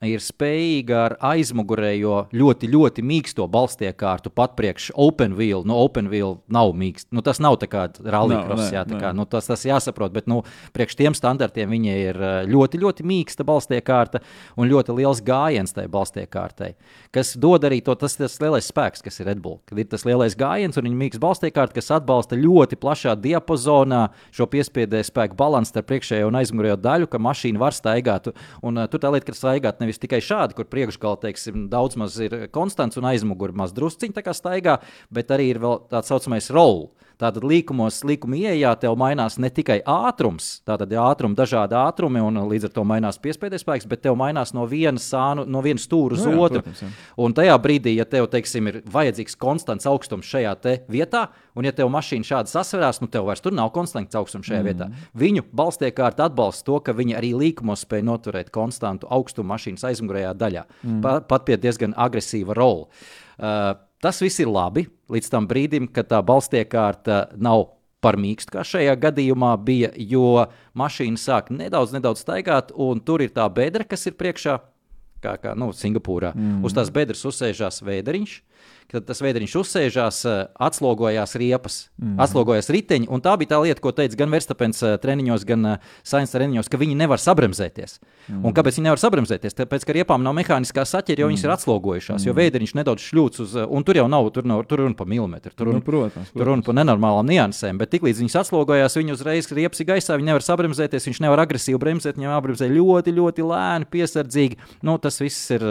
ir 0.06 0.22
spējīga 0.22 0.98
ar 1.08 1.14
aizmugurējo 1.32 2.28
ļoti, 2.30 2.68
ļoti 2.70 3.02
mīksto 3.02 3.48
balstiekārtu 3.50 4.30
pat 4.30 4.54
priekš 4.58 4.92
open 4.94 5.34
wheel. 5.34 5.64
Nu, 5.66 5.74
open 5.82 6.06
wheel 6.12 6.36
nav 6.46 6.70
mīksts. 6.78 7.08
Nu, 7.10 7.24
tas 7.26 7.40
nav 7.42 7.56
tā 7.58 7.66
kā 7.70 7.88
rallycross, 7.98 8.70
jā, 8.74 8.84
kā, 8.86 9.10
nu, 9.16 9.26
tas, 9.26 9.48
tas 9.50 9.64
jāsaprot, 9.66 10.14
bet 10.14 10.30
nu, 10.30 10.44
priekš 10.76 10.94
tiem 11.00 11.16
standartiem 11.18 11.74
viņa 11.74 11.96
ir 12.04 12.20
eh, 12.22 12.36
ļoti, 12.46 12.78
ļoti 12.84 13.06
mīksta 13.10 13.46
balstiekārta 13.48 14.22
un 14.54 14.70
ļoti 14.70 14.94
liels 15.00 15.22
gājiens 15.26 15.74
tai 15.74 15.88
balstiekārtai. 15.90 16.70
Kas 17.14 17.34
dod 17.34 17.66
arī 17.66 17.80
to, 17.82 17.96
tas, 17.98 18.14
tas 18.20 18.38
lielais 18.38 18.70
spēks, 18.70 19.02
kas 19.02 19.18
ir 19.18 19.26
Red 19.32 19.42
Bull. 19.42 19.58
Kad 19.66 19.82
ir 19.82 19.90
tas 19.90 20.06
lielais 20.06 20.38
gājiens 20.38 20.78
un 20.78 20.86
viņa 20.86 21.00
mīksts 21.02 21.24
balstiekārta, 21.26 21.74
kas 21.74 21.90
atbalsta 21.98 22.38
ļoti 22.38 22.78
plašā 22.78 23.16
diapazonā 23.18 24.04
šo 24.30 24.46
piespiedēju 24.54 25.10
spēku 25.10 25.38
balansu 25.38 25.74
starp 25.74 25.90
priekšējo 25.90 26.30
un 26.30 26.38
aizmugurējo 26.38 26.78
daļu, 26.86 27.10
ka 27.10 27.22
mašīna 27.22 27.58
var 27.58 27.74
staigāt. 27.74 28.30
Un, 28.62 28.78
uh, 28.78 28.86
tur 28.90 29.02
tā 29.02 29.10
lieta, 29.10 29.26
ka 29.30 29.34
staigāt 29.36 29.80
nevis 29.82 29.87
tikai 29.96 30.20
šādi, 30.20 30.58
kur 30.58 30.68
priekšgalā 30.68 31.16
teiksim, 31.22 31.70
daudz 31.72 31.96
maz 31.96 32.20
ir 32.20 32.50
konstants 32.52 33.00
un 33.00 33.08
aizmugurē 33.08 33.56
maz 33.56 33.72
drusciņš 33.72 34.28
staigā, 34.36 34.76
bet 35.08 35.32
arī 35.32 35.48
ir 35.54 35.62
vēl 35.64 35.80
tāds 35.88 36.12
saucamais 36.12 36.52
rolls. 36.52 36.92
Tātad 37.18 37.42
līkumos, 37.42 37.96
līkuma 38.06 38.36
ieejā 38.38 38.70
tev 38.78 38.94
mainās 39.00 39.40
ne 39.42 39.48
tikai 39.50 39.80
ātrums, 39.90 40.60
tātad 40.68 40.92
ātrumi, 41.02 41.34
dažādi 41.34 41.74
ātrumi, 41.74 42.20
un 42.22 42.38
līdz 42.46 42.68
ar 42.68 42.72
to 42.76 42.84
mainās 42.86 43.18
piespiedu 43.18 43.58
spēks, 43.58 43.88
bet 43.90 44.04
tev 44.04 44.14
mainās 44.20 44.52
no 44.54 44.62
vienas 44.70 45.08
sānu, 45.10 45.42
no 45.50 45.58
vienas 45.64 45.88
stūra 45.88 46.14
uz 46.14 46.22
no, 46.22 46.30
nu 46.30 46.36
jā, 46.36 46.44
otru. 46.46 46.62
Protams, 46.62 46.82
jā. 46.84 46.90
un 47.24 47.34
tajā 47.34 47.56
brīdī, 47.64 47.96
ja 47.98 48.06
tev, 48.06 48.28
teiksim, 48.30 48.70
ir 48.70 48.78
vajadzīgs 48.94 49.34
konstants 49.42 49.88
augstums 49.90 50.30
šajā 50.30 50.54
vietā, 50.86 51.24
un 51.58 51.66
ja 51.66 51.74
tev 51.74 51.90
mašīna 51.90 52.30
šādi 52.30 52.54
sasverās, 52.54 53.02
nu 53.02 53.10
tev 53.10 53.26
vairs 53.26 53.42
tur 53.42 53.56
nav 53.56 53.72
konstants 53.74 54.14
augstums 54.14 54.46
šajā 54.46 54.62
mm. 54.62 54.70
vietā. 54.70 55.08
Viņu 55.18 55.42
balstiekārta 55.58 56.30
atbalsta 56.30 56.70
to, 56.70 56.78
ka 56.86 56.94
viņi 56.94 57.18
arī 57.18 57.32
līkumos 57.34 57.82
spēj 57.82 58.06
noturēt 58.06 58.54
konstantu 58.54 59.10
augstumu 59.10 59.50
mašīnas 59.56 59.88
aizmugurējā 59.90 60.36
daļā, 60.38 60.64
mm. 60.86 61.26
pat 61.26 61.50
pie 61.50 61.58
diezgan 61.58 61.98
agresīva 61.98 62.54
rola. 62.54 62.86
Uh, 63.38 63.74
Tas 64.02 64.20
viss 64.22 64.38
ir 64.38 64.50
labi 64.50 64.86
līdz 65.10 65.30
tam 65.32 65.48
brīdim, 65.50 65.88
kad 65.90 66.10
tā 66.12 66.20
balstiekārta 66.22 67.28
nav 67.36 67.66
par 68.04 68.18
mīkstu, 68.20 68.54
kā 68.54 68.62
šajā 68.66 68.94
gadījumā 69.02 69.52
bija, 69.66 69.90
jo 69.98 70.44
mašīna 70.78 71.18
sāk 71.18 71.50
nedaudz, 71.50 71.94
nedaudz 71.96 72.22
staigāt, 72.22 72.70
un 72.74 73.00
tur 73.02 73.24
ir 73.24 73.32
tā 73.34 73.48
bedra, 73.50 73.86
kas 73.88 74.06
ir 74.06 74.14
priekšā, 74.18 74.54
kā, 75.24 75.34
kā 75.42 75.54
nu, 75.58 75.72
Singapūrā. 75.74 76.30
Mm. 76.36 76.60
Uz 76.66 76.76
tās 76.76 76.92
bedres 76.94 77.24
uzsēžās 77.26 77.82
vēderiņš. 77.82 78.36
Kad 78.88 79.04
tas 79.04 79.20
veidriņš 79.20 79.54
uzsēžās, 79.60 80.22
eh, 80.24 80.38
atslogojās 80.64 81.36
riepas, 81.36 81.74
mm. 82.00 82.14
atslogojās 82.24 82.70
riteņi. 82.72 83.10
Tā 83.24 83.34
bija 83.36 83.52
tā 83.52 83.58
lieta, 83.60 83.82
ko 83.84 83.92
teica 83.92 84.16
gan 84.16 84.32
Verstapens 84.32 84.80
eh, 84.82 84.94
treniņos, 85.02 85.44
gan 85.48 85.66
uh, 85.74 85.90
Sainz 86.06 86.32
treniņos, 86.32 86.70
ka 86.72 86.80
viņi 86.80 86.96
nevar 86.96 87.20
sabremzēties. 87.20 87.98
Mm. 88.28 88.46
Un 88.48 88.56
kāpēc 88.56 88.78
viņi 88.78 88.88
nevar 88.88 89.02
sabremzēties? 89.02 89.56
Tāpēc, 89.58 89.84
ka 89.84 89.96
riepām 89.98 90.24
nav 90.24 90.36
mehāniskā 90.38 90.86
saķere, 90.88 91.20
jo 91.20 91.28
mm. 91.28 91.34
viņas 91.34 91.44
ir 91.44 91.54
atslogojušās, 91.58 92.22
mm. 92.22 92.30
jo 92.30 92.36
veidriņš 92.38 92.74
nedaudz 92.80 93.04
šļūts 93.10 93.44
uz, 93.44 93.54
un 93.68 93.84
tur 93.84 94.00
jau 94.00 94.08
nav, 94.08 94.30
tur, 94.32 94.48
nav, 94.48 94.64
tur 94.70 94.82
runa 94.86 94.96
pa 94.96 95.04
milimetru, 95.08 95.52
tur 95.52 95.68
runa, 95.68 95.82
nu, 95.82 95.84
protams, 95.84 96.18
protams. 96.18 96.32
Tur 96.32 96.48
runa 96.48 96.64
pa 96.64 96.74
nenormālām 96.76 97.28
niansēm, 97.28 97.78
bet 97.80 97.92
tiklīdz 97.92 98.22
viņas 98.22 98.38
atslogojās, 98.42 98.96
viņi 98.98 99.14
uzreiz 99.14 99.50
riepas 99.54 99.82
ir 99.82 99.88
gaisā, 99.92 100.18
viņi 100.18 100.30
nevar 100.30 100.44
sabremzēties, 100.44 101.08
viņš 101.08 101.22
nevar 101.24 101.44
agresīvi 101.44 101.80
bremzēt, 101.82 102.18
viņam 102.18 102.34
jābremzē 102.34 102.68
ļoti, 102.72 103.14
ļoti 103.18 103.46
lēni, 103.48 103.88
piesardzīgi. 103.92 104.60
Nu, 104.86 104.98
tas 105.02 105.20
viss 105.22 105.54
ir, 105.54 105.64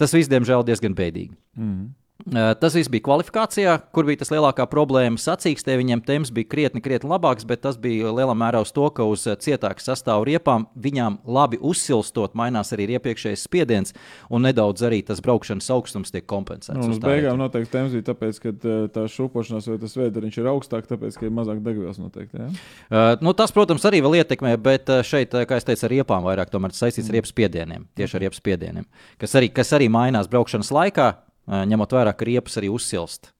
tas 0.00 0.14
viss, 0.14 0.30
diemžēl, 0.32 0.64
diezgan 0.66 0.96
bēdīgi. 0.98 1.34
Mm. 1.58 1.92
Tas 2.24 2.72
viss 2.72 2.88
bija 2.88 3.02
kvalifikācijā, 3.04 3.72
kur 3.92 4.06
bija 4.06 4.20
tas 4.20 4.30
lielākā 4.30 4.64
problēma. 4.70 5.18
Sacīkstē 5.20 5.74
viņiem 5.76 6.00
temps 6.06 6.30
bija 6.32 6.46
krietni, 6.48 6.80
krietni 6.80 7.10
labāks, 7.10 7.44
bet 7.44 7.64
tas 7.66 7.74
bija 7.80 8.12
lielā 8.14 8.36
mērā 8.38 8.60
uz 8.62 8.70
to, 8.72 8.86
ka 8.94 9.04
uz 9.04 9.26
cietāku 9.44 9.82
sastāvu 9.82 10.28
riepām 10.30 10.68
viņām 10.78 11.18
labi 11.26 11.58
uzsilstot, 11.58 12.36
mainās 12.38 12.70
arī 12.72 12.86
iepriekšējais 12.94 13.42
spiediens, 13.44 13.92
un 14.30 14.46
nedaudz 14.46 14.86
arī 14.86 15.02
tas 15.04 15.20
braukšanas 15.26 15.68
augstums 15.74 16.14
tiek 16.14 16.24
kompensēts. 16.30 16.78
Nu, 16.78 16.94
uz 16.94 17.02
beigām 17.02 17.36
noteikti 17.42 17.74
temps 17.74 17.98
bija 17.98 18.06
tāpēc, 18.12 18.40
ka 18.46 18.54
tā 18.94 19.04
šūpošanās 19.10 19.68
vai 19.74 19.80
tas 19.82 19.98
vēderiņš 19.98 20.40
ir 20.40 20.50
augstāk, 20.54 20.88
tāpēc, 20.94 21.18
ka 21.18 21.28
ir 21.28 21.34
mazāk 21.34 21.60
degvielas 21.66 22.00
noteikti. 22.00 22.40
Ja? 22.40 22.48
Uh, 22.88 23.10
nu, 23.26 23.34
tas, 23.36 23.52
protams, 23.52 23.84
arī 23.90 24.00
vēl 24.06 24.20
ietekmē, 24.22 24.54
bet 24.62 24.94
šeit, 25.04 25.34
kā 25.34 25.60
es 25.60 25.66
teicu, 25.68 25.90
ar 25.90 25.96
riepām 25.98 26.24
vairāk 26.30 26.54
tomēr 26.54 26.72
saistīts 26.72 27.04
mm. 27.04 27.12
ar 27.12 27.18
riepas 27.18 27.36
spiedieniem, 27.36 27.86
tieši 27.98 28.20
ar 28.20 28.28
riepas 28.28 28.40
spiedieniem, 28.40 28.90
kas 29.20 29.36
arī, 29.36 29.52
kas 29.52 29.76
arī 29.76 29.92
mainās 29.92 30.30
braukšanas 30.30 30.72
laikā 30.72 31.12
ņemot 31.48 31.96
vērā, 31.96 32.12
ka 32.16 32.28
riepas 32.28 32.60
arī 32.60 32.70
uzsilst 32.72 33.32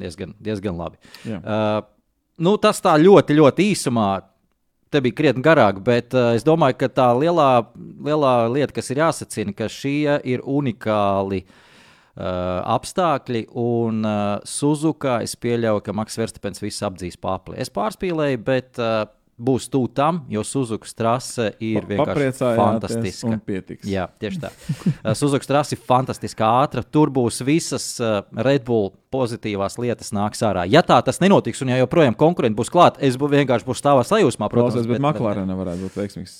diezgan, 0.00 0.34
diezgan 0.42 0.78
labi. 0.78 1.00
Jā. 1.26 1.40
Uh, 1.40 1.82
nu, 2.42 2.56
tas 2.62 2.80
tā 2.84 2.96
ļoti, 3.00 3.36
ļoti 3.38 3.70
īsumā. 3.72 4.08
Te 4.92 5.00
bija 5.02 5.16
krietni 5.18 5.42
garāk, 5.42 5.80
bet 5.84 6.14
uh, 6.14 6.30
es 6.38 6.44
domāju, 6.46 6.78
ka 6.78 6.88
tā 6.92 7.08
lielā, 7.18 7.50
lielā 8.06 8.34
lieta, 8.52 8.74
kas 8.76 8.92
ir 8.92 9.02
jāsacina, 9.02 9.54
ka 9.56 9.66
šie 9.72 10.20
ir 10.28 10.44
unikāli 10.46 11.42
uh, 11.42 12.62
apstākļi, 12.76 13.48
un 13.58 14.06
uh, 14.06 14.46
Suzuka 14.46 15.18
es 15.26 15.34
pieļauju, 15.42 15.82
ka 15.84 15.96
Maks 15.96 16.20
Verstapens 16.20 16.62
visu 16.62 16.86
apdzīs 16.86 17.18
pāri. 17.18 17.58
Es 17.64 17.72
pārspīlēju, 17.74 18.42
bet 18.46 18.78
uh, 18.78 19.08
būs 19.36 19.68
tuvu 19.68 19.90
tam, 19.92 20.22
jo 20.32 20.42
Suzukas 20.46 20.94
trase 20.96 21.50
ir 21.60 21.84
vienkārši 21.88 22.54
fantastiska. 22.56 23.38
Jā, 23.88 24.06
tieši 24.20 24.40
tā. 24.42 24.50
Suzukas 25.20 25.50
trase 25.50 25.76
ir 25.76 25.82
fantastiski 25.84 26.44
ātra. 26.46 26.84
Tur 26.84 27.12
būs 27.12 27.42
visas 27.44 27.88
uh, 28.00 28.22
Red 28.32 28.64
Bull 28.68 28.94
pozitīvās 29.14 29.78
lietas 29.80 30.12
nāks 30.16 30.42
ārā. 30.46 30.64
Ja 30.70 30.82
tā 30.86 30.98
tas 31.06 31.20
nenotiks, 31.22 31.62
un 31.64 31.72
ja 31.72 31.80
joprojām 31.80 32.16
konkurenti 32.18 32.58
būs 32.58 32.72
klāt, 32.72 32.98
es 33.04 33.18
bū, 33.20 33.28
vienkārši 33.32 33.66
būšu 33.68 33.82
stāvā 33.82 34.06
sajūsmā. 34.06 34.48
Protams, 34.52 34.76
Klausies, 34.76 34.88
bet, 34.90 34.98
bet 34.98 35.04
McLaren 35.04 35.52
varētu 35.58 35.86
būt 35.86 36.00
veiksmīgs, 36.02 36.34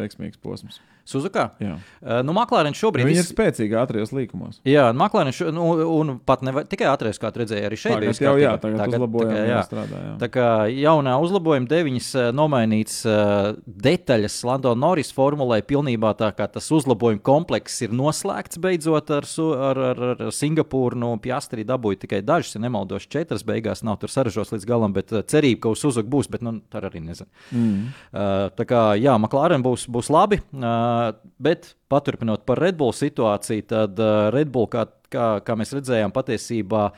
veiksmīgs 0.00 0.40
posms. 0.42 0.80
Suzukā? 1.04 1.50
Jā. 1.60 1.74
Uh, 2.00 2.22
nu, 2.24 2.32
McLaren 2.32 2.72
šobrīd 2.72 3.04
Viņi 3.04 3.18
ir 3.18 3.24
viss- 3.26 3.32
spēcīgi 3.34 3.76
ātrijos 3.76 4.12
līkumos. 4.16 4.60
Jā, 4.64 4.86
McLaren 4.96 5.34
šo, 5.36 5.50
nu, 5.52 5.66
un 5.98 6.14
pat 6.24 6.40
ne 6.46 6.54
tikai 6.64 6.86
ātrēs, 6.88 7.20
kā 7.20 7.28
tu 7.34 7.42
redzēji, 7.42 7.66
arī 7.68 7.76
šeit 7.76 7.98
Tagad 7.98 8.20
jau, 8.24 8.32
jā, 8.40 8.54
tagad, 8.62 8.78
tagad 8.80 8.96
uzlabojam, 8.96 9.34
jā, 9.36 9.58
strādā, 9.68 10.00
jā. 10.00 10.14
Tā 10.22 10.28
kā 10.32 10.46
jaunā 10.72 11.18
uzlabojuma 11.20 11.68
deviņas 11.68 12.08
nomainīts 12.32 13.02
uh, 13.04 13.50
detaļas 13.68 14.38
Lando 14.48 14.72
Norris 14.80 15.12
formulē, 15.12 15.60
pilnībā 15.68 16.14
tā 16.16 16.30
kā 16.36 16.48
tas 16.56 16.70
uzlabojuma 16.72 17.20
komplekss 17.20 17.84
ir 17.84 17.92
noslēgts 17.92 18.62
beidzot 18.64 19.12
ar, 19.18 19.28
ar, 19.68 19.82
ar, 19.90 20.02
ar 20.14 20.32
Singapūru. 20.32 20.96
Nu, 21.04 21.12
Piastri 21.20 21.66
dabūja 21.94 22.02
tikai 22.02 22.22
dažas, 22.22 22.54
ja 22.54 22.60
nemaldos, 22.60 23.06
četras 23.06 23.44
beigās 23.44 23.82
nav 23.82 23.98
tur 24.00 24.10
saražos 24.10 24.52
līdz 24.52 24.66
galam, 24.66 24.92
bet 24.92 25.12
uh, 25.12 25.22
cerība, 25.22 25.62
ka 25.62 25.72
uz 25.74 25.80
Suzuki 25.80 26.10
būs, 26.10 26.28
bet 26.30 26.42
nu, 26.42 26.60
tā 26.70 26.82
arī 26.82 27.00
nezinu. 27.00 27.28
Mm. 27.52 27.90
Uh, 28.12 28.50
tā 28.54 28.66
kā 28.66 28.96
jā, 28.98 29.16
McLaren 29.18 29.62
būs, 29.62 29.88
būs 29.88 30.10
labi, 30.10 30.40
uh, 30.52 31.14
bet 31.38 31.74
paturpinot 31.88 32.44
par 32.46 32.58
Red 32.58 32.76
Bull 32.76 32.92
situāciju, 32.92 33.66
tad 33.66 33.98
uh, 33.98 34.30
Red 34.34 34.50
Bull, 34.50 34.68
kā, 34.68 34.86
kā, 35.08 35.40
kā 35.44 35.56
mēs 35.56 35.74
redzējām, 35.74 36.12
patiesībā. 36.14 36.90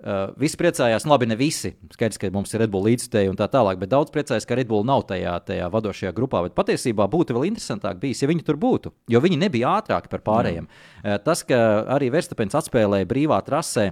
Uh, 0.00 0.30
visi 0.40 0.56
priecājās, 0.56 1.04
nu, 1.04 1.12
labi, 1.12 1.26
ne 1.28 1.36
visi. 1.36 1.74
Skaidrs, 1.92 2.16
ka 2.16 2.30
mums 2.32 2.54
ir 2.54 2.62
Red 2.62 2.70
Bull 2.72 2.86
līdzstēji 2.88 3.28
un 3.28 3.36
tā 3.36 3.50
tālāk, 3.52 3.76
bet 3.82 3.90
daudz 3.92 4.08
priecājās, 4.14 4.46
ka 4.48 4.56
Red 4.56 4.70
Bull 4.70 4.86
nav 4.88 5.04
tajā, 5.10 5.34
tajā 5.44 5.66
vadošajā 5.68 6.14
grupā. 6.16 6.40
Bet 6.46 6.56
patiesībā 6.56 7.04
būtu 7.12 7.36
vēl 7.36 7.50
interesantāk 7.50 8.00
bijis, 8.00 8.22
ja 8.24 8.30
viņi 8.30 8.46
tur 8.46 8.56
būtu, 8.60 8.94
jo 9.12 9.20
viņi 9.20 9.42
nebija 9.42 9.74
ātrāki 9.76 10.08
par 10.08 10.24
pārējiem. 10.24 10.70
Uh, 10.70 11.18
tas, 11.20 11.44
ka 11.44 11.58
arī 11.98 12.08
Verstapens 12.14 12.56
atspēlēja 12.56 13.10
brīvā 13.10 13.42
trasē, 13.44 13.90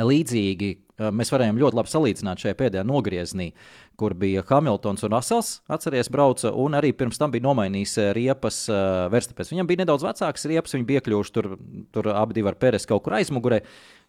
līdzīgi 0.00 0.70
uh, 0.74 1.08
mēs 1.14 1.30
varējām 1.34 1.58
ļoti 1.60 1.78
labi 1.78 1.92
salīdzināt 1.92 2.42
šajā 2.42 2.56
pēdējā 2.58 2.84
nogriezienī, 2.88 3.50
kur 4.00 4.16
bija 4.18 4.42
Hamiltons 4.48 5.06
un 5.06 5.14
Rasels, 5.14 5.52
atceries, 5.70 6.10
brauca, 6.10 6.50
un 6.50 6.74
arī 6.78 6.90
pirms 6.96 7.20
tam 7.20 7.34
bija 7.34 7.46
nomainījis 7.46 7.96
uh, 8.00 8.10
riepas 8.16 8.64
uh, 8.72 9.06
Verstapens. 9.12 9.52
Viņam 9.54 9.70
bija 9.70 9.84
nedaudz 9.84 10.06
vecāks 10.06 10.48
riepas, 10.50 10.74
viņi 10.74 10.88
bija 10.88 11.02
iekļuvuši 11.02 11.34
tur, 11.36 11.52
tur 11.94 12.10
abi 12.14 12.46
ar 12.46 12.58
Pēres 12.58 12.88
kaut 12.90 13.06
kur 13.06 13.18
aizmugurē. 13.20 13.62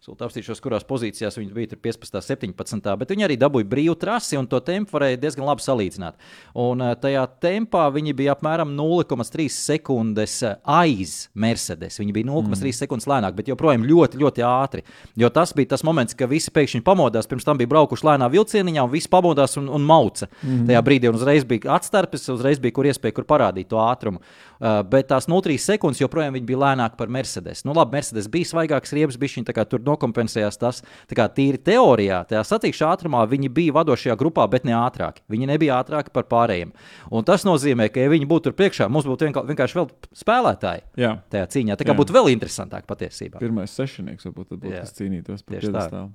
Sūta 0.04 0.26
apstīšos, 0.28 0.60
kurās 0.62 0.84
pozīcijās 0.86 1.38
viņi 1.38 1.54
bija 1.56 1.70
tur 1.72 1.80
15, 1.82 2.20
17, 2.22 2.90
bet 3.00 3.10
viņi 3.10 3.24
arī 3.26 3.36
dabūja 3.40 3.66
brīvu 3.66 3.96
trasi 3.98 4.36
un 4.38 4.46
to 4.46 4.60
tempu 4.62 4.94
varēja 4.94 5.18
diezgan 5.22 5.46
labi 5.48 5.64
salīdzināt. 5.64 6.18
Un 6.62 6.84
uh, 6.84 6.92
tajā 7.00 7.24
tempā 7.42 7.86
viņi 7.94 8.14
bija 8.18 8.34
apmēram 8.36 8.74
0,3 8.76 9.48
sekundes 9.50 10.36
uh, 10.46 10.58
aiz 10.76 11.16
Mercedes. 11.34 11.96
Viņi 12.02 12.14
bija 12.14 12.28
0,3 12.28 12.52
mm. 12.52 12.76
sekundes 12.78 13.08
lēnāk, 13.10 13.34
bet 13.38 13.50
joprojām 13.50 13.86
ļoti, 13.88 14.20
ļoti 14.20 14.44
ātri. 14.46 14.84
Jo 15.18 15.32
tas 15.34 15.54
bija 15.56 15.72
tas 15.72 15.82
moments, 15.86 16.14
kad 16.14 16.30
visi 16.30 16.52
pēkšņi 16.54 16.84
pamodās. 16.86 17.26
Pirms 17.30 17.48
tam 17.48 17.58
bija 17.58 17.72
braukuši 17.72 18.06
lēnā 18.06 18.30
vilcieniņā, 18.36 18.84
un 18.86 18.92
visi 18.92 19.10
pamodās 19.10 19.56
un, 19.58 19.72
un 19.72 19.88
mauca. 19.88 20.28
Mm. 20.42 20.68
Tajā 20.70 20.84
brīdī 20.86 21.10
uzreiz 21.10 21.48
bija 21.48 21.72
atstarpes, 21.80 22.28
uzreiz 22.36 22.60
bija 22.62 22.76
kur 22.76 22.86
iespēja, 22.92 23.16
kur 23.16 23.26
parādīt 23.26 23.72
to 23.72 23.80
ātrumu. 23.82 24.22
Uh, 24.56 24.80
bet 24.88 25.10
tās 25.10 25.28
0,3 25.28 25.58
sekundes 25.60 26.00
joprojām 26.00 26.36
bija 26.46 26.62
lēnāki 26.62 26.96
par 26.96 27.10
Mercedes. 27.12 27.64
Nu, 27.68 27.74
labi, 27.76 27.98
Mercedes 27.98 28.28
bija 28.32 28.48
svaigāks 28.48 28.94
riepas, 28.96 29.18
bija 29.20 29.36
viņa 29.36 29.66
tur 29.68 29.82
nokompensējās 29.84 30.60
tas. 30.60 30.82
Tā 31.10 31.18
kā 31.18 31.28
tīri 31.32 31.60
teorijā, 31.60 32.22
tajā 32.30 32.42
sacīkšu 32.48 32.86
ātrumā 32.88 33.24
viņi 33.28 33.50
bija 33.52 33.76
vadošajā 33.76 34.16
grupā, 34.20 34.46
bet 34.50 34.64
ne 34.68 34.76
ātrāki. 34.78 35.24
Viņi 35.32 35.50
nebija 35.52 35.80
ātrāki 35.82 36.14
par 36.14 36.28
pārējiem. 36.30 36.72
Un 37.12 37.26
tas 37.28 37.44
nozīmē, 37.48 37.90
ka, 37.92 38.00
ja 38.00 38.12
viņi 38.12 38.28
būtu 38.30 38.48
tur 38.48 38.56
priekšā, 38.58 38.88
mums 38.92 39.08
būtu 39.08 39.28
vienkār, 39.28 39.48
vienkārši 39.50 39.80
vēl 39.80 39.90
spēlētāji 40.16 40.84
Jā. 41.04 41.16
tajā 41.32 41.48
cīņā. 41.56 41.76
Tā 41.76 41.88
kā 41.88 41.92
Jā. 41.92 42.00
būtu 42.00 42.16
vēl 42.16 42.32
interesantāk 42.32 42.88
patiesībā. 42.88 43.40
Pirmais 43.42 43.74
sešnieks 43.76 44.28
varbūt 44.30 44.54
būtu, 44.56 44.72
kas 44.72 44.94
cīnītos 44.96 45.44
par 45.44 45.58
Tieši 45.58 45.68
tā. 45.68 45.72
piedestālu. 45.72 46.14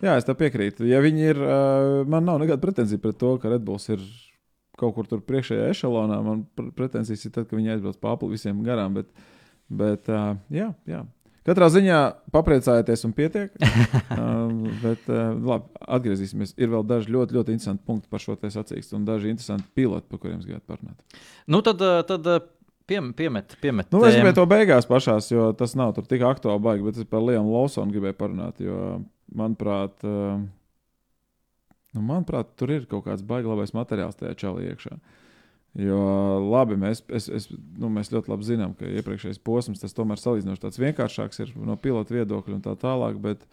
Jā, 0.00 0.16
es 0.16 0.24
tam 0.24 0.36
piekrītu. 0.40 0.86
Ja 0.88 1.02
viņi 1.04 1.26
ir, 1.34 1.40
uh, 1.44 2.08
man 2.08 2.24
nav 2.24 2.40
nekāda 2.40 2.62
pretenzija 2.62 3.00
pret 3.02 3.18
to, 3.20 3.34
ka 3.40 3.52
Red 3.52 3.64
Bulls 3.66 3.84
ir 3.92 4.00
kaut 4.80 4.96
kur 4.96 5.08
tur 5.08 5.22
priekšējā 5.26 5.70
ešalonā. 5.74 6.18
Man 6.24 6.44
pr- 6.56 6.70
pretenzijas 6.76 7.26
ir 7.26 7.34
tad, 7.36 7.48
ka 7.50 7.58
viņi 7.58 7.76
aizbrauc 7.76 8.00
pāri 8.02 8.32
visiem 8.32 8.60
garām. 8.66 8.96
Bet, 8.98 9.10
bet 9.68 10.10
uh, 10.12 10.34
jā, 10.52 10.70
jā. 10.90 11.04
Katrā 11.46 11.70
ziņā 11.72 11.98
papriecājieties 12.34 13.06
un 13.08 13.14
pietiek. 13.16 13.54
uh, 13.60 14.52
bet, 14.82 15.04
uh, 15.08 15.32
labi, 15.52 15.70
atgriezīsimies. 15.98 16.54
Ir 16.60 16.72
vēl 16.74 16.86
daži 16.88 17.12
ļoti, 17.14 17.36
ļoti 17.38 17.56
interesanti 17.56 17.86
punkti 17.88 18.10
par 18.12 18.22
šo 18.22 18.36
te 18.40 18.52
sacīkstu 18.52 18.98
un 18.98 19.06
daži 19.08 19.32
interesanti 19.32 19.68
piloti, 19.76 20.08
par 20.10 20.22
kuriem 20.22 20.40
es 20.42 20.48
gribētu 20.48 20.68
parunāt. 20.68 21.20
Nu, 21.50 21.62
tad, 21.66 21.80
tad 22.08 22.28
piem, 22.90 23.12
piemet, 23.16 23.56
piemet. 23.62 23.88
Nu, 23.94 24.02
es 24.06 24.18
gribēju 24.18 24.40
to 24.40 24.46
beigās 24.50 24.88
pašās, 24.90 25.30
jo 25.32 25.50
tas 25.56 25.76
nav 25.78 25.94
tur 25.96 26.08
tik 26.10 26.24
aktuāli, 26.26 26.62
baigi, 26.64 26.86
bet 26.88 27.00
es 27.00 27.08
par 27.08 27.24
Lielu 27.24 27.46
Lawsonu 27.46 27.94
gribēju 27.94 28.18
parunāt. 28.20 28.60
Jo, 28.64 29.00
manuprāt, 29.36 29.96
uh, 30.04 30.40
nu, 31.96 32.04
manuprāt, 32.04 32.54
tur 32.60 32.72
ir 32.74 32.86
kaut 32.90 33.06
kāds 33.08 33.24
baigi 33.26 33.50
labais 33.50 33.74
materiāls 33.76 34.18
tajā 34.18 34.36
čalī 34.44 34.70
iekšā. 34.70 34.98
Jo 35.78 36.00
labi, 36.42 36.74
mēs, 36.80 37.04
es, 37.14 37.28
es, 37.30 37.46
nu, 37.78 37.88
mēs 37.94 38.10
ļoti 38.10 38.32
labi 38.32 38.46
zinām, 38.48 38.72
ka 38.74 38.88
iepriekšējais 38.90 39.38
posms 39.46 39.82
tas 39.82 39.94
tomēr 39.94 40.18
salīdzinoši 40.18 40.64
tāds 40.64 40.80
vienkāršāks 40.82 41.44
ir 41.44 41.52
no 41.62 41.76
pilota 41.78 42.16
viedokļa 42.16 42.56
un 42.56 42.64
tā 42.64 42.74
tālāk. 42.80 43.20
Bet, 43.22 43.44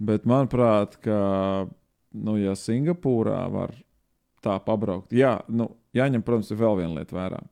bet 0.00 0.24
manuprāt, 0.28 0.96
ka, 1.04 1.18
nu, 2.16 2.38
ja 2.40 2.56
Singapūrā 2.56 3.42
var 3.52 3.74
tā 4.44 4.56
pabraukt, 4.64 5.12
jā, 5.16 5.36
nu, 5.52 5.68
jāņem, 5.96 6.24
protams, 6.24 6.52
vēl 6.56 6.80
viena 6.80 7.00
lieta 7.00 7.16
vērā. 7.16 7.42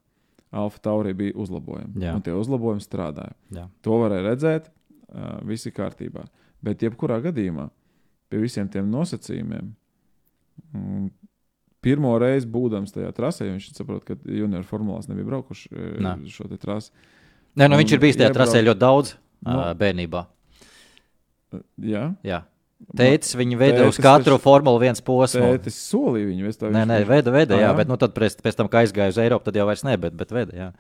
Alfa 0.53 0.81
Taurī 0.85 1.15
bija 1.17 1.37
uzlabojumi, 1.41 1.97
Jā. 2.05 2.13
un 2.13 2.25
tie 2.25 2.35
uzlabojumi 2.37 2.85
strādāja. 2.85 3.33
Jā. 3.57 3.69
To 3.87 3.97
varēja 4.03 4.25
redzēt, 4.27 4.67
uh, 4.69 5.39
viss 5.49 5.69
ir 5.69 5.73
kārtībā. 5.73 6.27
Bet, 6.63 6.85
jebkurā 6.85 7.23
gadījumā, 7.25 7.71
pie 8.29 8.43
visiem 8.43 8.69
tiem 8.69 8.91
nosacījumiem, 8.93 9.73
pirmo 11.83 12.13
reizi 12.23 12.47
būdams 12.47 12.95
tajā 12.95 13.11
trasē, 13.17 13.49
viņš 13.51 13.73
saprot, 13.77 14.05
ka 14.07 14.17
junior 14.25 14.63
formulās 14.69 15.09
nebija 15.11 15.27
braukuši 15.33 15.69
eh, 15.73 15.99
Nē. 16.05 16.15
šo 16.31 16.47
trasi. 16.63 16.91
Nē, 17.59 17.69
nu, 17.69 17.77
viņš 17.81 17.93
ir 17.97 18.01
bijis 18.01 18.17
tajā 18.17 18.31
iebrauc- 18.31 18.39
trasē 18.39 18.63
ļoti 18.65 18.81
daudz 18.81 19.15
Nu. 19.45 19.59
uh, 19.59 19.73
bērnībā. 19.75 20.27
Jā, 21.83 22.15
Jā. 22.25 22.43
Tētis 22.99 23.37
viņu 23.39 23.57
veda 23.61 23.85
uz 23.87 23.97
katru 24.03 24.33
taču- 24.35 24.43
Formuli 24.43 24.89
1 24.89 25.03
posmu. 25.07 25.43
tētis 25.53 25.77
solīja 25.87 26.27
viņu. 26.33 26.49
es 26.49 26.57
Nē, 26.59 26.83
nē, 26.87 26.97
veda, 27.07 27.31
veda, 27.31 27.55
jā, 27.55 27.69
Ā, 27.71 27.77
bet 27.77 27.87
nu, 27.87 27.97
tad 27.97 28.13
pēc, 28.15 28.41
pēc 28.43 28.57
tam, 28.57 28.67
kad 28.69 28.83
aizgāja 28.87 29.09
uz 29.15 29.19
Eiropu, 29.19 29.45
tad 29.45 29.55
jau 29.55 29.67
vairs 29.67 29.85
ne, 29.85 29.97
bet, 29.97 30.17
bet 30.17 30.31
veda. 30.31 30.53
Jā. 30.53 30.73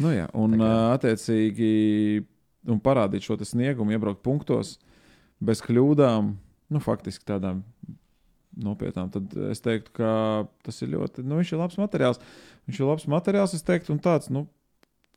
Nu, 0.00 0.08
jā, 0.08 0.28
un 0.34 0.56
kā- 0.58 0.98
attiecīgi 0.98 2.24
un 2.66 2.80
parādīt 2.80 3.22
šo 3.22 3.36
sniegumu, 3.38 3.92
iebraukt 3.94 4.22
punktos 4.24 4.78
bez 5.40 5.60
kļūdām, 5.62 6.34
nu, 6.70 6.78
faktiski 6.80 7.22
tādām 7.24 7.62
nopietnām. 8.60 9.10
Tad 9.14 9.34
es 9.50 9.62
teiktu, 9.64 9.92
ka 9.98 10.10
tas 10.66 10.80
ir 10.84 10.92
ļoti, 10.94 11.24
nu, 11.26 11.40
viņš 11.40 11.54
ir 11.54 11.62
labs 11.62 11.78
materiāls. 11.80 12.20
Viņš 12.68 12.80
ir 12.80 12.90
labs 12.90 13.06
materiāls, 13.10 13.54
es 13.56 13.66
teiktu, 13.66 13.94
un 13.94 14.02
tāds, 14.04 14.30
nu, 14.34 14.46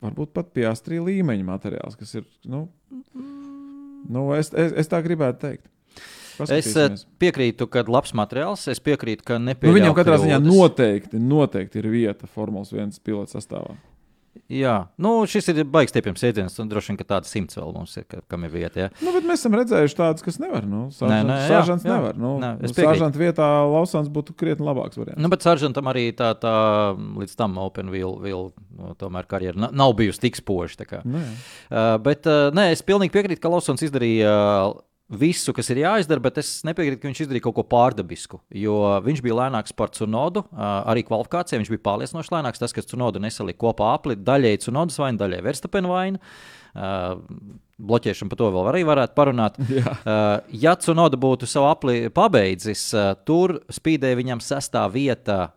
varbūt 0.04 0.34
pat 0.36 0.52
piestrī 0.56 1.00
līmeņa 1.04 1.48
materiāls, 1.48 1.98
kas 2.00 2.18
ir, 2.20 2.28
nu, 2.50 2.68
nu 4.08 4.30
es, 4.38 4.52
es, 4.54 4.76
es 4.84 4.92
tā 4.92 5.02
gribētu 5.06 5.44
teikt. 5.46 5.74
Es 6.46 6.70
eh, 6.78 6.94
piekrītu, 7.18 7.66
ka 7.72 7.82
labs 7.90 8.14
materiāls. 8.18 8.68
Es 8.70 8.82
piekrītu, 8.84 9.26
ka 9.26 9.40
Nu, 9.40 9.50
nepieļauj 9.50 9.80
viņam 9.80 9.96
katrā 9.98 10.20
ziņā 10.22 10.38
noteikti, 10.44 11.22
noteikti 11.22 11.82
ir 11.82 11.88
vieta 11.90 12.30
Formulas 12.30 12.70
1 12.76 13.00
pilota 13.02 13.40
sastāvā. 13.40 13.74
Jā, 14.52 14.76
nu, 15.02 15.12
šis 15.30 15.50
ir 15.54 15.62
baigs 15.72 15.94
tiepjams 15.96 16.24
iedziens, 16.28 16.56
un 16.62 16.70
droši 16.72 16.92
vien, 16.94 16.98
ka 17.02 17.06
tāds 17.16 17.32
simts 17.34 17.58
vēl 17.60 17.74
mums 17.76 17.96
ir, 18.00 18.06
ka, 18.10 18.22
kam 18.32 18.46
ir 18.48 18.54
vieta. 18.54 18.86
Jā. 18.86 18.90
Nu, 19.04 19.14
bet 19.16 19.28
mēs 19.28 19.42
esam 19.44 19.58
redzējuši 19.60 19.98
tādus, 19.98 20.26
kas 20.26 20.40
nevar. 20.44 20.66
Nu, 20.68 20.86
Nē, 20.92 21.20
nē, 21.28 21.38
jā, 21.44 21.50
Sāžants 21.52 21.86
jā. 21.88 21.96
nevar. 21.98 22.18
Nu, 22.20 22.34
Nē, 22.44 22.52
nu. 22.62 22.72
Sāžanta 22.78 23.22
vietā 23.22 23.48
Lausans 23.68 24.10
būtu 24.14 24.36
krietni 24.38 24.66
labāks 24.68 25.00
variants. 25.00 25.22
Nu, 25.22 25.32
bet 25.34 25.46
Sargentam 25.46 25.90
arī 25.92 26.08
tā, 26.18 26.32
tā 26.40 26.54
līdz 26.96 27.36
tam 27.40 27.58
Open 27.62 27.92
Wheel, 27.94 28.18
wheel 28.24 28.52
nu, 28.78 28.94
tomēr 29.00 29.28
karjera 29.30 29.58
na- 29.68 29.72
nav 29.74 29.96
bijusi 30.00 30.24
tik 30.28 30.40
spoža. 30.40 30.88
Nē. 31.04 31.24
Uh, 31.72 31.98
bet 32.04 32.28
uh, 32.30 32.50
nē, 32.56 32.70
es 32.76 32.84
pilnīgi 32.86 33.14
piekrītu, 33.16 33.42
ka 33.44 33.50
Lausons 33.52 33.82
izdarīja 33.86 34.32
uh, 34.32 34.78
visu, 35.08 35.54
kas 35.56 35.70
ir 35.72 35.82
jāizdara, 35.86 36.22
bet 36.24 36.40
es 36.42 36.50
nepiekrītu, 36.68 37.00
ka 37.02 37.10
viņš 37.10 37.22
izdarīja 37.24 37.46
kaut 37.46 37.56
ko 37.60 37.64
pārdabisku. 37.72 38.42
Jo 38.52 38.98
viņš 39.06 39.22
bija 39.24 39.38
lēnāks 39.40 39.76
par 39.78 39.94
Cunodu, 39.96 40.44
arī 40.58 41.06
kvalifikācijā 41.08 41.62
viņš 41.62 41.72
bija 41.72 41.86
pārliecinoši 41.88 42.34
lēnāks. 42.36 42.62
Tas, 42.62 42.76
kas 42.76 42.90
Cunodu 42.90 43.22
nesalika 43.24 43.64
kopā 43.64 43.94
apli, 43.96 44.18
daļēji 44.20 44.66
Cunodas 44.68 45.00
vaina, 45.00 45.22
daļēji 45.24 45.48
Verstapena 45.48 45.92
vaina. 45.92 46.22
Uh, 46.78 47.16
bloķēšanu 47.82 48.30
par 48.30 48.38
to 48.38 48.48
vēl 48.54 48.68
arī 48.70 48.84
varētu 48.86 49.16
parunāt. 49.18 49.56
Jā. 49.80 49.96
Uh, 49.98 50.58
ja 50.62 50.76
Cunoda 50.78 51.18
būtu 51.18 51.50
savu 51.50 51.72
apli 51.72 52.12
pabeidzis, 52.14 52.90
uh, 52.94 53.16
tur 53.26 53.58
spīdēja 53.74 54.20
viņam 54.20 54.44
sestā 54.44 54.84
vieta. 54.94 55.56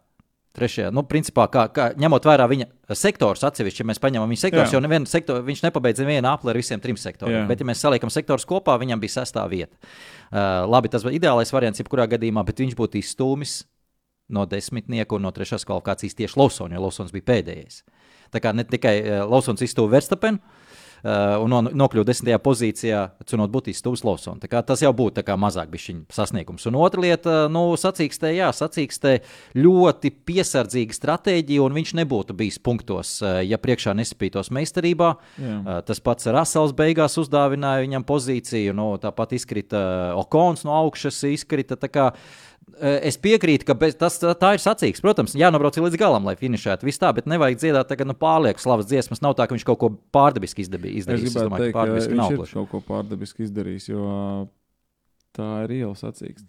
Trešajā, 0.50 0.88
nu, 0.90 1.04
principā, 1.06 1.44
kā, 1.46 1.68
kā, 1.70 1.84
ņemot 2.00 2.24
vērā 2.26 2.48
viņa 2.50 2.66
sektors 2.98 3.44
atsevišķi, 3.46 3.84
ja 3.84 3.86
mēs 3.86 4.00
paņemam 4.02 4.32
viņa 4.32 4.40
sektors, 4.42 4.72
Jā. 4.72 4.74
jo 4.74 4.80
nevienu 4.82 5.06
sektoru, 5.06 5.44
viņš 5.46 5.62
nepabeidza 5.62 6.02
nevienu 6.02 6.26
apli 6.26 6.50
ar 6.50 6.58
visiem 6.58 6.82
trim 6.82 6.98
sektoriem. 6.98 7.44
Jā. 7.44 7.46
Bet, 7.46 7.62
ja 7.62 7.68
mēs 7.68 7.82
saliekam 7.84 8.10
sektorus 8.10 8.48
kopā, 8.50 8.74
viņam 8.82 8.98
bija 9.02 9.20
sestā 9.20 9.44
vieta. 9.50 9.78
Uh, 9.78 10.66
labi, 10.66 10.90
tas 10.90 11.06
bija 11.06 11.20
ideālais 11.20 11.54
variants, 11.54 11.78
jebkurā 11.78 12.08
gadījumā, 12.10 12.42
bet 12.48 12.64
viņš 12.64 12.74
būtu 12.80 12.98
izstūmis 12.98 13.60
no 14.34 14.42
desmitnieka 14.50 15.14
un 15.14 15.28
no 15.28 15.30
trešās 15.34 15.62
kvalifikācijas 15.68 16.18
tieši 16.18 16.42
Lawsons, 16.42 16.74
jo 16.74 16.82
Lawsons 16.82 17.14
bija 17.14 17.28
pēdējais. 17.30 17.84
Tā 18.34 18.42
kā 18.42 18.50
ne 18.50 18.66
tikai 18.66 18.96
uh, 19.04 19.22
Lawsons 19.30 19.62
iztuva 19.62 19.94
Verstapenu, 19.94 20.42
un 21.04 21.52
no, 21.52 21.60
nokļuva 21.82 22.06
desmitajā 22.08 22.38
pozīcijā, 22.44 23.02
cunot 23.28 23.52
būtīs 23.52 23.80
stūvis 23.80 24.04
Lawsons. 24.06 24.44
Tas 24.66 24.82
jau 24.84 24.92
būtu 24.96 25.24
mazāk 25.40 25.72
viņa 25.72 26.04
sasniegums. 26.12 26.66
Un 26.68 26.78
otra 26.80 27.04
lieta, 27.04 27.36
nu, 27.52 27.70
sacīkstē, 27.80 28.32
jā, 28.36 28.50
sacīkstē 28.56 29.14
ļoti 29.56 30.12
piesardzīga 30.28 30.96
stratēģija, 30.96 31.62
un 31.64 31.78
viņš 31.78 31.94
nebūtu 32.00 32.36
bijis 32.36 32.60
punktos, 32.62 33.16
uh, 33.24 33.40
ja 33.44 33.60
priekšā 33.60 33.94
nespītos 33.96 34.52
meistarībā. 34.54 35.14
Jā. 35.40 35.56
Uh, 35.60 35.80
tas 35.86 36.02
pats 36.04 36.28
Rasels 36.30 36.74
beigās 36.76 37.16
uzdāvināja 37.20 37.86
viņam 37.86 38.06
pozīciju, 38.08 38.76
nu, 38.76 38.90
tāpat 39.00 39.36
izkrita 39.38 39.80
Okons 40.20 40.66
no 40.68 40.76
augšas, 40.76 41.22
izkrita. 41.30 41.78
Eh, 41.80 42.12
es 42.78 43.18
piekrītu, 43.20 43.66
ka 43.68 43.74
bez, 43.78 43.96
tas, 43.98 44.18
tā 44.20 44.52
ir 44.56 44.62
sacīks. 44.62 45.02
Protams, 45.04 45.34
jānobrauc 45.38 45.78
līdz 45.80 45.98
galam, 46.00 46.28
lai 46.28 46.36
finišētu. 46.40 46.86
Viss 46.88 47.00
tā, 47.00 47.10
bet 47.16 47.28
nevajag 47.30 47.58
dziedāt 47.62 47.90
tagad 47.90 48.10
nu, 48.10 48.16
pārlieku 48.18 48.62
slavas 48.62 48.88
dziesmas. 48.90 49.22
Nav 49.24 49.36
tā, 49.38 49.48
ka 49.48 49.56
viņš 49.56 49.66
kaut 49.68 49.80
ko 49.82 49.90
pārdabiski 50.14 50.64
izdarījis. 50.66 51.06
Es 51.06 51.10
gribētu 51.10 51.30
es 51.30 51.48
domāju, 51.48 51.64
teikt, 51.64 51.74
ka 51.74 51.80
pārdabiski 51.80 52.18
nav. 52.20 52.34
ir 52.36 52.54
kaut 52.56 52.70
ko 52.72 52.82
pārdabiski 52.88 53.46
izdarījis, 53.48 53.90
jo 53.92 54.06
tā 55.36 55.50
ir 55.66 55.76
iela 55.80 55.96
sacīks. 55.98 56.46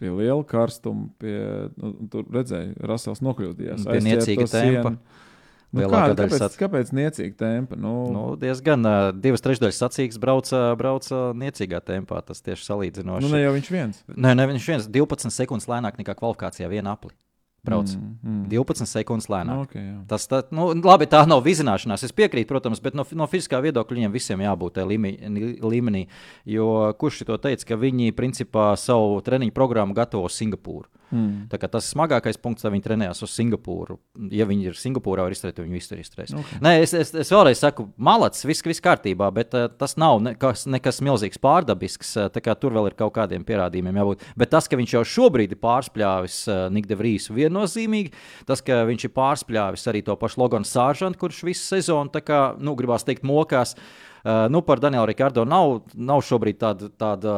Pie 0.00 0.12
liela 0.16 0.44
karstuma, 0.48 1.10
pie, 1.20 1.36
nu, 1.76 1.92
tur 2.12 2.24
redzēja, 2.32 2.72
Rasels 2.88 3.20
nokļūdījās. 3.24 3.84
Pie 3.84 4.00
niecīga 4.06 4.46
tempa. 4.48 4.94
Sienu. 4.94 5.28
Nu, 5.70 5.86
kāda, 5.86 6.16
kāpēc, 6.18 6.36
sac... 6.40 6.54
kāpēc 6.58 6.90
niecīga 6.96 7.36
tempa? 7.38 7.78
Nu... 7.78 7.94
Nu, 8.10 8.22
diezgan 8.40 8.82
uh, 8.82 9.10
divas 9.14 9.44
trešdaļas 9.44 9.78
sacīks 9.84 10.18
brauca, 10.18 10.62
brauca 10.78 11.30
niecīgā 11.38 11.78
tempā. 11.86 12.18
Tas 12.26 12.42
tieši 12.42 12.66
salīdzinoši. 12.66 13.26
Nu, 13.26 13.32
ne 13.36 13.44
jau 13.44 13.54
viņš 13.54 13.70
viens. 13.70 14.04
Nē, 14.10 14.34
ne 14.34 14.48
viņš 14.50 14.70
viens. 14.72 14.88
12 14.90 15.30
sekundes 15.34 15.70
lēnāk 15.70 16.00
nekā 16.00 16.18
kvalifikācijā 16.18 16.70
viena 16.72 16.96
apli 16.98 17.14
brauc. 17.62 17.92
Mm, 17.92 18.16
mm. 18.24 18.44
12 18.48 18.88
sekundes 18.88 19.28
lēnāk. 19.30 19.66
Okay, 19.68 19.82
jā. 19.84 19.96
tas 20.08 20.24
tā, 20.30 20.42
nu, 20.54 20.70
labi, 20.80 21.08
tā 21.10 21.22
nav 21.28 21.42
vizināšanās. 21.44 22.04
Es 22.06 22.14
piekrītu, 22.16 22.48
protams, 22.48 22.80
bet 22.82 22.96
no, 22.96 23.04
no 23.16 23.28
fiziskā 23.30 23.60
viedokļa 23.64 23.98
viņiem 23.98 24.14
visiem 24.14 24.44
jābūt 24.44 24.78
tajā 24.78 24.88
līmenī. 24.88 26.06
Jo 26.48 26.70
kurš 27.00 27.24
to 27.28 27.36
teica, 27.42 27.68
ka 27.68 27.80
viņi 27.80 28.16
principā 28.16 28.72
savu 28.80 29.20
treniņu 29.26 29.54
programmu 29.56 29.96
gatavo 29.96 30.30
Singapūru. 30.32 30.88
Mm. 31.10 31.48
Tas 31.50 31.82
ir 31.82 31.90
smagākais 31.90 32.38
punkts, 32.42 32.64
lai 32.64 32.72
viņi 32.76 32.84
trenējās 32.84 33.22
uz 33.26 33.32
Singapūru. 33.34 33.96
Ja 34.30 34.46
viņi 34.46 34.70
ir 34.70 34.78
Singapūrā, 34.78 35.24
var 35.26 35.34
izturēt, 35.34 35.58
viņi 35.58 35.74
visu 35.74 35.92
tur 35.92 36.02
izturēs. 36.02 36.34
Okay. 36.38 36.60
Nē, 36.62 36.74
es, 36.84 36.94
es, 36.94 37.10
es 37.24 37.32
vēlreiz 37.34 37.62
saku, 37.62 37.88
malacis, 37.98 38.46
viss, 38.46 38.64
viss 38.66 38.84
kārtībā, 38.84 39.30
bet 39.34 39.56
uh, 39.58 39.66
tas 39.80 39.96
nav 40.00 40.20
nekas, 40.22 40.66
nekas 40.70 41.00
milzīgs 41.04 41.40
pārdabisks. 41.42 42.12
Uh, 42.20 42.54
tur 42.60 42.76
vēl 42.76 42.90
ir 42.90 42.98
kaut 42.98 43.14
kādiem 43.16 43.46
pierādījumiem 43.46 43.98
jābūt. 44.00 44.22
Bet 44.38 44.52
tas, 44.54 44.68
ka 44.70 44.78
viņš 44.78 44.94
jau 44.98 45.02
šobrīd 45.16 45.56
ir 45.56 45.62
pārspļāvis 45.62 46.38
uh, 46.50 46.60
Nikde 46.74 46.98
Vrīsu 47.00 47.34
viennozīmīgi, 47.38 48.14
tas, 48.46 48.62
ka 48.62 48.84
viņš 48.88 49.08
ir 49.08 49.14
pārspļāvis 49.16 49.90
arī 49.90 50.04
to 50.06 50.16
pašu 50.20 50.44
Loganu 50.44 50.68
Sāržantu, 50.68 51.20
kurš 51.24 51.42
visu 51.48 51.66
sezonu, 51.74 52.22
kā, 52.22 52.40
nu, 52.60 52.76
gribās 52.78 53.06
teikt, 53.08 53.26
mokās. 53.26 53.74
Uh, 54.20 54.46
nu, 54.52 54.62
par 54.62 54.82
Danielu 54.82 55.08
Rikārdo 55.10 55.46
nav, 55.48 55.80
nav 55.96 56.22
šobrīd 56.26 56.62
tāda. 56.62 56.94
tāda 57.00 57.36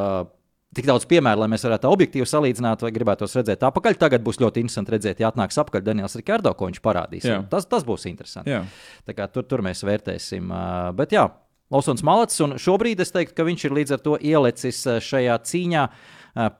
tik 0.75 0.87
daudz 0.89 1.05
piemēru, 1.09 1.43
lai 1.43 1.49
mēs 1.53 1.65
varētu 1.67 1.91
objektīvi 1.91 2.27
salīdzināt, 2.29 2.81
vai 2.85 2.91
gribētos 2.95 3.37
redzēt 3.39 3.63
atpakaļ. 3.69 3.99
Tagad 4.01 4.25
būs 4.25 4.41
ļoti 4.41 4.63
interesanti 4.63 4.95
redzēt, 4.95 5.21
ja 5.23 5.29
atnāks 5.29 5.59
apakaļ 5.61 5.85
Daniels 5.85 6.17
Rikārdo, 6.19 6.53
ko 6.57 6.71
viņš 6.71 6.81
parādīs. 6.83 7.29
Tas, 7.51 7.69
tas 7.69 7.85
būs 7.87 8.07
interesanti. 8.09 8.57
Tur, 9.05 9.45
tur 9.45 9.63
mēs 9.65 9.85
vērtēsim. 9.85 10.51
Bet 10.97 11.15
jā, 11.15 11.29
Lausons 11.73 12.03
Malats, 12.05 12.41
un 12.43 12.57
šobrīd 12.61 12.99
es 13.01 13.13
teiktu, 13.13 13.37
ka 13.37 13.47
viņš 13.47 13.63
ir 13.65 13.77
līdz 13.79 13.95
ar 13.95 14.03
to 14.03 14.17
ielicis 14.21 14.83
šajā 15.01 15.39
cīņā 15.47 15.87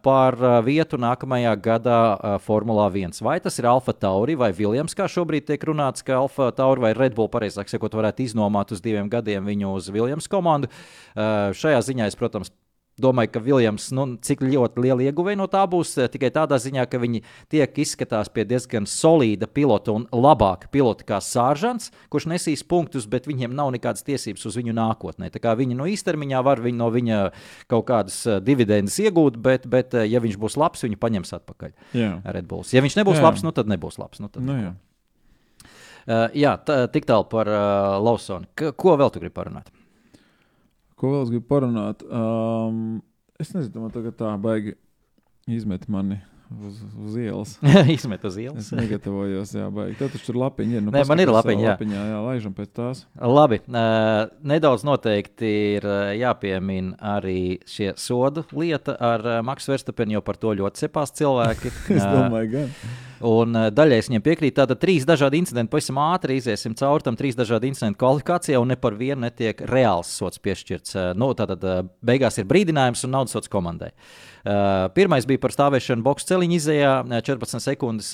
par 0.05 0.37
vietu 0.65 0.99
nākamajā 1.01 1.53
gadā 1.65 1.99
Formulā 2.45 2.85
1. 2.93 3.17
Vai 3.25 3.39
tas 3.41 3.57
ir 3.57 3.65
Alfa 3.69 3.93
Tauri 3.97 4.37
vai 4.37 4.51
Viljams, 4.53 4.93
kā 4.97 5.07
šobrīd 5.09 5.47
tiek 5.49 5.65
runāts, 5.65 6.05
ka 6.05 6.19
Alfa 6.21 6.51
Tauri 6.53 6.85
vai 6.85 6.93
Red 6.97 7.17
Bull, 7.17 7.29
pareizāk 7.33 7.69
sakot, 7.73 7.97
varētu 7.97 8.25
iznomāt 8.25 8.73
uz 8.73 8.81
diviem 8.85 9.09
gadiem 9.09 9.45
viņu 9.49 9.73
uz 9.73 9.89
Viljams 9.93 10.29
komandu. 10.29 10.69
Šajā 11.17 11.81
ziņā 11.89 12.09
es, 12.09 12.17
protams, 12.17 12.53
Domāju, 13.01 13.31
ka 13.33 13.41
Viljams, 13.41 13.87
nu, 13.97 14.03
cik 14.21 14.43
ļoti 14.45 14.83
liela 14.83 15.01
ieguvēja 15.07 15.39
no 15.39 15.47
tā 15.49 15.63
būs, 15.65 15.95
eh, 15.97 16.09
tikai 16.13 16.29
tādā 16.29 16.59
ziņā, 16.61 16.85
ka 16.85 16.99
viņi 17.01 17.23
tiek 17.49 17.79
izskatās 17.81 18.29
pie 18.29 18.45
diezgan 18.45 18.85
solīda 18.85 19.47
pilota 19.49 19.95
un 19.97 20.05
labāka 20.13 20.69
pilota 20.69 21.01
kā 21.03 21.17
Sāržants, 21.17 21.89
kurš 22.13 22.29
nesīs 22.29 22.61
punktus, 22.61 23.09
bet 23.09 23.25
viņiem 23.25 23.49
nav 23.49 23.71
nekādas 23.73 24.05
tiesības 24.05 24.45
uz 24.45 24.59
viņu 24.61 24.77
nākotnē. 24.77 25.31
Tā 25.33 25.41
kā 25.41 25.57
viņi 25.57 25.73
no 25.73 25.89
īstermiņā 25.89 26.43
var 26.45 26.61
viņu, 26.61 26.77
no 26.77 26.91
viņa 26.93 27.33
kaut 27.67 27.87
kādas 27.89 28.27
eh, 28.27 28.39
dividendes 28.39 28.99
iegūt, 29.01 29.41
bet, 29.41 29.65
bet 29.65 29.97
eh, 29.97 30.05
ja 30.13 30.21
viņš 30.21 30.37
būs 30.37 30.61
labs, 30.61 30.85
viņu 30.85 31.01
paņems 31.01 31.33
atpakaļ. 31.33 31.73
Jā. 31.97 32.21
Red 32.29 32.45
Bulls. 32.45 32.77
Ja 32.77 32.85
viņš 32.85 33.01
nebūs 33.01 33.17
jā. 33.17 33.25
labs, 33.25 33.41
nu 33.41 33.51
tad 33.57 33.73
nebūs 33.73 33.97
labs. 33.97 34.21
Nu, 34.21 34.29
tad 34.29 34.45
nu, 34.45 34.53
jā. 34.53 34.75
Uh, 36.03 36.27
jā, 36.35 36.57
tā, 36.61 36.83
tik 36.91 37.07
tālu 37.07 37.25
par 37.31 37.47
uh, 37.47 37.97
Lausonu. 38.03 38.45
Ko 38.53 38.99
vēl 38.99 39.09
tu 39.09 39.23
gribi 39.23 39.33
parunāt? 39.33 39.71
Ko 40.99 41.13
vēl 41.13 41.25
es 41.25 41.33
gribu 41.33 41.47
parunāt? 41.49 42.03
Um, 42.07 43.01
es 43.41 43.53
nezinu, 43.55 43.85
man 43.85 43.95
tagad 43.95 44.17
tā 44.19 44.33
baigi 44.41 44.77
izmet 45.49 45.89
mani 45.91 46.21
uz, 46.61 46.81
uz 47.05 47.17
ielas. 47.17 47.59
Izmet 47.95 48.23
uz 48.25 48.37
ielas. 48.37 48.67
Es 48.67 48.75
negatavojos, 48.77 49.53
jā, 49.57 49.67
baigi. 49.73 49.97
Tad 49.99 50.17
tur 50.25 50.39
lapiņa 50.43 50.77
ir. 50.77 50.83
Nu, 50.85 50.93
Nē, 50.93 51.03
man 51.09 51.23
ir 51.23 51.31
lapiņa, 51.33 51.63
jā. 51.65 51.75
Lapiņā, 51.75 52.03
jā, 52.11 52.19
laižam 52.27 52.55
pēc 52.57 52.73
tās. 52.77 53.03
Labi. 53.17 53.61
Uh, 53.67 54.27
nedaudz 54.53 54.85
noteikti 54.87 55.53
ir 55.77 55.87
jāpiemina 56.19 56.97
arī 57.15 57.39
šie 57.69 57.93
sodu 57.99 58.45
lieta 58.55 58.97
ar 59.01 59.25
uh, 59.27 59.39
Maksu 59.45 59.73
Verstapenu, 59.73 60.17
jo 60.17 60.23
par 60.25 60.39
to 60.41 60.53
ļoti 60.59 60.85
cepās 60.85 61.15
cilvēki. 61.19 61.73
es 61.97 62.05
domāju, 62.05 62.53
gan. 62.57 62.77
Un 63.23 63.55
uh, 63.55 63.69
daļai 63.71 63.99
es 64.01 64.09
viņiem 64.09 64.23
piekrītu. 64.25 64.57
Tātad 64.57 64.81
trīs 64.81 65.05
dažādi 65.07 65.39
incidenti, 65.39 65.71
pavisam 65.71 65.99
ātri 66.03 66.37
iziesim 66.39 66.75
cauri 66.79 67.05
tam 67.05 67.17
trīs 67.19 67.37
dažādi 67.39 67.69
incidenti 67.71 67.99
kvalifikācijā, 68.01 68.59
un 68.59 68.73
ne 68.73 68.77
par 68.79 68.97
vienu 68.99 69.23
netiek 69.23 69.63
reāls 69.69 70.11
sots 70.19 70.41
piešķirts. 70.43 70.95
Uh, 70.97 71.09
nu, 71.19 71.31
tātad 71.37 71.63
uh, 71.63 71.81
beigās 72.03 72.39
ir 72.41 72.49
brīdinājums 72.49 73.05
un 73.07 73.15
naudas 73.15 73.35
sots 73.37 73.51
komandai. 73.51 73.93
Pirmais 74.93 75.23
bija 75.23 75.39
par 75.39 75.53
stāvēšanu 75.55 76.03
boxe 76.03 76.27
celiņa 76.27 76.55
izējā, 76.57 76.89
14 77.23 77.63
sekundes. 77.63 78.09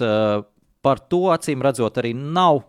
Par 0.85 0.99
to 1.09 1.23
acīm 1.33 1.63
redzot, 1.65 1.97
arī 1.97 2.11
nav. 2.13 2.61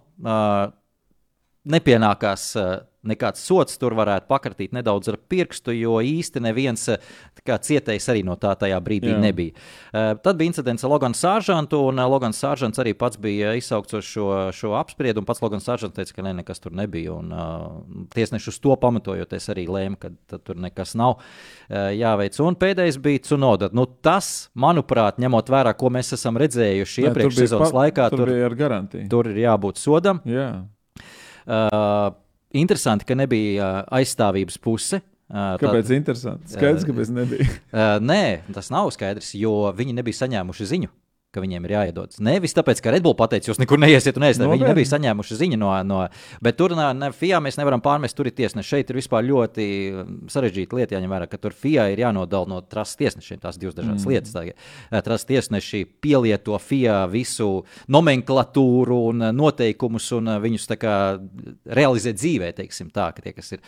Nepienākās 1.69 2.47
uh, 2.57 2.71
nekāds 3.07 3.41
sots 3.47 3.79
tur 3.81 3.95
varētu 3.97 4.29
pakratīt 4.29 4.75
nedaudz 4.77 5.09
ar 5.13 5.17
pirkstu, 5.31 5.73
jo 5.77 5.99
īsti 6.05 6.43
neviens 6.45 6.87
eh, 6.93 7.01
cietējs 7.41 8.09
arī 8.13 8.23
no 8.27 8.37
tā 8.41 8.53
tajā 8.61 8.79
brīdī 8.85 9.15
Jā. 9.15 9.21
nebija. 9.21 9.55
Uh, 9.91 10.13
tad 10.23 10.39
bija 10.39 10.51
incidents 10.53 10.85
ar 10.85 10.93
Loganu 10.93 11.17
Sāržantu, 11.17 11.81
un 11.89 12.01
uh, 12.01 12.09
Logans 12.11 12.39
Sāržants 12.41 12.81
arī 12.83 12.93
pats 12.99 13.19
bija 13.21 13.55
izsaukts 13.59 13.97
uz 13.97 14.07
šo, 14.07 14.29
šo 14.55 14.75
apspriedumu. 14.79 15.27
Pats 15.29 15.43
Logans 15.43 15.67
Sāržants 15.67 15.97
teica, 15.97 16.15
ka 16.19 16.27
ne, 16.27 16.35
nekas 16.43 16.63
tur 16.63 16.75
nebija, 16.77 17.17
un 17.17 17.33
uh, 17.33 18.07
tiesneši 18.15 18.53
uz 18.53 18.61
to 18.63 18.77
pamatojoties 18.81 19.51
arī 19.55 19.67
lēma, 19.71 19.99
ka 20.01 20.41
tur 20.45 20.61
nekas 20.61 20.95
nav 21.01 21.17
uh, 21.17 21.91
jāveic. 21.97 22.39
Un 22.45 22.59
pēdējais 22.61 23.01
bija 23.03 23.25
Cunoda. 23.31 23.71
Nu, 23.77 23.87
tas, 24.05 24.51
manuprāt, 24.55 25.21
ņemot 25.23 25.53
vērā, 25.53 25.75
ko 25.79 25.93
mēs 25.95 26.15
esam 26.17 26.39
redzējuši 26.41 27.09
iepriekšējā 27.09 27.49
sezonas 27.49 27.77
laikā, 27.77 28.11
tur, 28.13 28.29
tur, 28.29 29.07
tur 29.11 29.33
ir 29.33 29.45
jābūt 29.47 29.81
sodam. 29.81 30.23
Jā. 30.29 30.51
Uh, 31.51 32.11
Interesanti, 32.51 33.07
ka 33.07 33.15
nebija 33.19 33.73
aizstāvības 33.95 34.59
puse. 34.63 35.03
Kāpēc? 35.31 35.87
Tad, 35.87 35.93
interesanti. 35.95 36.51
Skaidrs, 36.57 36.87
kāpēc 36.89 37.13
nebija. 37.15 37.47
uh, 37.71 37.99
nē, 38.03 38.23
tas 38.57 38.73
nav 38.75 38.91
skaidrs, 38.97 39.31
jo 39.39 39.71
viņi 39.79 39.95
nebija 40.01 40.25
saņēmuši 40.25 40.67
ziņu 40.73 40.91
ka 41.31 41.43
viņiem 41.43 41.67
ir 41.67 41.75
jāiedodas. 41.77 42.19
Nevis 42.23 42.55
tāpēc, 42.57 42.81
ka 42.83 42.93
Redbull 42.95 43.15
pateica, 43.19 43.51
jūs 43.51 43.61
nekur 43.63 43.79
neiesiet 43.79 44.17
un 44.19 44.25
neiesiet. 44.27 44.43
No, 44.43 44.51
viņi 44.51 44.67
nebija 44.67 44.91
saņēmuši 44.91 45.39
ziņu 45.39 45.59
no. 45.61 45.71
no 45.87 46.01
bet 46.43 46.59
tur 46.59 46.75
ne, 46.75 47.11
FIA 47.15 47.39
mēs 47.43 47.59
nevaram 47.61 47.83
pārmest, 47.85 48.17
tur 48.19 48.27
ir 48.27 48.35
tiesneši. 48.35 48.69
Šeit 48.71 48.91
ir 48.91 48.99
vispār 48.99 49.27
ļoti 49.29 49.67
um, 49.95 50.17
sarežģīta 50.31 50.79
lieta, 50.79 50.97
jāņem 50.97 51.15
vērā, 51.15 51.29
ka 51.31 51.39
tur 51.39 51.55
FIA 51.55 51.87
ir 51.93 52.03
jānodala 52.03 52.51
no 52.51 52.59
trases 52.67 52.99
tiesnešiem. 52.99 53.43
Tās 53.45 53.61
divas 53.63 53.79
dažādas 53.79 54.07
mm. 54.07 54.11
lietas. 54.11 54.35
Uh, 54.91 54.99
trases 55.07 55.29
tiesneši 55.31 55.85
pielieto 56.03 56.59
FIA 56.59 57.05
visu 57.11 57.49
nomenklatūru 57.91 58.99
un 59.13 59.29
noteikumus 59.37 60.11
un 60.19 60.35
viņus 60.43 60.67
kā, 60.81 60.97
realizē 61.79 62.15
dzīvē, 62.17 62.51
teiksim 62.59 62.91
tā, 62.95 63.11
ka 63.15 63.23
tie, 63.23 63.35
kas 63.37 63.55
ir 63.55 63.63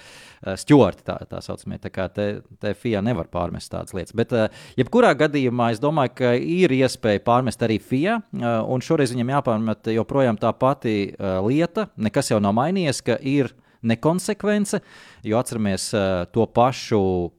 stjorti, 0.59 1.05
tā, 1.07 1.21
tā 1.31 1.39
saucamie, 1.45 1.79
tā 1.83 1.91
kā 1.95 2.09
te, 2.11 2.27
te 2.63 2.75
FIA 2.79 3.03
nevar 3.05 3.29
pārmest 3.31 3.71
tādas 3.71 3.95
lietas. 3.95 4.15
Bet, 4.17 4.35
jebkurā 4.79 5.13
gadījumā, 5.19 5.71
es 5.75 5.81
domāju, 5.83 6.15
ka 6.19 6.33
ir 6.35 6.75
iespēja 6.75 7.23
pārmest 7.23 7.52
pārmest 7.53 7.63
arī 7.63 7.79
FIA, 7.81 8.21
un 8.67 8.81
šoreiz 8.81 9.13
viņam 9.13 9.33
jāpārmet 9.37 9.93
joprojām 9.93 10.39
tā 10.39 10.53
pati 10.53 11.15
lieta, 11.19 11.91
nekas 11.97 12.31
jau 12.31 12.41
nav 12.41 12.55
mainījies, 12.55 13.03
ka 13.05 13.19
ir 13.21 13.53
nekonsekvence, 13.83 14.81
jo 15.25 15.39
atceramies 15.39 15.93
to 16.33 16.47
pašu 16.47 17.33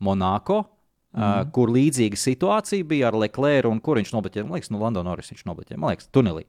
Monako. 0.00 0.64
Mm 1.14 1.22
-hmm. 1.22 1.40
uh, 1.40 1.50
kur 1.52 1.70
līdzīga 1.70 2.16
situācija 2.18 2.84
bija 2.84 3.06
ar 3.08 3.14
Leclerc, 3.14 3.70
un 3.70 3.78
kur 3.80 3.96
viņš 3.96 4.10
nobloķēja, 4.16 4.44
man 4.44 4.56
liekas, 4.58 4.70
no 4.70 4.78
nu, 4.78 4.84
Londonas 4.84 5.30
viņš 5.30 5.44
nobloķēja, 5.46 5.78
man 5.78 5.90
liekas, 5.90 6.08
tunelī. 6.10 6.42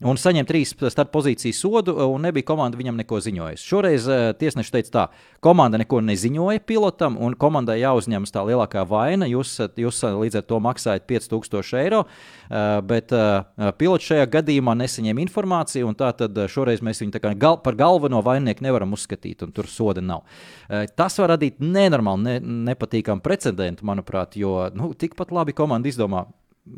Un 0.00 0.16
saņēma 0.16 0.48
trīs 0.48 0.72
starta 0.72 1.12
pozīciju 1.12 1.52
sodu, 1.52 1.92
un 2.12 2.22
nebija 2.22 2.44
komanda 2.48 2.78
viņam 2.78 2.96
neko 2.96 3.20
ziņojusi. 3.20 3.66
Šoreiz 3.68 4.08
uh, 4.08 4.32
tiesneši 4.38 4.72
teica 4.72 4.90
tā, 4.90 5.06
komanda 5.40 5.78
neko 5.78 6.00
neziņoja 6.00 6.60
pilotam, 6.60 7.18
un 7.20 7.34
komandai 7.34 7.80
jāuzņemas 7.80 8.32
tā 8.32 8.40
lielākā 8.46 8.86
vaina. 8.88 9.26
Jūs, 9.26 9.60
jūs 9.76 10.00
līdz 10.02 10.36
ar 10.36 10.42
to 10.42 10.60
maksājat 10.60 11.06
5000 11.06 11.76
eiro, 11.82 12.06
uh, 12.06 12.80
bet 12.80 13.12
uh, 13.12 13.44
pilots 13.76 14.04
šajā 14.04 14.26
gadījumā 14.26 14.74
nesaņēma 14.80 15.20
informāciju, 15.20 15.86
un 15.88 15.94
tā 15.94 16.12
tad 16.16 16.32
šoreiz 16.48 16.80
mēs 16.80 17.02
viņu 17.02 17.36
gal, 17.36 17.58
par 17.58 17.74
galveno 17.74 18.22
vaininieku 18.22 18.64
nevaram 18.64 18.92
uzskatīt, 18.92 19.42
un 19.42 19.52
tur 19.52 19.66
soda 19.66 20.00
nav. 20.00 20.24
Uh, 20.70 20.86
tas 20.96 21.18
var 21.18 21.28
radīt 21.36 21.60
nenormāli 21.60 22.22
ne, 22.22 22.40
nepatīkamu 22.72 23.20
precedentu, 23.20 23.84
manuprāt 23.84 24.05
manuprāt, 24.06 24.36
jo 24.36 24.70
nu, 24.74 24.94
tikpat 24.94 25.32
labi 25.32 25.52
komanda 25.52 25.88
izdomā, 25.88 26.26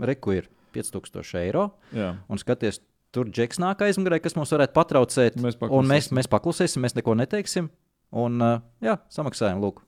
reku 0.01 0.33
ir 0.33 0.49
5000 0.73 1.39
eiro. 1.45 1.71
Jā. 1.93 2.17
Un 2.29 2.39
skaties, 2.39 2.81
tur 3.13 3.29
džeks 3.29 3.59
nāk 3.59 3.81
aizmugurē, 3.83 4.21
kas 4.21 4.37
mums 4.37 4.53
varētu 4.53 4.75
patraucēt. 4.75 5.37
Mēs 5.41 5.59
un 5.61 5.87
mēs, 5.87 6.11
mēs 6.13 6.29
paklusēsim, 6.29 6.83
mēs 6.83 6.97
neko 6.97 7.15
neteiksim. 7.15 7.71
Un 8.11 8.41
uh, 8.41 8.61
jā, 8.81 8.99
samaksājam, 9.11 9.61
lūk. 9.61 9.83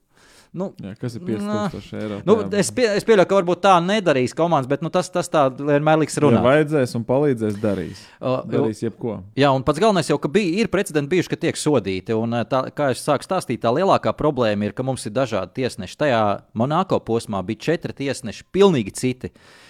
Nu, 0.50 0.72
jā, 0.82 0.96
kas 0.98 1.14
ir 1.14 1.22
5000 1.22 1.98
eiro? 2.00 2.16
Nu, 2.26 2.34
es, 2.58 2.72
pie, 2.74 2.88
es 2.98 3.04
pieļauju, 3.06 3.28
ka 3.30 3.36
varbūt 3.38 3.60
tā 3.62 3.76
nedarīs 3.84 4.34
komandas, 4.34 4.66
bet 4.70 4.82
nu, 4.82 4.90
tas, 4.90 5.06
tas 5.14 5.30
tā 5.30 5.44
vienmēr 5.54 6.00
liks 6.02 6.18
runāt. 6.22 6.40
Ja 6.40 6.48
vajadzēs 6.48 6.96
un 6.98 7.04
palīdzēs, 7.06 7.60
darīs. 7.62 8.02
Uh, 8.18 8.40
darīs 8.50 8.82
jebko. 8.82 9.20
Jā, 9.38 9.52
un 9.54 9.62
pats 9.66 9.78
galvenais 9.82 10.10
jau, 10.10 10.18
ka 10.18 10.32
bija, 10.32 10.64
ir 10.64 10.72
precedenti 10.72 11.14
bijuši, 11.14 11.30
ka 11.30 11.40
tiek 11.46 11.60
sodīti. 11.60 12.18
Un, 12.18 12.34
tā, 12.50 12.64
kā 12.74 12.90
es 12.96 13.04
sāku 13.06 13.28
stāstīt, 13.28 13.62
tā 13.62 13.70
lielākā 13.76 14.10
problēma 14.18 14.66
ir, 14.66 14.74
ka 14.74 14.86
mums 14.86 15.06
ir 15.06 15.14
dažādi 15.14 15.60
tiesneši. 15.62 15.98
Tajā 16.02 16.22
Monako 16.58 16.98
posmā 17.06 17.44
bija 17.46 17.70
četri 17.70 17.94
tiesneši, 18.02 18.48
pilnīgi 18.50 18.96
citi. 18.98 19.30
Uh, 19.30 19.69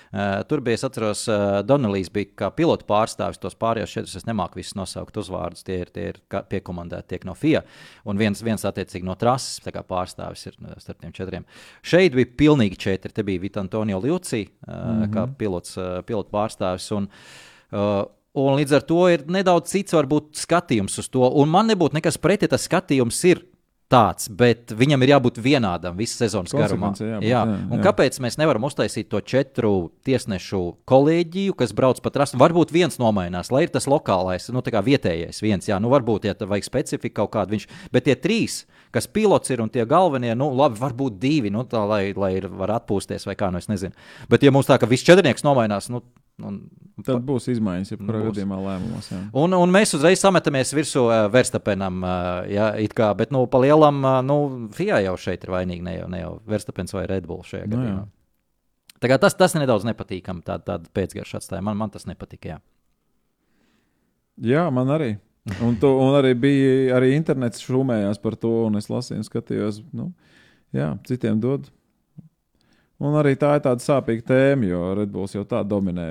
tur 0.51 0.63
bija, 0.67 0.75
es 0.75 0.85
atceros, 0.87 1.23
uh, 1.31 1.61
Donelīs 1.63 2.11
bija 2.11 2.33
kā 2.43 2.49
pilotu 2.55 2.87
pārstāvis. 2.89 3.39
Tos 3.39 3.55
pārējos 3.59 3.95
četrus 3.95 4.17
es 4.19 4.27
nemāku 4.27 4.59
visus 4.59 4.75
nosaukt 4.79 5.17
uzvārdus. 5.23 5.63
Tie 5.67 5.81
ir, 5.85 5.93
tie 5.95 6.09
ir 6.11 6.21
piekomandēti 6.51 7.13
tiek 7.15 7.27
no 7.29 7.37
FIA. 7.39 7.63
Un 8.11 8.19
viens, 8.19 8.43
viens 8.43 8.67
attiecīgi 8.67 9.07
no 9.07 9.15
trases 9.21 9.61
pārstāvis 9.63 10.47
ir 10.51 10.57
starp 10.83 10.99
tiem 11.01 11.15
četriem. 11.15 11.47
Šeit 11.87 12.17
bija 12.19 12.33
pilnīgi 12.43 12.81
četri. 12.81 13.15
Te 13.15 13.23
bija 13.27 13.43
Vita 13.43 13.63
Antonio 13.63 14.01
Ljuci, 14.03 14.47
uh, 14.47 14.75
mm 14.75 15.03
-hmm. 15.03 15.13
kā 15.15 15.29
pilots, 15.39 15.79
pilotu 16.07 16.31
pārstāvis. 16.35 16.91
Un, 16.97 17.09
uh, 17.73 18.05
Un 18.31 18.55
līdz 18.55 18.77
ar 18.77 18.85
to 18.87 19.09
ir 19.11 19.25
nedaudz 19.27 19.73
cits, 19.73 19.91
varbūt, 19.91 20.37
skatījums 20.39 21.01
uz 21.03 21.09
to. 21.11 21.25
Un 21.43 21.51
man 21.51 21.67
nebūtu 21.67 21.99
nekas 21.99 22.19
pretī, 22.23 22.47
tas 22.47 22.63
skatījums 22.69 23.19
ir 23.27 23.43
tāds, 23.91 24.29
bet 24.31 24.71
viņam 24.77 25.03
ir 25.03 25.15
jābūt 25.15 25.41
vienādam 25.43 25.97
visas 25.99 26.21
sezonas 26.23 26.55
garumā. 26.55 26.93
Jābūt, 26.95 27.25
jā, 27.27 27.31
jā. 27.33 27.43
Un 27.75 27.83
kāpēc 27.85 28.21
mēs 28.23 28.39
nevaram 28.41 28.67
uztaisīt 28.69 29.11
to 29.11 29.21
četru 29.21 29.73
tiesnešu 30.07 30.63
kolēģiju, 30.91 31.57
kas 31.59 31.75
brauc 31.77 32.03
pa 32.05 32.13
trasu? 32.15 32.39
Varbūt 32.41 32.75
viens 32.75 33.01
nomainās, 33.03 33.51
lai 33.55 33.67
ir 33.67 33.75
tas 33.75 33.89
lokālais, 33.91 34.47
nu, 34.55 34.63
tā 34.65 34.75
kā 34.75 34.85
vietējais 34.87 35.43
viens, 35.43 35.67
jā, 35.71 35.81
nu, 35.83 35.91
varbūt, 35.93 36.31
ja 36.31 36.37
vajag 36.39 36.69
specifiku 36.69 37.23
kaut 37.23 37.35
kādu, 37.35 37.57
viņš, 37.57 37.67
bet 37.95 38.07
tie 38.07 38.17
trīs, 38.19 38.63
kas 38.95 39.11
pilots 39.11 39.51
ir 39.51 39.63
un 39.63 39.71
tie 39.73 39.85
galvenie, 39.89 40.33
nu, 40.39 40.51
labi, 40.57 40.79
varbūt 40.81 41.19
divi, 41.23 41.51
nu, 41.55 41.67
tā, 41.69 41.83
lai, 41.87 42.03
lai 42.17 42.35
ir, 42.39 42.47
var 42.63 42.77
atpūsties 42.79 43.27
vai 43.27 43.37
kā, 43.39 43.51
nu, 43.51 43.63
es 43.63 43.71
nezinu. 43.71 43.95
Bet, 44.31 44.47
ja 44.47 44.55
mums 44.55 44.71
tā, 44.71 44.79
ka 44.81 44.89
viss 44.91 45.07
četrnieks 45.07 45.47
nomainās, 45.47 45.91
nu, 45.93 46.03
Un, 46.47 46.61
Tad 47.05 47.23
būs 47.25 47.47
izmaiņas, 47.53 47.93
ja 47.95 47.99
kurā 48.01 48.23
gadījumā 48.27 48.59
lēmumos. 48.61 49.09
Jā. 49.13 49.21
Un, 49.41 49.55
un 49.57 49.73
mēs 49.73 49.95
uzreiz 49.97 50.21
sametamies 50.21 50.73
virsū 50.77 51.07
uh, 51.07 51.21
Verstapenam. 51.33 52.03
Uh, 52.05 52.51
jā, 52.51 52.67
kā, 52.97 53.11
bet, 53.17 53.33
nu, 53.35 53.47
pa 53.51 53.61
lielam, 53.63 54.03
uh, 54.05 54.19
nu, 54.27 54.37
FIA 54.77 55.01
jau 55.07 55.17
šeit 55.21 55.47
ir 55.47 55.55
vainīga, 55.55 55.87
ne 55.87 55.97
jau, 55.97 56.11
ne 56.13 56.23
jau 56.23 56.35
Verstapens 56.51 56.93
vai 56.97 57.07
Red 57.09 57.29
Bull 57.29 57.41
šajā 57.47 57.65
nu 57.65 57.73
gadījumā. 57.77 58.05
No, 58.05 58.93
tā 59.01 59.13
kā 59.13 59.21
tas, 59.23 59.37
tas 59.39 59.57
nedaudz 59.57 59.89
nepatīkami, 59.89 60.45
tāda 60.47 60.77
tā 60.77 60.93
pēcgarša 60.99 61.41
atstāja. 61.41 61.65
Man, 61.65 61.81
man 61.81 61.95
tas 61.95 62.05
nepatika. 62.11 62.57
Jā. 62.57 62.61
jā, 64.53 64.69
man 64.75 64.93
arī. 64.99 65.15
Un, 65.65 65.79
tu, 65.81 65.89
un 65.89 66.19
arī 66.19 66.35
bija 66.37 66.99
arī 66.99 67.15
internets 67.17 67.65
šūmējās 67.65 68.21
par 68.21 68.37
to, 68.37 68.53
un 68.69 68.77
es 68.77 68.91
lasīju, 68.93 69.25
skatījos, 69.25 69.81
nu, 69.97 70.11
jā, 70.77 70.93
citiem 71.09 71.41
dod 71.41 71.71
Un 73.01 73.17
arī 73.17 73.33
tā 73.41 73.55
ir 73.57 73.63
tāda 73.65 73.81
sāpīga 73.81 74.27
tēma, 74.29 74.67
jo 74.69 74.81
Redbulls 74.99 75.33
jau 75.33 75.45
tā 75.49 75.63
dominē. 75.65 76.09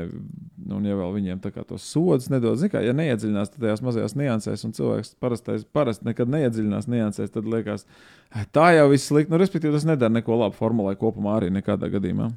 Un, 0.69 0.85
ja 0.85 0.97
vēl 0.97 1.15
viņiem 1.15 1.39
tā 1.41 1.51
kā 1.53 1.63
tos 1.65 1.85
sodus 1.85 2.27
zināmā 2.27 2.55
mērā, 2.55 2.81
ja 2.85 2.93
neiedziļinās 2.97 3.53
tajās 3.55 3.81
mazajās 3.85 4.15
niansēs, 4.17 4.65
un 4.67 4.73
cilvēks 4.77 5.15
parastais, 5.21 5.63
parasti 5.73 6.05
nekad 6.09 6.29
neiedziļinās 6.33 6.89
niansēs, 6.89 7.31
tad 7.33 7.49
liekas, 7.49 7.85
tā 8.53 8.67
jau 8.77 8.89
viss 8.91 9.09
slikti. 9.09 9.33
Nu, 9.33 9.39
respektīvi, 9.41 9.73
tas 9.77 9.87
nedara 9.89 10.13
neko 10.17 10.37
labu 10.43 10.57
formulē 10.57 10.93
kopumā 10.99 11.37
arī 11.39 11.49
nekādā 11.53 11.89
gadījumā. 11.93 12.31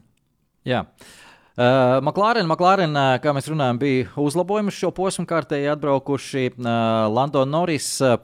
Jā. 0.68 0.84
Yeah. 0.84 1.20
Uh, 1.52 2.00
McLaren, 2.00 2.46
McLaren, 2.48 2.94
uh, 2.96 3.18
kā 3.20 3.34
mēs 3.36 3.44
runājam, 3.52 3.76
bija 3.76 4.06
uzlabojumi 4.16 4.72
šo 4.72 4.88
posmu 4.96 5.26
kārtēji 5.28 5.68
atbraukuši. 5.74 6.44
Uh, 6.54 6.70
Lando 7.12 7.42
Norris 7.44 7.88
uh, 8.00 8.14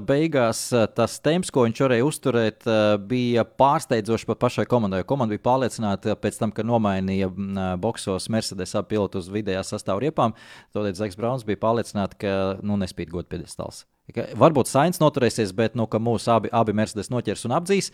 beigās 0.00 0.62
tas 0.96 1.18
temps, 1.20 1.52
ko 1.52 1.66
viņš 1.66 1.82
varēja 1.84 2.06
uzturēt, 2.08 2.64
uh, 2.64 2.94
bija 2.96 3.44
pārsteidzoši 3.44 4.28
pat 4.30 4.40
pašai 4.46 4.64
komandai. 4.70 5.02
Komanda 5.04 5.36
bija 5.36 5.44
pārliecināta 5.44 6.16
pēc 6.16 6.40
tam, 6.40 6.54
ka 6.56 6.64
nomainīja 6.64 7.28
uh, 7.28 7.66
boksos 7.76 8.30
Mercedes 8.32 8.72
pilotu 8.88 9.20
uz 9.20 9.28
vidējā 9.28 9.60
sastāvā 9.74 10.06
riepām. 10.06 10.32
Tādēļ 10.72 10.96
Zeks 11.02 11.20
Brauns 11.20 11.44
bija 11.44 11.60
pārliecināts, 11.60 12.16
ka 12.24 12.56
nu, 12.64 12.80
nespīd 12.80 13.12
godīgi 13.12 13.36
piedestāls. 13.36 13.84
Varbūt 14.14 14.70
Sainz 14.70 15.00
noturēsies, 15.02 15.50
bet 15.56 15.74
nu, 15.74 15.88
mūsu 15.90 16.30
abi, 16.36 16.50
abi 16.54 16.74
Mercedes 16.78 17.10
noķers 17.10 17.42
un 17.48 17.56
apdzīs. 17.56 17.90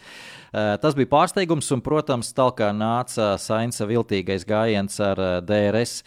Uh, 0.53 0.75
tas 0.83 0.97
bija 0.99 1.09
pārsteigums, 1.15 1.71
un, 1.73 1.81
protams, 1.85 2.35
tālāk 2.37 2.61
nāca 2.77 3.33
Sainza 3.41 3.89
viltīgais 3.89 4.45
gājiens 4.49 5.01
ar 5.01 5.21
eh, 5.23 5.41
DRS. 5.47 6.03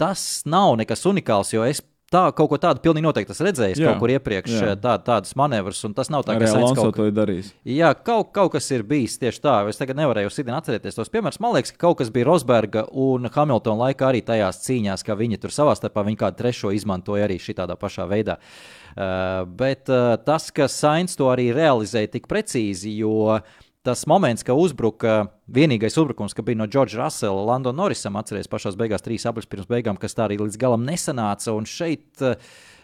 Tas 0.00 0.24
nav 0.48 0.78
nekas 0.80 1.04
unikāls, 1.08 1.52
jo 1.52 1.66
es 1.68 1.84
Tā, 2.10 2.24
kaut 2.34 2.48
ko 2.50 2.56
tādu 2.58 2.80
pilnīgi 2.82 3.04
noteikti 3.04 3.30
esmu 3.30 3.44
redzējis 3.46 3.78
jā, 3.78 3.86
kaut 3.86 4.00
kur 4.02 4.10
iepriekš, 4.10 4.54
jā. 4.56 4.72
tā, 4.82 4.96
tādas 5.06 5.36
manevras, 5.38 5.78
un 5.86 5.92
tas 5.94 6.08
nav 6.10 6.24
tā, 6.26 6.34
ka 6.40 6.48
Sainz 6.50 6.74
kaut 6.74 6.96
ko 6.96 7.06
darīs. 7.14 7.52
Jā, 7.62 7.92
kaut, 7.94 8.32
kaut 8.34 8.50
kas 8.56 8.66
ir 8.74 8.82
bijis 8.82 9.14
tieši 9.22 9.38
tā. 9.44 9.54
Es 9.70 9.78
tagad 9.78 10.00
nevarēju 10.00 10.32
sidien 10.34 10.56
atcerēties 10.56 10.98
tos 10.98 11.12
piemērus. 11.14 11.38
Man 11.38 11.54
liekas, 11.54 11.70
ka 11.76 11.84
kaut 11.86 12.00
kas 12.00 12.10
bija 12.10 12.26
Rosberga 12.26 12.82
un 12.90 13.30
Hamiltona 13.30 13.84
laikā 13.84 14.10
arī 14.10 14.24
tajās 14.26 14.58
cīņās, 14.66 15.06
ka 15.06 15.14
viņi 15.22 15.38
tur 15.38 15.54
savā 15.54 15.78
starpā 15.78 16.02
viņi 16.08 16.18
kādu 16.24 16.42
trešo 16.42 16.74
izmantoja 16.74 17.30
arī 17.30 17.38
šādā 17.38 17.78
pašā 17.78 18.10
veidā. 18.10 18.40
Uh, 18.40 18.79
bet 18.96 19.90
uh, 19.92 20.14
tas, 20.26 20.50
ka 20.54 20.68
Sainz 20.70 21.16
to 21.18 21.30
arī 21.32 21.50
realizēja 21.54 22.14
tik 22.16 22.28
precīzi, 22.30 22.96
jo 23.00 23.38
tas 23.86 24.02
moments, 24.10 24.44
ka 24.44 24.56
uzbruka 24.56 25.30
vienīgais 25.48 25.96
uzbrukums, 26.00 26.34
ka 26.36 26.44
bija 26.44 26.60
no 26.60 26.66
Džordža 26.68 27.00
Russela, 27.00 27.44
Lando 27.48 27.72
Norrisam, 27.72 28.18
atcerieties, 28.20 28.50
pašās 28.52 28.76
beigās 28.80 29.04
trīs 29.04 29.24
aplis 29.28 29.48
pirms 29.48 29.70
beigām, 29.70 29.98
kas 30.00 30.16
tā 30.16 30.26
arī 30.26 30.40
līdz 30.42 30.58
galam 30.60 30.84
nesanāca. 30.88 31.54
Un 31.56 31.68
šeit 31.68 32.24
uh, 32.24 32.36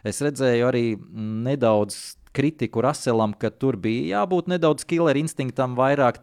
es 0.07 0.22
redzēju 0.24 0.70
arī 0.70 0.86
nedaudz 1.46 2.16
kritiku 2.37 2.82
Raselam, 2.84 3.32
ka 3.37 3.49
tur 3.51 3.78
bija 3.80 4.20
jābūt 4.20 4.51
nedaudz 4.53 4.84
killer 4.89 5.16
instinktam, 5.16 5.76
vairāk 5.78 6.20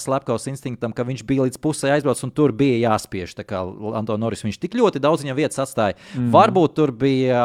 slepkavas 0.00 0.48
instinktam, 0.50 0.94
ka 0.96 1.04
viņš 1.06 1.24
bija 1.28 1.46
līdz 1.48 1.60
pusē 1.62 1.92
aizbraucis 1.94 2.26
un 2.26 2.32
tur 2.34 2.54
bija 2.56 2.78
jāspiež. 2.88 3.36
Tā 3.36 3.44
kā 3.48 3.60
Antoni 3.98 4.24
Noris 4.24 4.44
viņš 4.46 4.60
tik 4.62 4.78
ļoti 4.80 5.02
daudz 5.02 5.26
viņa 5.26 5.36
vietas 5.36 5.60
atstāja. 5.66 5.98
Mm. 6.16 6.32
Varbūt 6.34 6.76
tur 6.78 6.94
bija 6.96 7.44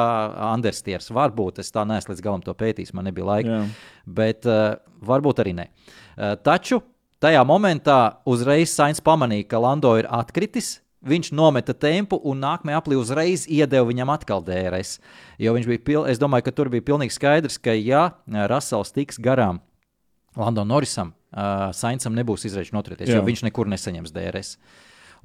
Anderstiers, 0.53 1.11
varbūt 1.15 1.59
es 1.63 1.73
tā 1.75 1.83
neesmu 1.87 2.13
līdz 2.13 2.23
galam 2.23 2.45
to 2.45 2.55
pētījis, 2.55 2.95
man 2.95 3.09
nebija 3.09 3.27
laika. 3.33 3.59
Yeah. 3.59 3.91
Bet 4.05 4.47
uh, 4.49 4.77
varbūt 5.05 5.43
arī 5.43 5.55
ne. 5.59 5.69
Uh, 6.15 6.35
taču 6.39 6.81
tajā 7.23 7.43
momentā 7.47 7.99
uzreiz 8.29 8.71
Sainz 8.75 9.03
pamanīja, 9.03 9.49
ka 9.51 9.61
Lando 9.63 9.95
ir 9.99 10.07
atkritis 10.13 10.77
viņš 11.05 11.31
nometa 11.37 11.75
tempu 11.77 12.19
un 12.23 12.41
nākamajā 12.43 12.81
aplī 12.81 12.97
uzreiz 12.99 13.45
iedeva 13.47 13.85
viņam 13.87 14.11
atkal 14.13 14.43
DRS. 14.45 14.99
Jo 15.41 15.55
viņš 15.57 15.69
bija, 15.69 15.83
pil... 15.85 16.01
es 16.09 16.21
domāju, 16.21 16.47
ka 16.47 16.55
tur 16.55 16.71
bija 16.73 16.85
pilnīgi 16.85 17.15
skaidrs, 17.15 17.59
ka 17.61 17.75
ja 17.77 18.09
Rasels 18.25 18.93
tiks 18.95 19.21
garām 19.21 19.61
Landonam 20.35 20.75
Norisam, 20.75 21.13
uh, 21.31 21.69
Sainsam 21.75 22.15
nebūs 22.17 22.43
izreizes 22.49 22.75
noturēties, 22.75 23.13
jo 23.13 23.23
viņš 23.23 23.45
nekur 23.47 23.69
nesaņems 23.71 24.11
DRS. 24.15 24.57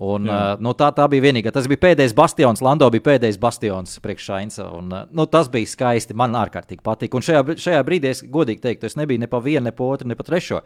Un, 0.00 0.24
uh, 0.30 0.54
nu, 0.62 0.72
tā, 0.78 0.88
tā 0.96 1.04
bija 1.12 1.26
vienīgā. 1.26 1.50
Tas 1.52 1.66
bija 1.68 1.82
pēdējais 1.82 2.14
bastions. 2.16 2.62
Lando 2.64 2.86
bija 2.94 3.04
pēdējais 3.10 3.36
bastions 3.40 3.98
priekš 4.00 4.30
Šainsa. 4.30 4.68
Un, 4.78 4.88
uh, 4.94 5.02
nu, 5.12 5.26
tas 5.28 5.50
bija 5.52 5.68
skaisti. 5.68 6.16
Man 6.16 6.38
ārkārtīgi 6.40 6.80
patika. 6.86 7.18
Un 7.18 7.26
šajā, 7.26 7.42
šajā 7.60 7.82
brīdī, 7.84 8.14
es 8.14 8.22
godīgi 8.24 8.64
teiktu, 8.64 8.88
es 8.88 8.96
nebiju 8.96 9.20
ne 9.20 9.28
pa 9.28 9.42
vienu, 9.44 9.66
ne 9.68 9.74
pa 9.76 9.90
otru, 9.92 10.08
ne 10.08 10.16
pa 10.16 10.24
trešo. 10.24 10.62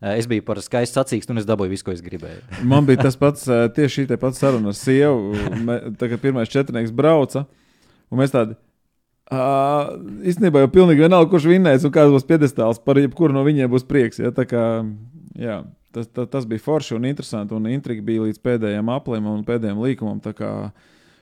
Eh, 0.00 0.16
es 0.16 0.26
biju 0.28 0.44
par 0.46 0.56
skaistu 0.64 0.96
sacīkstu, 0.96 1.34
un 1.34 1.42
es 1.42 1.46
dabūju 1.48 1.74
visu, 1.74 1.84
ko 1.84 1.92
es 1.92 2.00
gribēju. 2.04 2.40
Man 2.70 2.86
bija 2.88 3.04
tas 3.04 3.18
pats, 3.20 3.44
eh, 3.48 3.66
tieši 3.76 4.06
šī 4.06 4.18
pati 4.20 4.40
saruna 4.40 4.72
ar 4.72 4.78
sievu. 4.78 5.34
Tagad 6.00 6.22
pirmais 6.22 6.52
četrnieks 6.52 6.94
brauca, 6.96 7.44
un 8.08 8.22
mēs 8.22 8.32
tādi. 8.34 8.56
Uh, 9.30 9.92
īstenībā 10.26 10.64
jau 10.64 10.68
pilnīgi 10.74 11.04
vienalga, 11.04 11.28
kurš 11.30 11.44
vinnēs 11.46 11.84
un 11.86 11.92
kāds 11.94 12.10
būs 12.10 12.24
piedestāls. 12.26 12.80
Par 12.82 12.98
jebkuru 12.98 13.36
no 13.36 13.44
viņiem 13.46 13.70
būs 13.70 13.84
prieks. 13.86 14.18
Ja? 14.18 14.32
Tā 14.34 14.42
kā, 14.50 14.62
jā, 15.38 15.60
tas, 15.94 16.08
tas, 16.10 16.26
tas 16.32 16.48
bija 16.50 16.64
forši 16.64 16.96
un 16.96 17.06
interesanti. 17.06 17.54
Un 17.54 17.68
intriga 17.70 18.02
bija 18.02 18.24
līdz 18.24 18.40
pēdējiem 18.42 18.90
aplim 18.90 19.28
un 19.30 19.44
pēdējiem 19.46 19.84
līkumam. 19.84 20.18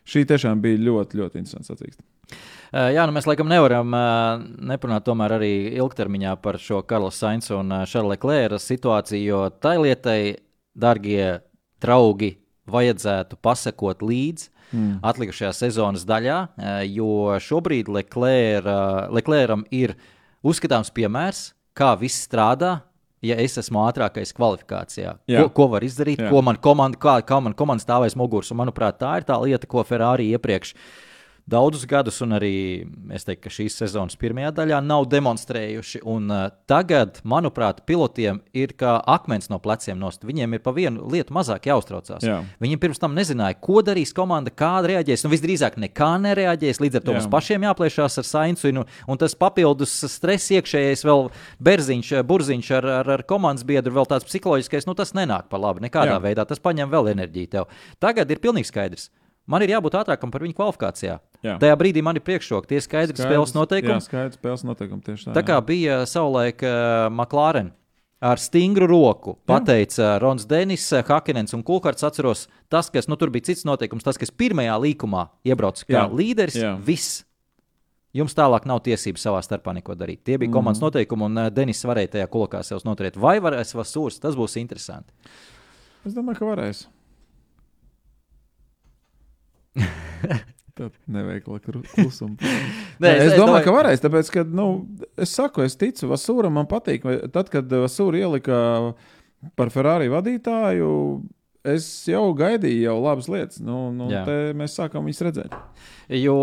Šī 0.09 0.25
tiešām 0.31 0.65
bija 0.65 0.81
ļoti, 0.87 1.21
ļoti 1.21 1.43
interesanta 1.43 1.75
sacīksta. 1.75 2.01
Uh, 2.29 2.91
jā, 2.93 3.07
nu 3.09 3.15
mēs 3.17 3.25
laikam 3.29 3.49
nevaram 3.49 3.95
uh, 3.97 4.43
neparunāt 4.69 5.07
tomēr 5.07 5.39
arī 5.39 5.53
ilgtermiņā 5.79 6.35
par 6.45 6.59
šo 6.61 6.83
Karla 6.85 7.09
Sainz 7.15 7.49
un 7.55 7.73
uh, 7.73 7.87
Šarla 7.89 8.19
Klēra 8.21 8.59
situāciju, 8.61 9.25
jo 9.25 9.41
tai 9.63 9.79
lietai 9.81 10.21
darbie 10.77 11.39
draugi, 11.81 12.35
vajadzētu 12.69 13.41
pasakot 13.41 14.05
līdzi 14.05 14.53
Mm. 14.69 14.99
atlikušajā 15.01 15.49
sezonas 15.57 16.03
daļā, 16.05 16.37
jo 16.93 17.39
šobrīd 17.41 17.89
Leclerc, 17.89 18.67
Leclercam 19.17 19.63
ir 19.73 19.95
uzskatāms 20.45 20.93
piemērs, 20.93 21.55
kā 21.73 21.95
viss 21.97 22.27
strādā. 22.29 22.83
Ja 23.25 23.35
es 23.43 23.57
esmu 23.59 23.81
ātrākais 23.83 24.31
kvalifikācijā, 24.37 25.17
Jā. 25.27 25.41
ko, 25.43 25.49
ko 25.51 25.65
var 25.73 25.83
izdarīt, 25.83 26.21
Jā. 26.23 26.29
Ko 26.31 26.39
man 26.45 26.55
komanda, 26.63 27.01
kā, 27.03 27.17
kā 27.27 27.41
man 27.43 27.57
komanda 27.59 27.83
stāvēs 27.83 28.15
muguras. 28.15 28.53
Un, 28.55 28.61
manuprāt, 28.61 29.01
tā 29.01 29.17
ir 29.19 29.27
tā 29.27 29.35
lieta, 29.43 29.67
ko 29.67 29.83
Ferrari 29.83 30.29
iepriekš 30.37 30.71
daudzus 31.49 31.87
gadus, 31.89 32.21
un 32.25 32.37
arī 32.37 32.53
es 33.15 33.25
teiktu, 33.27 33.47
ka 33.47 33.53
šīs 33.53 33.79
sezonas 33.81 34.19
pirmajā 34.21 34.51
daļā 34.59 34.81
nav 34.85 35.07
demonstrējuši. 35.13 36.03
Un, 36.09 36.29
uh, 36.33 36.49
tagad, 36.69 37.21
manuprāt, 37.29 37.81
pilotiem 37.89 38.43
ir 38.57 38.75
kā 38.79 38.99
akmens 39.09 39.49
no 39.53 39.61
pleciem 39.63 39.99
nost. 40.01 40.27
Viņiem 40.29 40.59
ir 40.59 40.63
pa 40.65 40.75
vienu 40.77 41.09
lietu 41.13 41.35
mazāk 41.37 41.71
jāuztraucās. 41.71 42.27
Jā. 42.27 42.41
Viņi 42.63 42.81
pirms 42.83 43.01
tam 43.03 43.17
nezināja, 43.17 43.57
ko 43.65 43.81
darīs 43.87 44.13
komanda, 44.17 44.53
kāda 44.53 44.93
reaģēs. 44.93 45.25
Nu, 45.25 45.33
visdrīzāk, 45.33 45.79
nekā 45.81 46.11
nereaģēs. 46.27 46.83
Līdz 46.85 47.01
ar 47.01 47.07
to 47.07 47.15
Jā. 47.15 47.21
mums 47.21 47.31
pašiem 47.33 47.69
jāplēšās 47.69 48.21
ar 48.21 48.29
sainsu, 48.29 48.73
un, 48.73 48.85
un 49.09 49.21
tas 49.21 49.37
papildus 49.39 49.95
stress 50.13 50.53
iekšējais, 50.59 51.07
vēl 51.09 51.29
berziņš, 51.65 52.13
burziņš 52.29 52.73
ar, 52.81 52.91
ar, 53.01 53.15
ar 53.19 53.25
komandas 53.29 53.67
biedru, 53.69 53.95
vēl 53.97 54.11
tāds 54.11 54.29
psiholoģiskais, 54.29 54.89
nu 54.89 54.97
tas 54.99 55.15
nenāk 55.17 55.49
par 55.53 55.65
labu 55.65 55.85
nekādā. 55.85 56.19
Jā. 56.19 56.25
veidā. 56.29 56.45
Tas 56.49 56.63
paņem 56.63 56.93
vēl 56.93 57.15
enerģiju 57.15 57.55
tev. 57.57 57.73
Tagad 58.03 58.31
ir 58.31 58.43
pilnīgi 58.43 58.71
skaidrs. 58.71 59.09
Man 59.49 59.65
ir 59.65 59.73
jābūt 59.73 59.97
ātrākam 59.97 60.33
par 60.33 60.45
viņu 60.45 60.57
kvalifikācijā. 60.59 61.17
Jā. 61.47 61.55
Tajā 61.63 61.75
brīdī 61.79 62.03
man 62.03 62.17
ir 62.19 62.23
priekšroka, 62.27 62.67
tie 62.67 62.81
skaidri 62.83 63.15
spēles 63.15 63.53
noteikumi. 63.55 63.95
Jā, 63.95 64.01
skaidrs 64.03 64.39
spēles 64.41 64.65
noteikumi 64.67 65.03
tieši 65.07 65.29
tā. 65.29 65.35
Tā 65.39 65.43
kā 65.47 65.59
bija 65.63 66.01
savulaik 66.11 66.63
uh, 66.67 67.07
McLaren. 67.15 67.73
Ar 68.19 68.41
stingru 68.43 68.89
roku 68.91 69.37
pateica 69.47 70.17
Rons 70.19 70.43
Denis, 70.51 70.89
Hakenens 71.07 71.55
un 71.55 71.63
Kulkārts. 71.63 72.03
Atceros, 72.03 72.49
tas, 72.69 72.89
kas 72.91 73.07
nu, 73.07 73.15
tur 73.15 73.31
bija 73.31 73.47
cits 73.53 73.63
noteikums, 73.69 74.03
tas, 74.03 74.19
kas 74.19 74.33
pirmajā 74.35 74.75
līkumā 74.83 75.29
iebrauca 75.47 75.87
kā 75.87 75.95
Jā. 76.01 76.09
līderis, 76.11 76.57
Jā. 76.59 76.73
viss. 76.83 77.21
Jums 78.19 78.35
tālāk 78.35 78.67
nav 78.67 78.81
tiesības 78.83 79.23
savā 79.23 79.39
starpā 79.47 79.71
neko 79.79 79.95
darīt. 79.95 80.25
Tie 80.27 80.35
bija 80.43 80.51
komandas 80.51 80.81
Mhm. 80.83 80.89
noteikumi, 80.89 81.23
un 81.29 81.39
uh, 81.39 81.49
Denis 81.55 81.85
varēja 81.87 82.17
tajā 82.17 82.27
kolekā 82.27 82.65
sev 82.67 82.83
noturēt. 82.83 83.15
Vai 83.17 83.39
varēs 83.39 83.71
Vasūrs? 83.79 84.19
Tas 84.19 84.35
būs 84.35 84.59
interesanti. 84.59 85.13
Es 86.05 86.15
domāju, 86.19 86.39
ka 86.43 86.45
varēs. 86.51 86.87
Neveikla 91.11 91.61
klusuma. 91.65 92.37
Nē, 93.03 93.15
es, 93.15 93.33
es 93.33 93.39
domāju, 93.39 93.65
ka 93.67 93.75
varēs. 93.75 94.03
Tāpēc, 94.05 94.33
ka, 94.35 94.45
nu, 94.47 94.69
es 95.19 95.33
saku, 95.37 95.65
es 95.67 95.79
ticu 95.81 96.11
Vasūram, 96.13 96.55
man 96.59 96.69
patīk. 96.71 97.07
Tad, 97.35 97.51
kad 97.53 97.73
Vasūra 97.73 98.23
ielika 98.25 98.61
par 99.59 99.73
Ferrari 99.75 100.11
vadītāju, 100.11 100.93
es 101.69 101.89
jau 102.11 102.25
gaidīju 102.39 102.87
jau 102.87 102.97
labas 103.03 103.29
lietas. 103.31 103.63
Nu, 103.65 103.89
nu, 103.95 104.09
mēs 104.59 104.79
sākam 104.79 105.07
viņus 105.07 105.27
redzēt. 105.29 105.59
Jo 106.17 106.39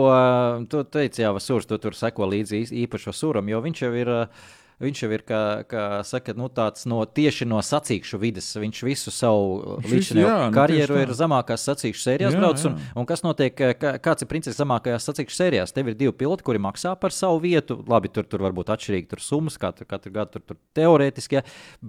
tu 0.72 0.84
teici, 0.94 1.24
Jā, 1.26 1.34
Vasūrs, 1.36 1.68
tu 1.70 1.80
tur 1.82 1.98
seko 1.98 2.30
līdzi 2.32 2.68
īpašo 2.86 3.16
suram, 3.16 3.50
jo 3.52 3.64
viņš 3.66 3.88
jau 3.88 3.96
ir. 4.04 4.14
Uh, 4.26 4.54
Viņš 4.84 5.02
jau 5.06 5.10
ir, 5.16 5.22
kā, 5.24 5.42
kā 5.72 5.84
saka, 6.04 6.34
nu, 6.36 6.50
tāds 6.52 6.84
no, 6.90 6.98
tieši 7.08 7.48
no 7.48 7.62
sacīkšu 7.64 8.20
vidas. 8.20 8.50
Viņš 8.60 8.82
visu 8.84 9.14
savu 9.14 9.78
līdzinējo 9.86 10.32
nu, 10.32 10.56
karjeru 10.56 10.98
tā. 10.98 11.04
ir 11.06 11.14
zemākās 11.16 11.64
sacīkšu 11.70 12.04
sērijās 12.04 12.36
Jā, 12.36 12.42
braucis. 12.42 12.68
Un, 12.68 12.76
un 13.00 13.08
kas 13.08 13.24
notiek, 13.24 13.56
kā, 13.56 13.94
kāds 14.04 14.26
ir 14.26 14.32
princis 14.32 14.60
zemākajās 14.60 15.08
sacīkšu 15.08 15.40
sērijās? 15.40 15.76
Tev 15.76 15.94
ir 15.94 16.00
divi 16.00 16.12
piloti, 16.20 16.44
kuri 16.48 16.60
maksā 16.60 16.92
par 17.00 17.16
savu 17.16 17.40
vietu. 17.46 17.80
Labi, 17.88 18.12
tur, 18.12 18.28
tur 18.28 18.44
var 18.44 18.56
būt 18.58 18.74
atšķirīgi 18.76 19.12
tur 19.14 19.24
summas, 19.24 19.56
katru, 19.62 19.88
katru 19.88 20.12
gadu 20.16 20.36
tur, 20.36 20.46
tur 20.52 20.60
teorētiski. 20.76 21.40
Ja? 21.40 21.46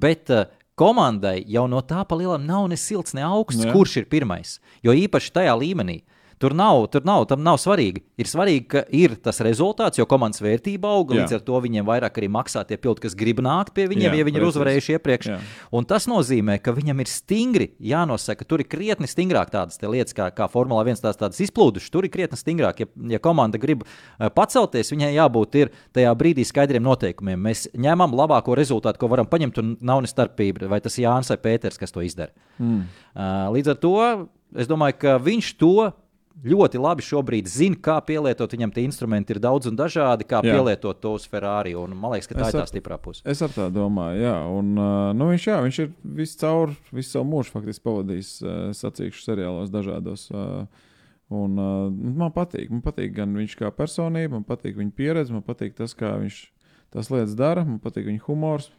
Bet 0.06 0.30
uh, 0.30 0.46
komandai 0.78 1.40
jau 1.50 1.66
no 1.70 1.82
tā 1.82 2.04
pa 2.06 2.18
lielam 2.18 2.46
nav 2.46 2.68
ne 2.70 2.78
silts, 2.78 3.16
ne 3.16 3.24
augsts, 3.26 3.64
Jā. 3.66 3.74
kurš 3.74 4.02
ir 4.02 4.10
pirmais. 4.12 4.60
Jo 4.86 4.94
īpaši 4.94 5.34
tajā 5.40 5.58
līmenī. 5.58 6.04
Tur 6.36 6.52
nav, 6.52 6.82
tur 6.92 7.04
nav, 7.08 7.24
tam 7.30 7.40
nav 7.40 7.56
svarīgi. 7.56 8.02
Ir 8.20 8.28
svarīgi, 8.28 8.64
ka 8.68 8.82
ir 8.92 9.14
tas 9.24 9.38
rezultāts, 9.44 9.96
jo 9.96 10.04
komandas 10.08 10.42
vērtība 10.44 10.90
auga. 10.92 11.14
Jā. 11.16 11.24
Līdz 11.24 11.36
ar 11.38 11.44
to 11.46 11.60
viņiem 11.64 11.86
vairāk 11.88 12.20
arī 12.20 12.28
maksā 12.28 12.60
tie 12.68 12.76
piloti, 12.76 13.06
kas 13.06 13.16
grib 13.16 13.40
nākt 13.44 13.72
pie 13.76 13.86
viņiem, 13.88 14.10
Jā, 14.10 14.20
ja 14.20 14.26
viņi 14.28 14.40
ir 14.42 14.44
uzvarējuši 14.44 14.96
iepriekš. 14.98 15.30
Jā. 15.32 15.38
Un 15.72 15.88
tas 15.88 16.04
nozīmē, 16.10 16.58
ka 16.60 16.76
viņam 16.76 17.00
ir 17.00 17.08
stingri 17.08 17.70
jānosaka, 17.80 18.44
tur 18.44 18.60
ir 18.60 18.68
krietni 18.68 19.08
stingrāk 19.08 19.54
tādas 19.54 19.80
lietas, 19.80 20.12
kā, 20.16 20.28
kā 20.36 20.50
Formula 20.52 20.84
1 20.84 21.00
tās 21.06 21.16
tādas 21.16 21.40
izplūdušas. 21.46 21.88
Tur 21.94 22.04
ir 22.04 22.12
krietni 22.12 22.36
stingrāk. 22.36 22.84
Ja, 22.84 22.92
ja 23.16 23.24
komanda 23.24 23.56
grib 23.62 23.86
eh, 23.88 24.28
pacelties, 24.28 24.92
viņai 24.92 25.14
jābūt 25.16 25.60
ir 25.62 25.74
tajā 25.96 26.12
brīdī 26.20 26.44
skaidriem 26.44 26.84
noteikumiem. 26.84 27.40
Mēs 27.48 27.70
ņemam 27.72 28.12
labāko 28.12 28.58
rezultātu, 28.60 29.00
ko 29.00 29.08
varam 29.08 29.28
paņemt, 29.30 29.64
un 29.64 29.76
nav 29.80 30.04
ne 30.04 30.12
starpība, 30.12 30.68
vai 30.68 30.84
tas 30.84 31.00
ir 31.00 31.08
Jānis 31.08 31.32
vai 31.32 31.40
Pēters, 31.48 31.80
kas 31.80 31.96
to 31.96 32.04
izdara. 32.04 32.36
Mm. 32.60 32.84
Uh, 33.16 33.46
Līdz 33.56 33.72
ar 33.72 33.80
to 33.80 33.96
es 34.56 34.68
domāju, 34.68 35.00
ka 35.00 35.16
viņš 35.22 35.56
to 35.60 35.92
ļoti 36.44 36.80
labi 36.80 37.04
šobrīd 37.04 37.48
zina, 37.48 37.78
kā 37.80 37.96
pielietot. 38.04 38.52
Viņam 38.52 38.72
tie 38.74 38.84
instrumenti 38.86 39.34
ir 39.34 39.40
daudz 39.42 39.70
un 39.70 39.78
dažādi, 39.78 40.26
kā 40.28 40.42
Jā. 40.44 40.56
pielietot 40.56 41.00
to 41.00 41.14
uz 41.16 41.26
Ferrari. 41.30 41.74
Un, 41.78 41.94
man 41.96 42.14
liekas, 42.14 42.28
ka 42.30 42.36
tā 42.38 42.48
Es 42.48 42.54
ir 42.54 42.60
tā 42.60 42.66
stiprā 42.70 42.98
puse. 43.02 43.22
Es 43.28 43.42
ar 43.44 43.52
tā 43.54 43.68
domāju, 43.72 44.20
jā. 44.24 44.34
Un, 44.52 44.72
uh, 44.76 45.12
nu, 45.16 45.30
viņš, 45.32 45.46
jā, 45.48 45.60
viņš 45.64 45.80
ir 45.84 45.92
visu 46.20 46.40
caur, 46.42 46.74
visu 46.92 47.16
savu 47.16 47.28
mūžu 47.30 47.54
faktiski 47.54 47.86
pavadījis 47.86 48.32
uh, 48.44 48.56
sacīkšu 48.76 49.24
seriālos 49.24 49.72
dažādos. 49.72 50.26
Uh, 50.32 50.66
un, 51.32 51.56
uh, 51.56 51.86
man 51.90 52.34
patīk, 52.36 52.68
man 52.74 52.84
patīk 52.84 53.16
gan 53.16 53.36
viņš 53.38 53.56
kā 53.62 53.72
personība, 53.74 54.36
man 54.36 54.46
patīk 54.48 54.76
viņa 54.80 54.96
pieredze, 54.96 55.34
man 55.36 55.46
patīk 55.46 55.78
tas, 55.78 55.96
kā 55.96 56.18
viņš 56.20 56.42
tās 56.94 57.12
lietas 57.12 57.36
dara, 57.38 57.64
man 57.66 57.80
patīk 57.82 58.10
viņa 58.10 58.26
humors. 58.28 58.70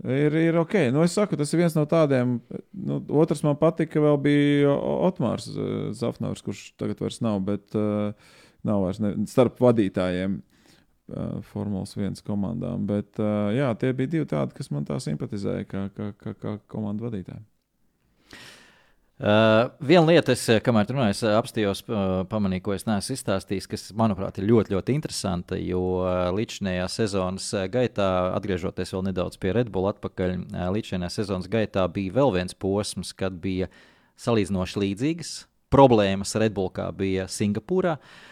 Ir, 0.00 0.32
ir 0.32 0.56
ok, 0.56 0.74
nu 0.94 1.02
es 1.04 1.12
saku, 1.12 1.36
tas 1.36 1.50
ir 1.52 1.60
viens 1.60 1.74
no 1.76 1.82
tādiem. 1.88 2.38
Nu, 2.72 3.00
otrs 3.20 3.42
man 3.44 3.58
patīk, 3.60 3.90
ka 3.92 4.00
vēl 4.00 4.16
bija 4.24 4.72
Otmārs 4.72 5.50
uh, 5.52 5.90
Zafnauts, 5.96 6.40
kurš 6.46 6.70
tagad 6.80 7.02
vairs 7.04 7.20
nav, 7.20 7.42
bet 7.44 7.76
uh, 7.76 8.14
nav 8.64 8.86
vairs 8.86 9.00
ne, 9.04 9.12
starp 9.28 9.60
vadītājiem 9.60 10.38
uh, 10.40 11.42
Formulas 11.50 11.92
1 11.98 12.24
komandām. 12.24 12.88
Bet 12.88 13.20
uh, 13.20 13.50
jā, 13.52 13.68
tie 13.76 13.92
bija 13.96 14.14
divi 14.16 14.30
tādi, 14.30 14.56
kas 14.56 14.72
man 14.72 14.88
tā 14.88 14.96
simpatizēja, 15.04 15.68
kā, 15.68 15.86
kā, 15.92 16.12
kā, 16.16 16.36
kā 16.40 16.56
komandu 16.72 17.10
vadītāji. 17.10 17.44
Uh, 19.20 19.66
viena 19.84 20.06
lieta, 20.08 20.32
es, 20.32 20.46
eh, 20.48 20.62
kamēr 20.64 20.86
tu 20.88 20.94
runāji, 20.94 21.12
es 21.12 21.18
eh, 21.28 21.34
apstājos, 21.36 21.82
uh, 21.92 22.22
pamanīju, 22.30 22.62
ko 22.64 22.72
es 22.72 22.86
neesmu 22.88 23.12
izstāstījis, 23.18 23.66
kas, 23.68 23.82
manuprāt, 23.92 24.38
ir 24.40 24.46
ļoti, 24.48 24.72
ļoti 24.72 24.94
interesanta. 24.96 25.58
Jo 25.60 25.82
uh, 25.98 26.30
līdzinājā 26.32 26.86
sezonas 26.88 27.50
gaitā, 27.68 28.06
atgriežoties 28.38 28.94
vēl 28.96 29.04
nedaudz 29.10 29.36
pie 29.42 29.52
Red 29.52 29.68
Bull 29.74 29.90
atpakaļ, 29.90 30.32
uh, 30.38 30.70
līdzinājā 30.72 31.12
sezonas 31.18 31.50
gaitā 31.52 31.84
bija 31.92 32.16
vēl 32.16 32.32
viens 32.38 32.56
posms, 32.56 33.12
kad 33.12 33.36
bija 33.44 33.68
salīdzinoši 34.24 34.84
līdzīgas 34.86 35.36
problēmas 35.68 36.32
Red 36.40 36.56
Bull, 36.56 36.72
kā 36.72 36.88
bija 36.96 37.28
Singapūrā. 37.28 37.98
Uh, 38.00 38.29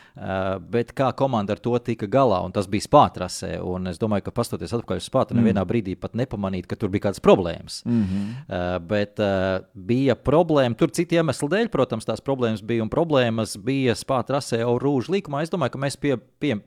bet 0.71 0.93
kā 0.99 1.13
komanda 1.17 1.55
ar 1.55 1.61
to 1.63 1.79
tika 1.79 2.07
galā, 2.11 2.41
un 2.45 2.53
tas 2.53 2.67
bija 2.67 2.87
spātrasē. 2.87 3.61
Un 3.63 3.87
es 3.87 3.99
domāju, 3.99 4.25
ka 4.27 4.35
pastoties 4.35 4.73
atpakaļ 4.75 4.97
uz 4.97 5.09
spātu, 5.09 5.35
Mm. 5.35 5.43
nevienā 5.43 5.65
brīdī 5.65 5.97
pat 6.01 6.13
nepamanīt, 6.15 6.67
ka 6.67 6.77
tur 6.77 6.89
bija 6.89 7.09
kādas 7.09 7.21
problēmas. 7.21 7.83
Mm 7.85 8.05
-hmm. 8.05 8.29
Uh, 8.49 8.79
bet 8.83 9.19
uh, 9.21 9.65
bija 9.75 10.15
problēma. 10.15 10.77
Tur 10.77 10.91
citu 10.91 11.15
iemeslu 11.15 11.49
dēļ, 11.49 11.69
protams, 11.69 12.05
tās 12.05 12.21
problēmas 12.21 12.63
bija. 12.63 12.83
Un 12.83 12.91
problēmas 12.91 13.57
bija 13.57 13.95
spātrasē 13.95 14.59
jau 14.59 14.79
rūžu 14.79 15.13
līkumā. 15.13 15.43
Es 15.43 15.51
domāju, 15.51 15.71
ka 15.71 15.79
mēs 15.79 15.97
pie, 15.97 16.17
pie, 16.39 16.61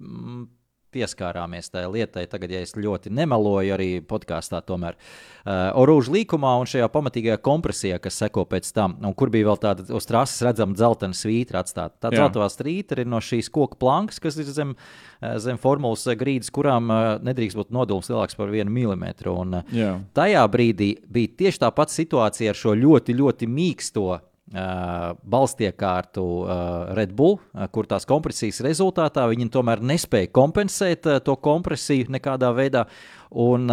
mm, 0.00 0.46
pieskārāmies 0.94 1.70
tajā 1.72 1.90
lietai. 1.90 2.26
Tagad, 2.30 2.52
ja 2.54 2.62
es 2.64 2.74
ļoti 2.76 3.12
nemeloju, 3.14 3.74
arī 3.74 3.88
podkāstā, 4.06 4.62
tomēr 4.66 4.96
uh, 4.96 5.70
orūžu 5.80 6.14
līkumā 6.14 6.52
un 6.60 6.70
šajā 6.70 6.88
pamatīgajā 6.92 7.40
kompresijā, 7.44 8.00
kas 8.02 8.20
seko 8.22 8.44
pēc 8.50 8.70
tam, 8.76 8.96
un 9.04 9.16
kur 9.16 9.32
bija 9.32 9.50
vēl 9.50 9.60
tāda 9.62 9.86
uz 9.96 10.08
trases 10.08 10.42
redzama 10.46 10.76
dzeltena 10.78 11.16
svītra 11.16 11.64
atstāta. 11.64 11.96
Tā 12.06 12.12
Jā. 12.12 12.24
dzeltenā 12.24 12.48
svītra 12.52 13.04
ir 13.04 13.10
no 13.10 13.22
šīs 13.24 13.50
koku 13.52 13.78
plankas, 13.80 14.20
kas 14.22 14.38
ir 14.40 14.50
zem, 14.50 14.74
uh, 14.76 15.36
zem 15.42 15.60
formulas 15.60 16.06
grīdas, 16.20 16.52
kurām 16.54 16.90
uh, 16.90 17.02
nedrīkst 17.26 17.58
būt 17.58 17.74
nodalījums 17.74 18.10
lielāks 18.12 18.38
par 18.38 18.52
vienu 18.52 18.74
milimetru. 18.74 19.36
Un, 19.44 19.60
uh, 19.60 19.76
Jā, 19.76 19.94
Tajā 20.16 20.42
brīdī 20.50 20.94
bija 21.10 21.36
tieši 21.44 21.64
tā 21.64 21.70
pati 21.74 22.00
situācija 22.00 22.52
ar 22.52 22.58
šo 22.58 22.74
ļoti, 22.78 23.16
ļoti 23.18 23.48
mīksto 23.50 24.20
balstiekārtu 24.50 26.22
uh, 26.42 26.52
Red 26.98 27.12
Bull, 27.14 27.38
uh, 27.38 27.66
kur 27.70 27.86
tās 27.90 28.08
kompresijas 28.08 28.62
rezultātā 28.66 29.28
viņi 29.30 29.50
tomēr 29.54 29.82
nespēja 29.92 30.32
kompensēt 30.34 31.06
to 31.26 31.36
kompresiju 31.38 32.10
nekādā 32.16 32.50
veidā. 32.56 32.86
Un, 33.30 33.70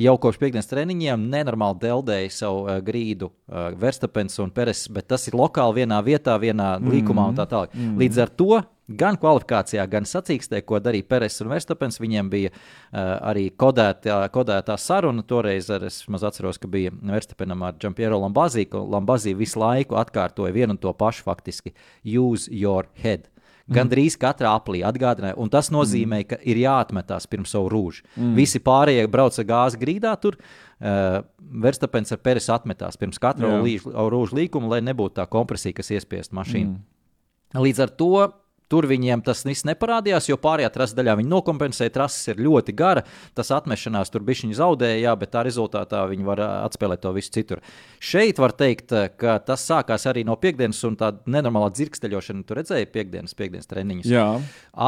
Jau 0.00 0.14
kopš 0.16 0.38
piekdienas 0.40 0.70
treniņiem 0.70 1.26
nenormāli 1.30 1.82
deldēja 1.82 2.30
savu 2.32 2.62
uh, 2.64 2.78
grīdu 2.84 3.28
uh, 3.28 3.74
Verstapens 3.78 4.38
un 4.40 4.50
Peres, 4.54 4.86
bet 4.88 5.10
tas 5.12 5.28
ir 5.28 5.36
lokāli 5.36 5.82
vienā 5.82 5.98
vietā, 6.02 6.38
vienā 6.40 6.78
mm. 6.78 6.94
līkumā 6.94 7.26
un 7.30 7.36
tā 7.36 7.44
tālāk. 7.50 7.74
Mm. 7.76 7.98
Līdz 8.00 8.22
ar 8.24 8.32
to 8.40 8.62
gan 8.88 9.16
kvalifikācijā, 9.20 9.84
gan 9.90 10.06
sacīkstē, 10.08 10.62
ko 10.66 10.80
darīja 10.82 11.06
Peres 11.08 11.40
un 11.42 11.50
Verstapens, 11.52 12.00
viņiem 12.02 12.30
bija 12.32 12.52
uh, 12.52 12.98
arī 13.30 13.48
kodētā, 13.50 14.18
kodētā 14.34 14.76
saruna. 14.80 15.24
Toreiz 15.26 15.70
ar, 15.72 15.86
es 15.88 16.02
maz 16.12 16.26
atceros, 16.26 16.60
ka 16.62 16.70
bija 16.70 16.92
Verstapenam 16.92 17.62
ar 17.66 17.76
Džampiero 17.78 18.20
Lambazī, 18.22 18.66
ka 18.70 18.82
Lambazī 18.82 19.36
visu 19.38 19.62
laiku 19.62 19.98
atkārtoja 20.00 20.54
vienu 20.54 20.76
un 20.76 20.82
to 20.82 20.92
pašu 20.92 21.26
faktiski- 21.28 21.74
use 22.22 22.48
your 22.50 22.88
head. 22.94 23.28
Gan 23.72 23.88
drīz 23.88 24.16
katrā 24.18 24.50
aplī 24.58 24.82
atgādināja, 24.84 25.36
un 25.38 25.48
tas 25.48 25.70
nozīmē, 25.70 26.26
ka 26.28 26.36
ir 26.42 26.56
jāatmetās 26.56 27.28
pirms 27.30 27.54
savu 27.54 27.70
rūžu. 27.70 28.02
Mm. 28.16 28.34
Visi 28.34 28.58
pārējie 28.58 29.06
brauc 29.08 29.38
ar 29.38 29.44
gāzi 29.44 29.78
grīdā 29.78 30.20
tur. 30.20 30.36
Uh, 30.82 31.22
Verstapens 31.38 32.10
ar 32.12 32.18
Peres 32.18 32.48
atmetās 32.48 32.98
pirms 32.98 33.20
katra 33.22 33.60
rūža 33.62 34.34
līkuma, 34.34 34.68
lai 34.68 34.80
nebūtu 34.80 35.20
tā 35.20 35.28
kompresija, 35.30 35.76
kas 35.78 35.92
iespiest 35.94 36.32
mašīnu. 36.32 36.74
Mm. 36.74 37.62
Līdz 37.62 37.82
ar 37.84 37.88
to 37.88 38.32
tur 38.72 38.88
viņiem 38.88 39.20
tas 39.24 39.44
viss 39.44 39.66
neparādījās, 39.68 40.30
jo 40.30 40.38
pārējā 40.40 40.70
trases 40.72 40.96
daļā 40.96 41.18
viņi 41.20 41.32
nokompensēja. 41.32 41.92
Trases 41.92 42.32
ir 42.32 42.42
ļoti 42.42 42.74
gara, 42.76 43.04
tas 43.36 43.52
atmešanās 43.52 44.12
tur 44.12 44.24
bija 44.24 44.46
viņa 44.46 44.58
zaudēja, 44.62 45.00
jā, 45.04 45.14
bet 45.20 45.32
tā 45.34 45.44
rezultātā 45.46 46.04
viņi 46.10 46.24
var 46.26 46.40
ā, 46.40 46.50
atspēlēt 46.68 47.02
to 47.04 47.12
visu 47.16 47.34
citur. 47.34 47.60
Šeit 48.00 48.40
var 48.42 48.54
teikt, 48.56 48.94
ā, 48.96 49.10
ka 49.12 49.36
tas 49.44 49.64
sākās 49.68 50.08
arī 50.08 50.24
no 50.28 50.38
piekdienas, 50.40 50.80
un 50.88 50.96
tā 51.00 51.12
nenormālā 51.28 51.68
dzirksteļošana, 51.76 52.46
tu 52.48 52.56
redzēji 52.56 52.88
piekdienas, 52.94 53.36
piekdienas 53.36 53.68
treniņus. 53.70 54.08
Jā, 54.12 54.26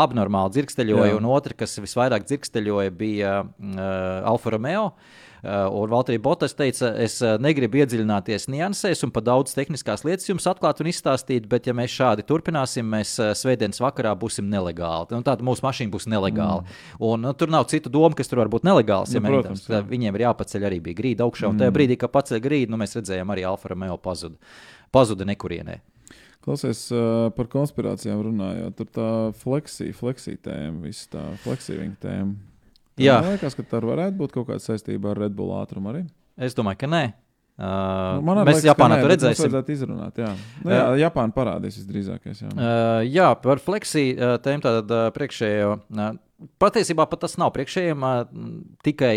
Abnormāli 0.04 0.56
dzirksteļoja, 0.56 1.12
Jā. 1.12 1.18
un 1.20 1.28
otra, 1.28 1.56
kas 1.64 1.76
visvairāk 1.82 2.24
dzirksteļoja, 2.30 2.94
bija 2.96 3.36
uh, 3.44 4.32
Alfa 4.32 4.56
Romeo. 4.56 4.88
Uh, 4.94 5.23
un 5.44 5.90
Valtteri 5.92 6.18
Botas 6.22 6.54
teica, 6.56 6.90
es 7.04 7.18
uh, 7.22 7.34
negribu 7.42 7.76
iedziļināties 7.82 8.46
niansēs 8.52 9.04
un 9.04 9.10
par 9.14 9.22
daudz 9.26 9.52
tehniskās 9.54 10.04
lietas 10.06 10.28
jums 10.30 10.46
atklāt 10.50 10.80
un 10.80 10.88
izstāstīt, 10.90 11.46
bet, 11.50 11.66
ja 11.68 11.74
mēs 11.76 11.92
šādi 11.94 12.24
turpināsim, 12.28 12.86
mēs 12.88 13.14
uh, 13.20 13.32
svētdienas 13.36 13.80
vakarā 13.84 14.14
būsim 14.18 14.48
nelegāli. 14.48 15.10
Nu, 15.12 15.22
Tāda 15.26 15.44
mūsu 15.44 15.64
mašīna 15.66 15.92
būs 15.92 16.08
nelegāla. 16.08 16.62
Mm. 16.64 17.02
Un, 17.10 17.24
nu, 17.28 17.32
tur 17.36 17.52
nav 17.52 17.66
citu 17.72 17.92
domu, 17.92 18.14
kas 18.16 18.30
tur 18.32 18.40
var 18.42 18.48
būt 18.52 18.64
nelegāls. 18.68 19.12
Ja 19.14 19.20
Nu, 19.20 19.28
mēs- 19.28 19.34
protams, 19.36 19.66
tā- 19.68 19.82
viņiem 19.88 20.14
ir 20.18 20.26
jāpaceļ 20.26 20.68
arī 20.70 20.80
bija 20.90 21.00
grīda 21.02 21.26
augšā, 21.28 21.48
un 21.52 21.58
tajā 21.60 21.74
brīdī, 21.76 21.98
kad 22.00 22.12
paceļ 22.14 22.40
grīdu, 22.44 22.70
nu, 22.74 22.80
mēs 22.80 22.96
redzējām, 22.96 23.28
arī 23.34 23.44
Alfa 23.48 23.68
Romeo 23.74 23.96
pazuda. 23.98 24.36
Pazuda 24.92 25.24
nekurienē. 25.28 25.80
klausies 26.44 26.90
uh, 26.92 27.30
par 27.32 27.46
konspirācijām 27.48 28.20
runājot. 28.26 28.74
Tur 28.76 28.86
tā 28.92 29.10
fleksija, 29.40 29.94
fleksija 29.96 30.36
tēma, 30.44 30.82
viss 30.84 31.06
tā 31.08 31.22
fleksija 31.44 31.80
viņa 31.80 31.96
tēma. 32.02 32.34
Jā. 33.00 33.18
Man 33.24 33.34
liekas, 33.34 33.56
ka 33.58 33.64
tā 33.66 33.80
varētu 33.82 34.16
būt 34.20 34.32
kaut 34.36 34.48
kāda 34.52 34.62
saistība 34.62 35.10
ar 35.12 35.18
Red 35.24 35.34
Bull 35.34 35.54
ātrumu 35.58 35.90
arī. 35.90 36.04
Es 36.38 36.54
domāju, 36.54 36.84
ka 36.84 36.90
nē. 36.90 37.04
Uh, 37.54 38.18
Nu, 38.18 38.34
mēs 38.42 38.56
liekas, 38.58 38.64
ka 38.64 38.70
Japānā 38.72 38.96
to 38.98 39.10
redzēsim. 39.12 39.44
vajadzētu 39.46 39.70
izrunāt. 39.76 40.16
Jā, 40.18 40.30
nu, 40.64 40.70
jā 40.74 40.86
Japāna 41.04 41.34
parādīs 41.36 41.76
visdrīzākais. 41.78 42.40
Jā. 42.42 42.48
Uh, 42.50 43.02
jā, 43.06 43.28
par 43.38 43.62
fleksiju 43.62 44.16
uh, 44.18 44.32
tēmu 44.42 44.64
tātad 44.64 44.90
uh, 44.90 45.04
priekšējo. 45.14 45.68
Uh, 45.94 46.48
patiesībā 46.58 47.06
pat 47.10 47.22
tas 47.22 47.38
nav 47.38 47.52
priekšējiem, 47.54 48.02
uh, 48.02 48.50
tikai 48.82 49.12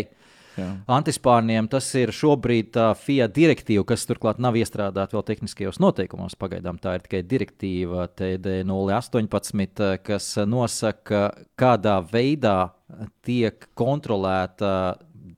Jā. 0.58 0.68
antispārniem. 0.94 1.66
Tas 1.70 1.90
ir 1.98 2.14
šobrīd 2.14 2.70
tā 2.78 2.92
FIA 2.98 3.26
direktīva, 3.26 3.82
kas 3.90 4.06
turklāt 4.06 4.38
nav 4.42 4.54
iestrādāta 4.58 5.18
vēl 5.18 5.26
tehniskajos 5.32 5.82
noteikumos. 5.82 6.38
Pagaidām 6.38 6.78
tā 6.78 6.94
ir 6.98 7.06
tikai 7.06 7.24
direktīva 7.26 8.06
TD018, 8.14 9.82
uh, 9.82 9.98
kas 10.02 10.30
uh, 10.38 10.46
nosaka, 10.46 11.28
kādā 11.58 11.98
veidā 12.06 12.70
tiek 13.26 13.68
kontrolēta 13.78 14.72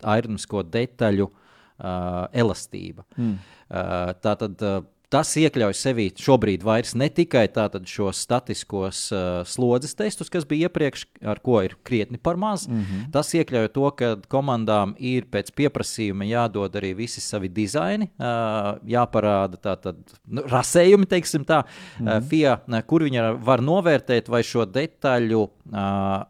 aerodinamisko 0.00 0.62
detaļu 0.70 1.28
uh, 1.28 2.24
elastība. 2.32 3.04
Mm. 3.16 3.36
Uh, 3.70 4.12
tātad 4.22 4.64
uh, 4.66 4.80
tas 5.10 5.30
iekļauj 5.38 5.74
sevī 5.74 6.06
šobrīd 6.18 6.62
vairs 6.64 6.94
ne 6.98 7.08
tikai 7.10 7.48
šos 7.90 8.20
statiskos 8.22 9.02
uh, 9.12 9.42
slodzes 9.48 9.96
testus, 9.98 10.30
kas 10.30 10.46
bija 10.48 10.68
iepriekš, 10.68 11.04
ar 11.26 11.40
ko 11.42 11.58
ir 11.66 11.74
krietni 11.82 12.18
par 12.18 12.36
maz. 12.36 12.68
Mm 12.68 12.80
-hmm. 12.80 13.10
Tas 13.12 13.34
iekļauj 13.34 13.68
to, 13.74 13.90
ka 13.90 14.16
komandām 14.28 14.94
ir 14.98 15.26
pēc 15.26 15.50
pieprasījuma 15.54 16.24
jādod 16.24 16.74
arī 16.78 16.94
visi 16.94 17.20
savi 17.20 17.48
dizaini, 17.48 18.10
uh, 18.18 18.78
jāparāda 18.86 19.58
tātad 19.58 19.96
nu, 20.26 20.42
rasējumi, 20.42 21.06
teiksim 21.06 21.44
tā, 21.44 21.64
mm 21.64 22.06
-hmm. 22.06 22.16
uh, 22.16 22.28
FIA, 22.28 22.82
kur 22.86 23.02
viņi 23.02 23.44
var 23.44 23.60
novērtēt, 23.60 24.28
vai 24.28 24.42
šo 24.42 24.64
detaļu 24.64 25.42
uh, 25.42 26.24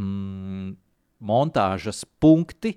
mm, 0.00 0.74
montāžas 1.24 2.04
punkti 2.20 2.76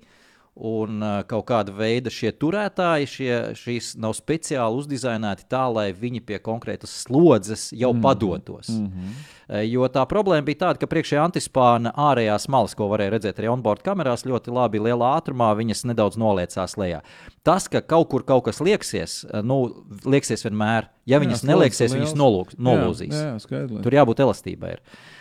un 0.58 0.98
uh, 1.02 1.20
kaut 1.28 1.46
kāda 1.46 1.72
veida 1.74 2.10
šie 2.10 2.32
turētāji, 2.34 3.08
šie, 3.12 3.32
šīs 3.58 3.92
nav 4.02 4.16
speciāli 4.18 4.80
uzdizainēti 4.80 5.46
tā, 5.50 5.62
lai 5.70 5.92
viņi 5.94 6.22
pie 6.26 6.40
konkrētas 6.42 6.96
slodzes 7.04 7.68
jau 7.70 7.92
mm. 7.94 8.02
padotos. 8.02 8.72
Mm 8.74 8.86
-hmm. 8.88 9.26
Jo 9.64 9.86
tā 9.88 10.02
problēma 10.04 10.44
bija 10.44 10.58
tāda, 10.66 10.78
ka 10.78 10.86
priekšējā 10.86 11.22
antispāna 11.24 11.92
ārējās 11.96 12.48
malas, 12.52 12.74
ko 12.74 12.88
varēja 12.90 13.10
redzēt 13.14 13.38
arī 13.38 13.48
onboard 13.48 13.80
kamerās, 13.82 14.26
ļoti 14.26 14.52
labi 14.52 14.78
lielā 14.78 15.12
ātrumā, 15.16 15.54
viņas 15.56 15.86
nedaudz 15.88 16.18
noliecās 16.20 16.76
lejā. 16.76 17.00
Tas, 17.42 17.68
ka 17.68 17.80
kaut 17.80 18.08
kur 18.08 18.24
kaut 18.24 18.44
kas 18.44 18.60
lieksies, 18.60 19.24
nu, 19.42 19.86
lieksies 20.04 20.44
vienmēr. 20.44 20.90
Ja 21.06 21.18
viņas 21.18 21.40
slodzes 21.40 21.48
nelieksies, 21.48 21.94
viņas 21.94 22.12
liels. 22.12 22.18
nolūk, 22.20 22.52
nolūzīs. 22.58 23.14
Jā, 23.14 23.32
jā 23.32 23.38
skaidrs. 23.38 23.82
Tur 23.82 23.92
jābūt 23.94 24.20
elastībai. 24.20 24.72
Ir. 24.72 24.80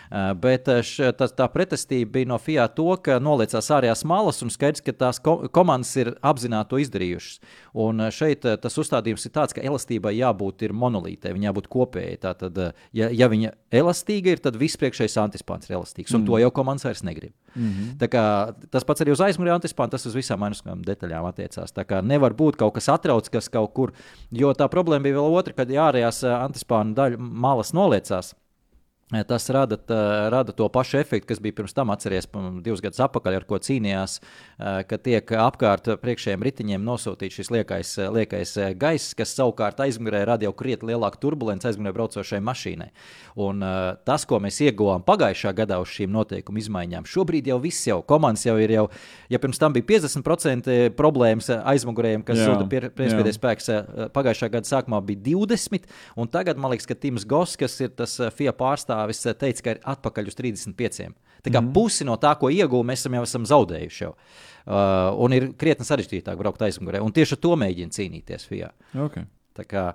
Bet 0.10 0.70
š, 0.72 1.12
tas, 1.20 1.34
tā 1.36 1.48
pretestība 1.52 2.18
bija 2.18 2.30
no 2.32 2.38
FIA 2.40 2.68
to, 2.72 2.88
ka 3.04 3.18
noliecās 3.24 3.68
ārējās 3.76 4.06
malas, 4.08 4.40
un 4.46 4.52
skaidrs, 4.54 4.84
ka 4.86 4.94
tās 4.96 5.20
ko 5.24 5.50
komandas 5.54 5.92
ir 6.00 6.14
apzināti 6.26 6.72
to 6.72 6.80
izdarījušas. 6.84 7.42
Un 7.78 8.08
šeit 8.14 8.48
tas 8.64 8.80
uzstādījums 8.80 9.28
ir 9.28 9.34
tāds, 9.36 9.56
ka 9.56 9.66
elastībai 9.66 10.16
jābūt 10.18 10.64
ir 10.68 10.76
monolītei, 10.78 11.34
viņai 11.36 11.50
jābūt 11.52 11.68
kopējai. 11.74 12.22
Tātad, 12.24 12.62
ja, 12.96 13.10
ja 13.12 13.28
viņa 13.32 13.52
elastīga 13.82 14.36
ir, 14.36 14.44
tad 14.44 14.60
viss 14.60 14.80
priekšējais 14.80 15.20
antispāns 15.22 15.68
ir 15.68 15.78
elastīgs, 15.78 16.16
un 16.16 16.24
mm. 16.24 16.30
to 16.30 16.42
jau 16.46 16.54
komandas 16.56 16.88
vairs 16.88 17.04
negrib. 17.04 17.36
Mm 17.58 17.70
-hmm. 17.74 18.10
Kā, 18.12 18.54
tas 18.72 18.84
pats 18.84 19.02
arī 19.02 19.12
uz 19.12 19.22
aizmugurē 19.22 19.56
antispānu, 19.58 19.92
tas 19.92 20.06
uz 20.06 20.16
visām 20.16 20.44
aizmugurējām 20.44 20.84
detaļām 20.86 21.26
attiecās. 21.26 21.74
Tā 21.74 21.84
kā 21.84 22.02
nevar 22.02 22.34
būt 22.34 22.56
kaut 22.56 22.74
kas 22.74 22.90
atrauc, 22.90 23.30
kas 23.30 23.50
kaut 23.50 23.74
kur, 23.74 23.94
jo 24.32 24.54
tā 24.54 24.70
problēma 24.70 25.04
bija 25.04 25.16
vēl 25.16 25.38
otra, 25.40 25.54
kad 25.54 25.70
ārējās 25.70 26.24
antispānu 26.24 26.94
daļu 26.94 27.18
malas 27.18 27.74
noliecās. 27.74 28.36
Eh, 29.14 29.24
Tas 29.24 29.50
rada, 29.50 29.78
rada 30.30 30.52
to 30.52 30.70
pašu 30.70 30.98
efektu, 30.98 31.28
kas 31.28 31.40
bija 31.40 31.56
pirms 31.56 31.74
tam, 31.74 31.88
atcerieties, 31.94 32.28
divus 32.64 32.82
gadus 32.84 33.00
atpakaļ, 33.06 33.38
ar 33.40 33.46
ko 33.48 33.56
cīnījās, 33.56 34.18
eh, 34.20 34.82
ka 34.84 34.98
tiek 35.00 35.24
apkārt 35.24 35.88
priekšējiem 36.02 36.44
ritiņiem 36.44 36.84
nosūtīts 36.84 37.38
šis 37.40 37.52
liekais, 37.56 37.94
eh, 38.04 38.10
liekais 38.12 38.52
gaiss, 38.76 39.16
kas 39.16 39.32
savukārt 39.32 39.80
aizmugurē 39.80 40.26
rada 40.28 40.44
jau 40.44 40.52
krietni 40.52 40.92
lielāku 40.92 41.22
turbulenci 41.24 41.70
aizmugurē 41.70 41.94
braucošai 41.94 42.42
mašīnai. 42.44 42.90
Un, 43.38 43.62
tas, 44.04 44.26
ko 44.26 44.40
mēs 44.40 44.60
ieguvām 44.60 45.06
pagājušā 45.06 45.54
gadā 45.56 45.80
uz 45.80 45.88
šīm 45.88 46.12
noteikumu 46.12 46.58
izmaiņām, 46.58 47.06
šobrīd 47.06 47.48
jau 47.48 47.62
viss 47.62 47.88
jau 47.88 48.02
komandas 48.02 48.44
jau 48.44 48.58
ir 48.58 48.72
jau, 48.72 48.90
ja 49.30 49.40
pirms 49.40 49.58
tam 49.58 49.72
bija 49.72 49.86
50% 49.86 50.90
problēmas 50.98 51.48
aizmugurējiem, 51.64 52.26
kas 52.26 52.38
zuda 52.42 52.68
priekšpēdējais 52.68 53.40
spēks, 53.40 53.70
pagājušā 54.12 54.52
gada 54.52 54.66
sākumā 54.66 55.00
bija 55.06 55.38
20, 55.38 55.86
un 56.18 56.28
tagad 56.28 56.58
man 56.58 56.72
liekas, 56.72 56.88
ka 56.88 56.96
Tims 56.96 57.24
Goss, 57.24 57.56
kas 57.56 57.80
ir 57.80 57.90
tas 57.90 58.18
FIA 58.34 58.52
pārstāvis, 58.52 58.97
eh, 59.30 59.38
teica, 59.38 59.64
ka 59.64 59.76
ir 59.76 59.82
atpakaļ 59.94 60.32
uz 60.32 60.38
35. 60.40 61.10
Tā 61.46 61.54
kā 61.54 61.62
mm 61.62 61.74
pusi 61.74 62.06
no 62.08 62.18
tā, 62.18 62.34
ko 62.40 62.50
iegūām, 62.52 62.88
mēs 62.90 63.06
jau 63.06 63.24
esam 63.24 63.46
zaudējuši. 63.48 64.04
Jau. 64.04 64.14
Uh, 64.68 65.14
un 65.24 65.32
ir 65.32 65.52
krietni 65.56 65.86
sarežģītāk 65.88 66.36
braukt 66.40 66.64
aizmugurē. 66.66 67.00
Un 67.00 67.14
tieši 67.16 67.38
ar 67.38 67.40
to 67.46 67.54
mēģina 67.56 67.94
cīnīties 67.96 68.48
FIA. 68.50 68.72
Okay. 69.06 69.24
Kā, 69.68 69.86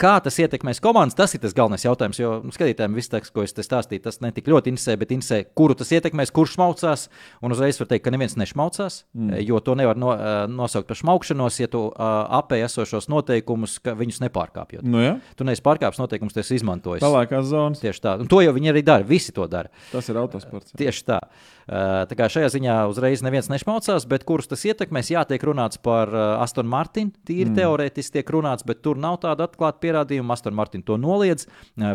kā 0.00 0.12
tas 0.24 0.38
ietekmēs 0.42 0.82
komandas, 0.82 1.16
tas 1.18 1.34
ir 1.34 1.42
tas 1.42 1.54
galvenais 1.56 1.84
jautājums. 1.86 2.20
Jo 2.20 2.34
nu, 2.44 2.52
skatītājiem 2.54 2.96
viss 2.98 3.12
tas, 3.12 3.30
ko 3.32 3.44
es 3.46 3.54
te 3.56 3.64
stāstīju, 3.64 4.04
tas 4.04 4.20
ne 4.24 4.32
tik 4.34 4.50
ļoti 4.52 4.72
interesē, 4.74 4.96
bet 5.00 5.14
interesē, 5.14 5.42
kuru 5.56 5.76
tas 5.78 5.92
ietekmēs, 5.94 6.34
kurš 6.34 6.56
šmaucās. 6.58 7.06
Un 7.42 7.54
uzreiz 7.54 7.80
var 7.80 7.90
teikt, 7.92 8.04
ka 8.06 8.12
neviens 8.14 8.36
nešmaucās, 8.40 9.02
mm. 9.14 9.40
jo 9.46 9.62
to 9.64 9.76
nevar 9.78 10.00
no, 10.00 10.12
nosaukt 10.50 10.90
par 10.90 10.98
šmaukšanos, 11.00 11.60
ja 11.62 11.70
tu 11.72 11.86
apēji 11.96 12.66
esošos 12.68 13.08
noteikumus, 13.12 13.78
ka 13.84 13.96
viņus 13.98 14.22
nepārkāpjot. 14.26 14.84
Nu, 14.86 15.02
jā, 15.02 15.16
Tu 15.38 15.46
neesi 15.48 15.64
pārkāpis 15.64 16.00
noteikumus, 16.02 16.36
tas 16.36 16.50
izmantojis. 16.54 17.02
pelēkās 17.04 17.48
zonas. 17.48 17.82
Tieši 17.82 18.04
tā. 18.04 18.18
Un 18.22 18.30
to 18.30 18.42
jau 18.44 18.52
viņi 18.54 18.72
arī 18.74 18.84
dara. 18.86 19.06
Visi 19.06 19.34
to 19.34 19.46
dara. 19.50 19.72
Tas 19.92 20.08
ir 20.12 20.20
autosports. 20.20 20.74
Tieši 20.78 21.06
tā. 21.08 21.18
Uh, 21.22 21.61
tā 21.72 22.16
kā 22.18 22.26
šajā 22.32 22.48
ziņā 22.52 22.76
uzreiz 22.90 23.22
neviens 23.24 23.48
nešmaucās, 23.48 24.04
bet 24.10 24.26
kurus 24.28 24.50
tas 24.50 24.64
ietekmēs, 24.68 25.12
jā, 25.14 25.22
tiek 25.28 25.42
runāts 25.46 25.80
par 25.82 26.10
Aston 26.42 26.68
Martin. 26.68 27.12
Tīri 27.28 27.48
mm. 27.48 27.56
teorētiski 27.56 28.18
tiek 28.18 28.32
runāts, 28.34 28.66
bet 28.68 28.82
tur 28.84 29.00
nav 29.00 29.20
tāda 29.22 29.46
atklāta 29.48 29.80
pierādījuma. 29.82 30.36
Aston 30.36 30.56
Martin 30.58 30.84
to 30.86 30.98
noliedz. 31.00 31.46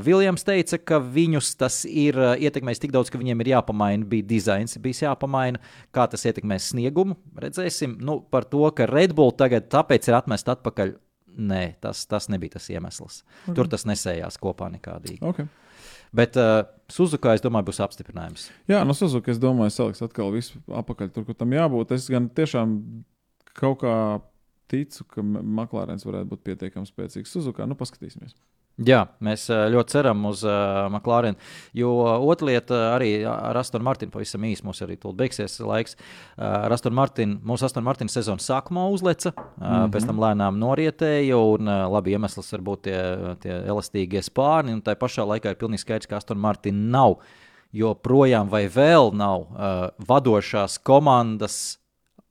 Viljams 0.05 0.47
teica, 0.47 0.79
ka 0.81 1.01
viņus 1.03 1.51
tas 1.59 1.81
ir 1.87 2.17
ietekmējis 2.17 2.83
tik 2.85 2.95
daudz, 2.95 3.11
ka 3.13 3.21
viņiem 3.21 3.43
ir 3.43 3.53
jāpamaina, 3.55 4.07
bija 4.07 4.27
dizains, 4.31 4.77
bijis 4.81 5.03
jāpamaina, 5.05 5.61
kā 5.95 6.07
tas 6.09 6.25
ietekmēs 6.29 6.71
sniegumu. 6.73 7.19
Redzēsim, 7.37 7.99
nu, 8.01 8.19
par 8.33 8.47
to, 8.49 8.65
ka 8.77 8.89
Red 8.89 9.13
Bull 9.17 9.35
tagad 9.37 9.69
tāpēc 9.73 10.09
ir 10.09 10.17
atmest 10.17 10.49
atpakaļ. 10.57 10.97
Nē, 11.37 11.63
tas, 11.85 11.99
tas 12.09 12.31
nebija 12.33 12.55
tas 12.55 12.65
iemesls. 12.73 13.21
Okay. 13.43 13.53
Tur 13.59 13.67
tas 13.69 13.85
nesējās 13.85 14.39
kopā 14.41 14.71
nekādīgi. 14.73 15.21
Okay. 15.21 15.45
Bet 16.17 16.37
uh, 16.39 16.63
Suzuka, 16.91 17.35
es 17.37 17.43
domāju, 17.43 17.67
būs 17.69 17.81
apstiprinājums. 17.83 18.47
Jā, 18.71 18.81
no 18.87 18.95
Suzuki 18.97 19.33
es 19.33 19.41
domāju, 19.41 19.73
saliks 19.75 20.01
atkal 20.05 20.31
visu 20.33 20.61
apakaļ 20.81 21.11
tur, 21.13 21.27
kur 21.27 21.37
tam 21.37 21.53
jābūt. 21.53 21.93
Es 21.97 22.07
gan 22.11 22.29
tiešām 22.33 22.77
kaut 23.57 23.81
kā 23.83 23.93
ticu, 24.71 25.07
ka 25.11 25.23
Maklārens 25.23 26.05
varētu 26.07 26.31
būt 26.33 26.45
pietiekami 26.51 26.89
spēcīgs. 26.89 27.33
Suzuka, 27.33 27.67
nu 27.69 27.77
paskatīsimies. 27.79 28.35
Jā, 28.85 29.07
mēs 29.25 29.47
eh, 29.49 29.63
ļoti 29.73 29.95
ceram 29.95 30.27
uz 30.29 30.43
uh, 30.45 30.85
McLaren. 30.91 31.33
Jo 31.73 31.95
otra 32.29 32.45
lieta 32.51 32.81
arī 32.91 33.09
ar 33.25 33.57
Astonu 33.57 33.87
Martinu 33.87 34.13
pavisam 34.13 34.43
īsi 34.45 34.61
mums 34.67 34.83
arī 34.85 34.99
tur 35.01 35.15
beigsies 35.17 35.57
laiks. 35.65 35.97
Uh, 35.97 36.67
ar 36.67 36.75
Astonu 36.75 36.99
Martinu, 36.99 37.39
mūsu 37.41 37.65
Astonu 37.65 37.87
Martinu 37.87 38.13
sezonas 38.13 38.45
sākumā 38.45 38.85
uzleca, 38.93 39.31
uh, 39.33 39.41
mm 39.41 39.71
-hmm. 39.71 39.95
pēc 39.95 40.05
tam 40.05 40.21
lēnām 40.21 40.61
norietēja, 40.61 41.39
un 41.41 41.67
uh, 41.67 41.87
labi 41.89 42.13
iemesls 42.13 42.53
var 42.53 42.61
būt 42.61 42.81
tie, 42.85 42.99
tie 43.41 43.57
elastīgie 43.65 44.21
spārni, 44.21 44.77
un 44.77 44.81
tā 44.81 44.93
pašā 44.93 45.25
laikā 45.25 45.49
ir 45.49 45.57
pilnīgi 45.57 45.81
skaidrs, 45.81 46.07
ka 46.07 46.17
Astonu 46.17 46.41
Martinu 46.41 46.91
nav 46.91 47.17
joprojām 47.73 48.49
vai 48.49 48.67
vēl 48.67 49.11
nav 49.13 49.39
uh, 49.41 49.89
vadošās 50.07 50.77
komandas 50.77 51.79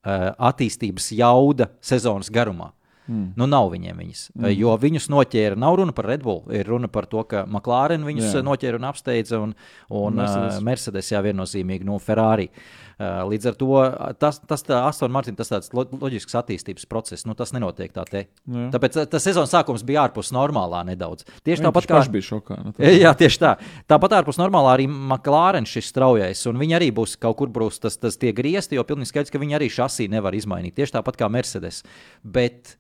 attīstības 0.07 1.11
jauda 1.19 1.71
sezonas 1.83 2.31
garumā. 2.33 2.71
Mm. 3.07 3.27
Nu, 3.39 3.47
nav 3.51 3.71
viņiem 3.71 4.01
viņas. 4.03 4.23
Mm. 4.35 4.49
Jo 4.59 4.75
viņus 4.83 5.09
noķēra. 5.13 5.59
Nav 5.61 5.79
runa 5.81 5.95
par 5.97 6.09
Red 6.11 6.25
Bull, 6.27 6.43
ir 6.55 6.67
runa 6.67 6.91
par 6.93 7.07
to, 7.11 7.23
ka 7.29 7.45
McLaren 7.47 8.07
viņus 8.07 8.35
jā. 8.39 8.43
noķēra 8.47 8.81
un 8.81 8.89
apsteidza, 8.89 9.39
un, 9.43 9.55
un 9.95 10.19
Mercedes, 10.19 10.59
uh, 10.59 10.65
Mercedes 10.67 11.13
jā, 11.13 11.23
viennozīmīgi 11.27 11.87
no 11.87 11.97
nu, 11.97 12.03
Ferrari. 12.03 12.49
Uh, 12.97 13.27
līdz 13.29 13.51
ar 13.51 13.57
to 13.61 13.81
tas, 14.17 14.39
tas 14.49 14.63
Aston 14.73 15.13
Martin, 15.13 15.37
tas 15.37 15.51
tāds 15.53 15.69
loģisks 15.77 16.33
attīstības 16.41 16.87
process, 16.89 17.27
nu, 17.29 17.35
tas 17.37 17.53
nenotiek 17.53 17.93
tā 17.93 18.07
te. 18.09 18.23
Jā. 18.49 18.71
Tāpēc 18.73 18.97
tas 19.13 19.27
sezonas 19.27 19.53
sākums 19.53 19.85
bija 19.85 20.07
ārpus 20.07 20.33
normālā 20.33 20.81
nedaudz. 20.89 21.27
Tieši 21.45 21.61
jā, 21.61 21.67
tāpat 21.69 21.91
kā. 21.91 22.01
Tas 22.01 22.09
bija 22.15 22.25
šokā. 22.31 22.57
Nu, 22.65 22.73
tā. 22.79 22.95
Jā, 22.97 23.13
tieši 23.21 23.43
tā. 23.43 23.53
Tāpat 23.93 24.17
ārpus 24.23 24.41
normālā 24.41 24.73
arī 24.79 24.89
McLaren 24.89 25.69
šis 25.69 25.93
straujais, 25.93 26.47
un 26.49 26.57
viņi 26.63 26.79
arī 26.81 26.89
būs 26.97 27.19
kaut 27.21 27.37
kur 27.43 27.53
brūs 27.53 27.83
tas, 27.85 28.01
tas 28.01 28.17
tie 28.17 28.33
griezti, 28.37 28.81
jo 28.81 28.87
pilnīgi 28.89 29.13
skaidrs, 29.13 29.35
ka 29.35 29.43
viņi 29.45 29.61
arī 29.61 29.69
šasī 29.77 30.09
nevar 30.11 30.35
izmainīt. 30.39 30.79
Tieši 30.81 30.97
tāpat 30.97 31.21
kā 31.21 31.29
Mercedes. 31.37 31.83
Bet 32.25 32.79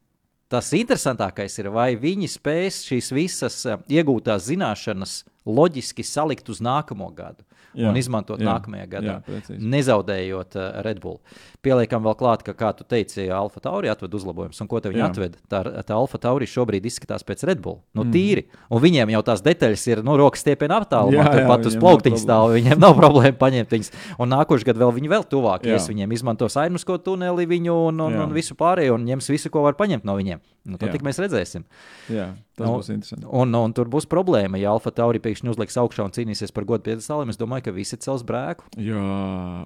Tas 0.53 0.69
interesantākais 0.79 1.59
ir, 1.59 1.73
vai 1.75 1.91
viņi 1.99 2.29
spēs 2.31 2.85
šīs 2.87 3.11
visas 3.15 3.59
eh, 3.67 3.81
iegūtās 3.99 4.47
zināšanas 4.47 5.21
loģiski 5.47 6.05
salikt 6.07 6.51
uz 6.53 6.61
nākamo 6.63 7.09
gadu 7.15 7.43
jā, 7.77 7.91
un 7.91 7.99
izmantot 7.99 8.43
jā, 8.43 8.47
nākamajā 8.49 8.87
gadā, 8.91 9.17
jā, 9.17 9.25
precīzi. 9.27 9.69
nezaudējot 9.75 10.57
uh, 10.59 10.69
Red 10.87 11.03
Bull. 11.03 11.21
Pieliekam 11.67 12.05
vēl 12.07 12.15
klāt, 12.19 12.45
ka, 12.47 12.55
kā 12.55 12.71
tu 12.79 12.85
teici, 12.87 13.25
Alfa 13.35 13.61
Tauri 13.65 13.91
atved 13.91 14.13
uzlabojumus, 14.15 14.61
un 14.63 14.69
ko 14.71 14.79
viņi 14.85 15.03
jā. 15.03 15.09
atved? 15.11 15.37
Tā, 15.51 15.63
tā 15.83 15.97
Alfa 15.97 16.21
Tauri 16.23 16.47
šobrīd 16.47 16.87
izskatās 16.87 17.27
pēc 17.27 17.43
Red 17.49 17.63
Bull. 17.65 17.81
Nu, 17.91 18.05
mm. 18.05 18.13
tīri. 18.15 18.47
Un 18.71 18.83
viņiem 18.85 19.11
jau 19.17 19.23
tās 19.27 19.43
detaļas 19.43 19.87
ir, 19.91 20.03
nu, 20.07 20.15
rokas 20.21 20.45
stiepienā 20.47 20.79
aptālumā, 20.85 21.27
pat 21.51 21.67
uz 21.67 21.75
plauktiņa 21.83 22.21
stāv. 22.23 22.55
Viņiem 22.55 22.79
nav 22.83 22.95
problēma 23.01 23.35
paņemt 23.41 23.75
viņas. 23.75 23.95
Un 24.23 24.31
nākošais 24.31 24.69
gads 24.69 24.83
vēl 24.85 24.95
viņi 25.01 25.13
vēl 25.17 25.27
tuvāk, 25.31 25.67
ja 25.67 25.81
viņiem 25.83 26.15
izmantos 26.15 26.59
ainusko 26.61 27.01
tuneli 27.03 27.49
viņu 27.51 27.81
un, 27.89 28.05
un, 28.07 28.15
jā. 28.15 28.27
un 28.29 28.37
visu 28.37 28.55
pārējo, 28.59 28.95
un 29.01 29.09
ņems 29.11 29.33
visu, 29.35 29.51
ko 29.51 29.67
var 29.67 29.79
paņemt 29.79 30.07
no 30.07 30.15
viņiem. 30.19 30.43
Nu, 30.67 30.79
tad 30.83 30.95
mēs 31.07 31.21
redzēsim. 31.23 31.63
Jā, 32.11 32.33
tas 32.59 32.67
nu, 32.67 32.79
būs 32.81 32.91
interesanti. 32.91 33.27
Un, 33.29 33.55
un, 33.55 33.59
un 33.69 33.75
tur 33.77 33.91
būs 33.91 34.09
problēma, 34.11 34.59
ja 34.59 34.75
Alfa 34.75 34.91
Tauri 34.95 35.23
pēkšņi 35.23 35.53
uzliks 35.53 35.79
augšā 35.79 36.09
un 36.09 36.15
cīnīsies 36.17 36.55
par 36.55 36.67
godu 36.67 36.89
piedestāliem. 36.89 37.31
Es 37.31 37.39
domāju, 37.39 37.69
ka 37.69 37.77
visi 37.77 37.99
cels 38.03 38.27
brēku. 38.27 38.67
Jā, 38.75 39.07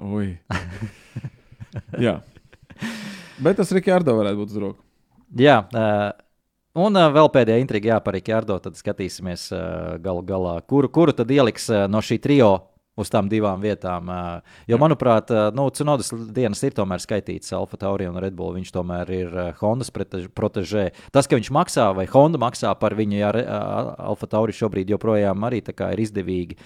oi. 0.05 0.35
Jā. 2.07 2.19
Bet 3.41 3.61
tas 3.61 3.71
Rikārdo 3.73 4.17
varētu 4.19 4.43
būt 4.43 4.53
uz 4.55 4.65
roku. 4.65 4.85
Jā. 5.39 5.63
Uh, 5.71 6.11
Un 6.79 6.95
uh, 6.95 7.09
vēl 7.11 7.27
pēdējā 7.35 7.65
intriga, 7.65 7.89
jā, 7.97 7.97
par 8.05 8.15
Rikārdo. 8.15 8.55
Tad 8.63 8.79
skatīsimies 8.79 9.49
uh, 9.51 9.97
galu 10.03 10.23
galā, 10.27 10.61
kuru, 10.71 10.91
kuru 10.93 11.15
tad 11.17 11.31
ieliks 11.35 11.67
uh, 11.73 11.89
no 11.91 11.99
šī 11.99 12.21
trio 12.23 12.51
uz 13.01 13.11
tām 13.11 13.31
divām 13.31 13.63
vietām. 13.63 14.11
Jo, 14.69 14.77
manuprāt, 14.77 15.31
nu, 15.57 15.65
Cunodas 15.73 16.11
dienas 16.37 16.61
ir 16.67 16.75
tomēr 16.77 17.01
skaitīts 17.01 17.55
Alfa 17.57 17.79
Tauri 17.81 18.05
un 18.11 18.19
Red 18.21 18.35
Bull. 18.37 18.53
Viņš 18.59 18.73
tomēr 18.75 19.13
ir 19.15 19.31
Hondas 19.63 19.89
protežē. 19.95 20.91
Tas, 21.15 21.31
ka 21.31 21.39
viņš 21.39 21.49
maksā 21.55 21.87
vai 21.97 22.05
Honda 22.13 22.43
maksā 22.43 22.75
par 22.77 22.99
viņu, 22.99 23.17
ja 23.23 23.31
Alfa 24.11 24.29
Tauri 24.29 24.53
šobrīd 24.53 24.93
joprojām 24.93 25.49
arī 25.49 25.63
ir 25.65 26.05
izdevīgi, 26.05 26.59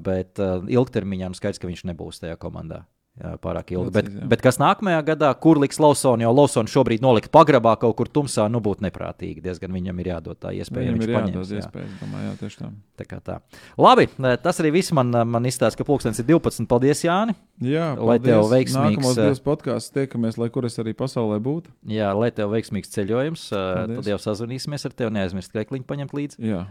bet 0.00 0.40
ilgtermiņā 0.40 1.34
skaidrs, 1.36 1.60
ka 1.60 1.68
viņš 1.68 1.84
nebūs 1.90 2.22
tajā 2.24 2.40
komandā. 2.40 2.86
Jā, 3.18 3.34
pārāk 3.42 3.72
ilgi. 3.74 3.90
Bet, 3.92 4.06
jā. 4.08 4.26
bet 4.30 4.42
kas 4.44 4.56
nākamajā 4.60 5.00
gadā, 5.10 5.28
kur 5.42 5.58
liks 5.60 5.80
Lawsonu, 5.82 6.22
jo 6.24 6.30
Lawsonu 6.32 6.70
šobrīd 6.70 7.02
nolikt 7.04 7.28
pagrabā 7.34 7.74
kaut 7.82 7.96
kur 7.98 8.08
tumsā, 8.08 8.46
nu 8.48 8.62
būtu 8.64 8.84
neprātīgi. 8.86 9.42
Diezgan 9.44 9.74
viņam 9.76 9.98
ir 10.00 10.10
jādod 10.12 10.38
tā 10.40 10.52
iespēja. 10.56 10.94
Viņam 10.94 11.04
ir 11.04 11.12
paņems, 11.18 11.34
jādod 11.34 11.52
jā. 11.52 11.64
iespēja, 11.64 11.90
domāju, 12.00 12.28
jā, 12.28 12.32
tieši 12.40 12.60
tā. 12.62 12.70
Tā 13.00 13.06
kā 13.10 13.20
tā. 13.26 13.36
Labi, 13.80 14.06
tas 14.44 14.62
arī 14.62 14.72
viss 14.78 14.94
man, 14.96 15.12
man 15.28 15.48
izstāsta, 15.50 15.76
ka 15.80 15.88
pulkstenis 15.88 16.22
ir 16.22 16.30
12. 16.30 16.68
Paldies, 16.70 17.04
Jāni! 17.04 17.36
Jā, 17.60 17.90
lai 17.98 18.16
paldies. 18.16 18.30
tev 18.30 18.52
veiksmīgs. 18.54 18.96
Nākamos 18.96 19.18
divas 19.20 19.42
podkāstus 19.44 19.96
tiekamies, 19.98 20.38
lai 20.40 20.48
kur 20.54 20.68
es 20.70 20.80
arī 20.80 20.94
pasaulē 20.96 21.42
būtu. 21.44 21.74
Jā, 21.92 22.14
lai 22.16 22.30
tev 22.32 22.54
veiksmīgs 22.54 22.94
ceļojums. 22.94 23.50
Paldies. 23.52 24.00
Tad 24.00 24.14
jau 24.14 24.20
sazvanīsimies 24.30 24.88
ar 24.88 24.96
tevi, 24.96 25.12
neaizmirst 25.18 25.52
krekliņu 25.52 25.88
paņemt 25.90 26.16
līdzi. 26.16 26.40
Jā. 26.54 26.64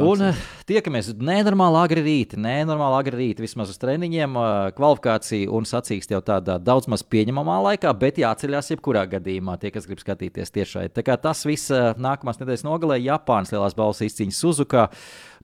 Un 0.00 0.22
uh, 0.26 0.38
tiekamies 0.66 1.12
nenormāli 1.20 1.78
agri 1.78 2.02
rīti, 2.02 2.38
nenormāli 2.40 2.96
agri 2.98 3.18
rīti, 3.20 3.44
vismaz 3.44 3.70
uz 3.70 3.78
treniņiem, 3.82 4.38
uh, 4.38 4.70
kvalifikācija 4.74 5.50
un 5.54 5.68
sacīkst 5.68 6.14
jau 6.14 6.20
tādā 6.24 6.56
daudz 6.62 6.88
maz 6.90 7.04
pieņemamā 7.06 7.60
laikā, 7.68 7.92
bet 8.00 8.18
jāceļās 8.22 8.72
jebkurā 8.74 9.04
gadījumā 9.12 9.56
tie, 9.62 9.70
kas 9.74 9.86
grib 9.90 10.02
skatīties 10.02 10.54
tiešai. 10.54 10.88
Tā 10.94 11.04
kā 11.06 11.18
tas 11.20 11.44
viss 11.46 11.70
uh, 11.74 11.92
nākamās 11.94 12.40
nedēļas 12.42 12.66
nogalē 12.66 12.98
Japānas 13.04 13.54
lielās 13.54 13.78
balvas 13.78 14.02
izcīņas 14.08 14.40
Suzukā. 14.46 14.88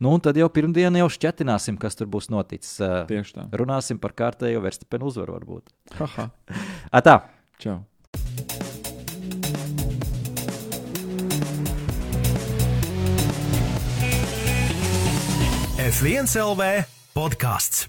Nu, 0.00 0.16
un 0.16 0.24
tad 0.24 0.40
jau 0.40 0.48
pirmdien 0.50 0.98
jau 0.98 1.10
šķetināsim, 1.12 1.78
kas 1.80 1.98
tur 1.98 2.10
būs 2.10 2.30
noticis. 2.32 2.80
Tieši 3.10 3.36
tā. 3.36 3.46
Runāsim 3.60 4.00
par 4.02 4.16
kārtējo 4.16 4.64
Verstapenu 4.64 5.12
uzvaru 5.12 5.38
varbūt. 5.38 5.70
Haha. 6.00 6.30
Atā! 7.02 7.20
Čau! 7.60 7.82
F1 15.90 16.30
LV 16.38 16.84
podkāsts. 17.16 17.88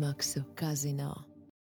Izmaksu 0.00 0.42
kazino. 0.54 1.29